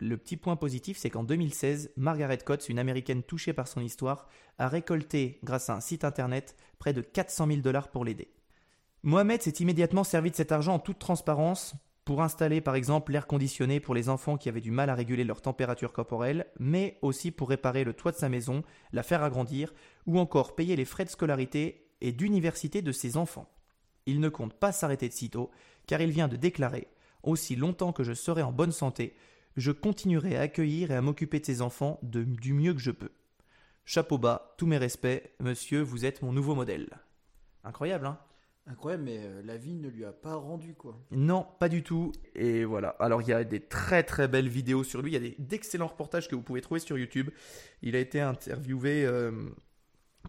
[0.04, 4.28] Le petit point positif, c'est qu'en 2016, Margaret Coates, une américaine touchée par son histoire,
[4.58, 8.28] a récolté, grâce à un site internet, près de 400 000 dollars pour l'aider.
[9.02, 11.74] Mohamed s'est immédiatement servi de cet argent en toute transparence
[12.04, 15.24] pour installer par exemple l'air conditionné pour les enfants qui avaient du mal à réguler
[15.24, 18.62] leur température corporelle, mais aussi pour réparer le toit de sa maison,
[18.92, 19.72] la faire agrandir,
[20.04, 23.48] ou encore payer les frais de scolarité et d'université de ses enfants.
[24.04, 25.50] Il ne compte pas s'arrêter de sitôt,
[25.86, 26.88] car il vient de déclarer
[27.22, 29.14] Aussi longtemps que je serai en bonne santé,
[29.56, 32.90] je continuerai à accueillir et à m'occuper de ces enfants de- du mieux que je
[32.90, 33.10] peux.
[33.84, 36.88] Chapeau bas, tous mes respects, monsieur, vous êtes mon nouveau modèle.
[37.64, 38.18] Incroyable, hein?
[38.66, 40.98] Incroyable, mais euh, la vie ne lui a pas rendu quoi.
[41.10, 42.12] Non, pas du tout.
[42.34, 42.90] Et voilà.
[42.98, 45.10] Alors, il y a des très très belles vidéos sur lui.
[45.10, 47.28] Il y a des- d'excellents reportages que vous pouvez trouver sur YouTube.
[47.82, 49.50] Il a été interviewé euh,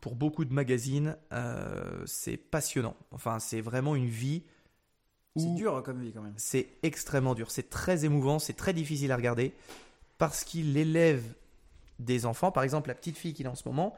[0.01, 1.15] pour beaucoup de magazines.
[1.31, 2.97] Euh, c'est passionnant.
[3.11, 4.43] Enfin, c'est vraiment une vie
[5.35, 6.33] C'est dur hein, comme vie quand même.
[6.37, 7.51] c'est extrêmement dur.
[7.51, 8.39] C'est très émouvant.
[8.39, 9.53] C'est très difficile à regarder
[10.17, 11.23] parce qu'il élève
[11.99, 12.51] des enfants.
[12.51, 13.95] Par exemple, la petite fille qu'il a en ce moment,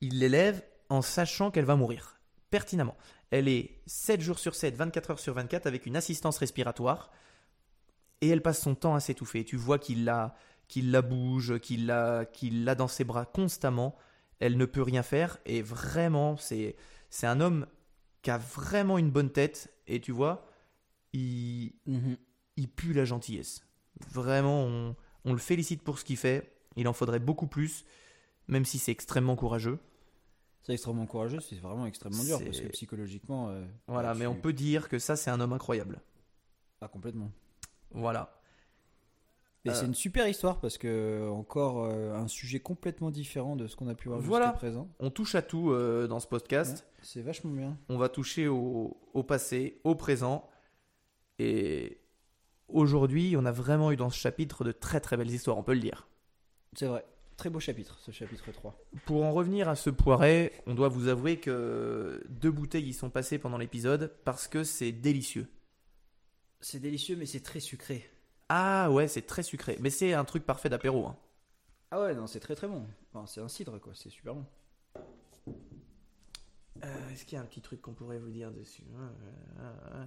[0.00, 2.20] il l'élève en sachant qu'elle va mourir.
[2.50, 2.96] Pertinemment.
[3.30, 7.10] Elle est 7 jours sur 7, 24 heures sur 24 avec une assistance respiratoire
[8.20, 9.44] et elle passe son temps à s'étouffer.
[9.44, 10.34] Tu vois qu'il la,
[10.68, 13.96] qu'il la bouge, qu'il la, qu'il l'a dans ses bras constamment.
[14.38, 16.76] Elle ne peut rien faire et vraiment, c'est,
[17.08, 17.66] c'est un homme
[18.22, 20.46] qui a vraiment une bonne tête et tu vois,
[21.12, 21.72] il,
[22.56, 23.66] il pue la gentillesse.
[24.10, 26.52] Vraiment, on, on le félicite pour ce qu'il fait.
[26.76, 27.84] Il en faudrait beaucoup plus,
[28.48, 29.78] même si c'est extrêmement courageux.
[30.62, 33.48] C'est extrêmement courageux, c'est vraiment extrêmement dur parce que psychologiquement.
[33.50, 36.00] euh, Voilà, mais on peut dire que ça, c'est un homme incroyable.
[36.80, 37.30] Ah, complètement.
[37.90, 38.38] Voilà.
[39.64, 43.66] Et Euh, c'est une super histoire parce que encore euh, un sujet complètement différent de
[43.68, 44.46] ce qu'on a pu voir Voilà.
[44.46, 44.88] jusqu'à présent.
[44.98, 46.78] On touche à tout euh, dans ce podcast.
[46.78, 47.76] Ouais, c'est vachement bien.
[47.88, 50.48] On va toucher au, au passé, au présent.
[51.42, 51.98] Et
[52.68, 55.74] aujourd'hui, on a vraiment eu dans ce chapitre de très très belles histoires, on peut
[55.74, 56.06] le dire.
[56.74, 57.04] C'est vrai.
[57.36, 58.78] Très beau chapitre, ce chapitre 3.
[59.06, 63.10] Pour en revenir à ce poiret, on doit vous avouer que deux bouteilles y sont
[63.10, 65.48] passées pendant l'épisode parce que c'est délicieux.
[66.60, 68.08] C'est délicieux, mais c'est très sucré.
[68.48, 69.76] Ah ouais, c'est très sucré.
[69.80, 71.06] Mais c'est un truc parfait d'apéro.
[71.06, 71.16] hein.
[71.90, 72.86] Ah ouais, non, c'est très très bon.
[73.12, 73.92] Enfin, c'est un cidre, quoi.
[73.96, 74.44] C'est super bon.
[76.84, 78.84] Euh, Est-ce qu'il y a un petit truc qu'on pourrait vous dire dessus?
[78.94, 79.08] Euh,
[79.60, 80.04] euh,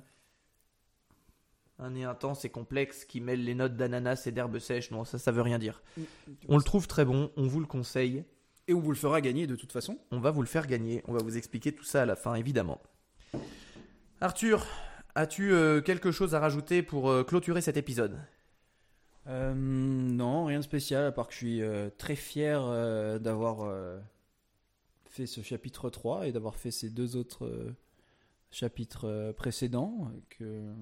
[1.77, 4.91] Un nez intense et complexe qui mêle les notes d'ananas et d'herbe sèche.
[4.91, 5.83] Non, ça, ça veut rien dire.
[6.47, 8.23] On le trouve très bon, on vous le conseille.
[8.67, 9.99] Et on vous le fera gagner de toute façon.
[10.11, 11.03] On va vous le faire gagner.
[11.07, 12.81] On va vous expliquer tout ça à la fin, évidemment.
[14.21, 14.65] Arthur,
[15.13, 18.17] as-tu euh, quelque chose à rajouter pour euh, clôturer cet épisode?
[19.27, 23.61] Euh, non, rien de spécial, à part que je suis euh, très fier euh, d'avoir
[23.61, 23.99] euh,
[25.09, 27.47] fait ce chapitre 3 et d'avoir fait ces deux autres
[28.55, 30.11] chapitres euh, précédents.
[30.29, 30.73] Que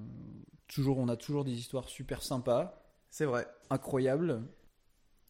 [0.68, 3.46] toujours, on a toujours des histoires super sympas, C'est vrai.
[3.70, 4.42] incroyables.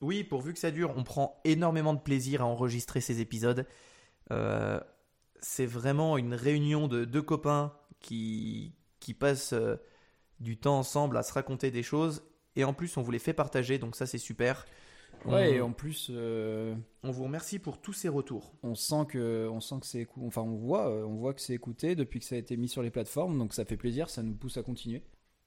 [0.01, 3.67] Oui, pourvu que ça dure, on prend énormément de plaisir à enregistrer ces épisodes.
[4.31, 4.79] Euh,
[5.41, 9.77] c'est vraiment une réunion de deux copains qui, qui passent euh,
[10.41, 12.23] du temps ensemble à se raconter des choses.
[12.57, 14.67] Et en plus, on vous les fait partager, donc ça c'est super.
[15.25, 18.53] Ouais, et on, en plus, euh, on vous remercie pour tous ces retours.
[18.63, 21.41] on sent que, on sent que c'est écou- enfin, on voit, euh, on voit que
[21.41, 24.11] c'est écouté depuis que ça a été mis sur les plateformes, donc ça fait plaisir,
[24.11, 25.03] ça nous pousse à continuer.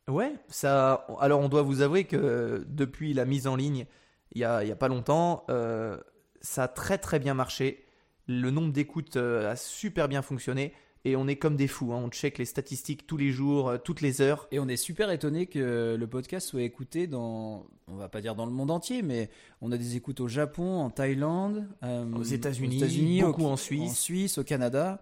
[0.08, 1.06] Ouais, ça.
[1.20, 3.86] Alors, on doit vous avouer que depuis la mise en ligne,
[4.32, 5.98] il y a, il y a pas longtemps, euh,
[6.41, 7.86] ça a très très bien marché.
[8.28, 10.74] Le nombre d'écoutes a super bien fonctionné
[11.10, 11.94] et on est comme des fous.
[11.94, 12.02] hein.
[12.04, 14.48] On check les statistiques tous les jours, euh, toutes les heures.
[14.52, 18.36] Et on est super étonné que le podcast soit écouté dans, on va pas dire
[18.36, 19.30] dans le monde entier, mais
[19.62, 23.92] on a des écoutes au Japon, en Thaïlande, euh, Aux États-Unis, beaucoup au- en Suisse.
[23.92, 25.02] en Suisse, au Canada,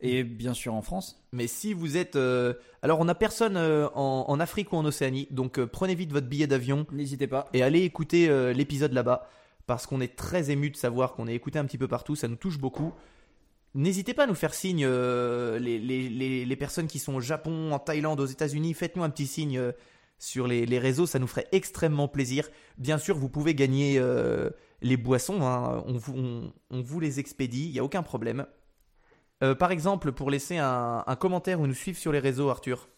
[0.00, 1.20] et bien sûr en France.
[1.32, 4.84] Mais si vous êtes, euh, alors on a personne euh, en, en Afrique ou en
[4.84, 7.48] Océanie, donc prenez vite votre billet d'avion N'hésitez pas.
[7.52, 9.28] et allez écouter l'épisode là-bas
[9.66, 12.26] parce qu'on est très ému de savoir qu'on est écouté un petit peu partout, ça
[12.28, 12.92] nous touche beaucoup.
[13.74, 18.20] N'hésitez pas à nous faire signe, euh, les, personnes qui sont au Japon, en Thaïlande,
[18.20, 19.72] aux États-Unis, faites-nous un petit signe euh,
[20.18, 22.48] sur les, réseaux, ça nous ferait extrêmement plaisir.
[22.78, 24.50] Bien sûr, vous pouvez gagner euh,
[24.80, 28.46] les boissons, hein, on, vous, les expédie, il n'y a aucun problème.
[29.60, 32.88] Par exemple, pour laisser un, commentaire ou nous suivre sur les réseaux, Arthur.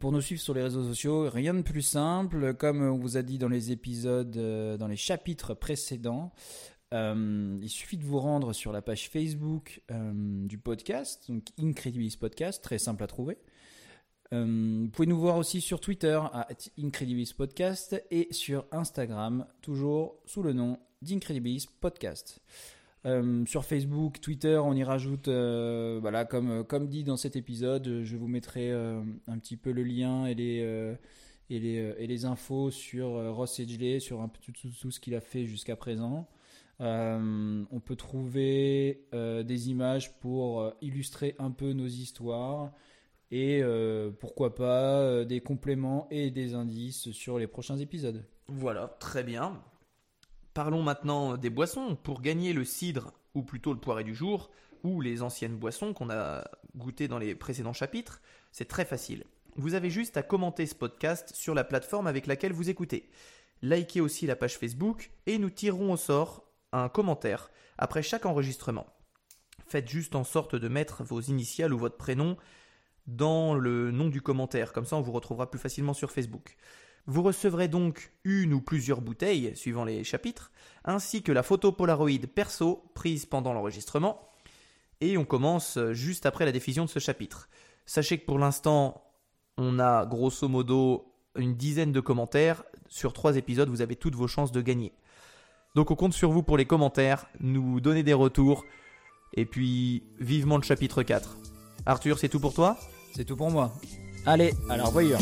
[0.00, 2.54] pour nous suivre sur les réseaux sociaux, rien de plus simple.
[2.54, 4.32] Comme on vous a dit dans les épisodes,
[4.76, 6.32] dans les chapitres précédents,
[6.92, 12.16] euh, il suffit de vous rendre sur la page Facebook euh, du podcast, donc Incredibilis
[12.18, 13.38] Podcast, très simple à trouver.
[14.30, 16.48] vous pouvez nous voir aussi sur Twitter à
[16.78, 22.40] Incredibilis Podcast et sur Instagram, toujours sous le nom d'Incredibilis Podcast.
[23.04, 27.34] Euh, sur Facebook, Twitter, on y rajoute, euh, voilà, comme, euh, comme dit dans cet
[27.34, 30.96] épisode, je vous mettrai un petit peu le lien et les,
[31.50, 35.20] et les, et les infos sur Ross Edgley, sur un peu tout ce qu'il a
[35.20, 36.28] fait jusqu'à présent.
[36.84, 42.72] On peut trouver des images pour illustrer un peu nos histoires
[43.30, 43.62] et
[44.20, 48.24] pourquoi pas des compléments et des indices sur les prochains épisodes.
[48.48, 49.62] Voilà, très bien.
[50.54, 51.96] Parlons maintenant des boissons.
[51.96, 54.50] Pour gagner le cidre, ou plutôt le poiré du jour,
[54.82, 56.44] ou les anciennes boissons qu'on a
[56.76, 59.24] goûtées dans les précédents chapitres, c'est très facile.
[59.56, 63.08] Vous avez juste à commenter ce podcast sur la plateforme avec laquelle vous écoutez.
[63.62, 68.86] Likez aussi la page Facebook et nous tirerons au sort un commentaire après chaque enregistrement.
[69.66, 72.36] Faites juste en sorte de mettre vos initiales ou votre prénom
[73.06, 76.56] dans le nom du commentaire, comme ça on vous retrouvera plus facilement sur Facebook.
[77.06, 80.52] Vous recevrez donc une ou plusieurs bouteilles, suivant les chapitres,
[80.84, 84.28] ainsi que la photo Polaroid perso prise pendant l'enregistrement.
[85.00, 87.48] Et on commence juste après la diffusion de ce chapitre.
[87.86, 89.02] Sachez que pour l'instant,
[89.56, 92.62] on a grosso modo une dizaine de commentaires.
[92.88, 94.92] Sur trois épisodes, vous avez toutes vos chances de gagner.
[95.74, 98.64] Donc on compte sur vous pour les commentaires, nous donner des retours,
[99.34, 101.38] et puis vivement le chapitre 4.
[101.86, 102.76] Arthur, c'est tout pour toi?
[103.14, 103.72] C'est tout pour moi.
[104.26, 105.18] Allez, alors voyons.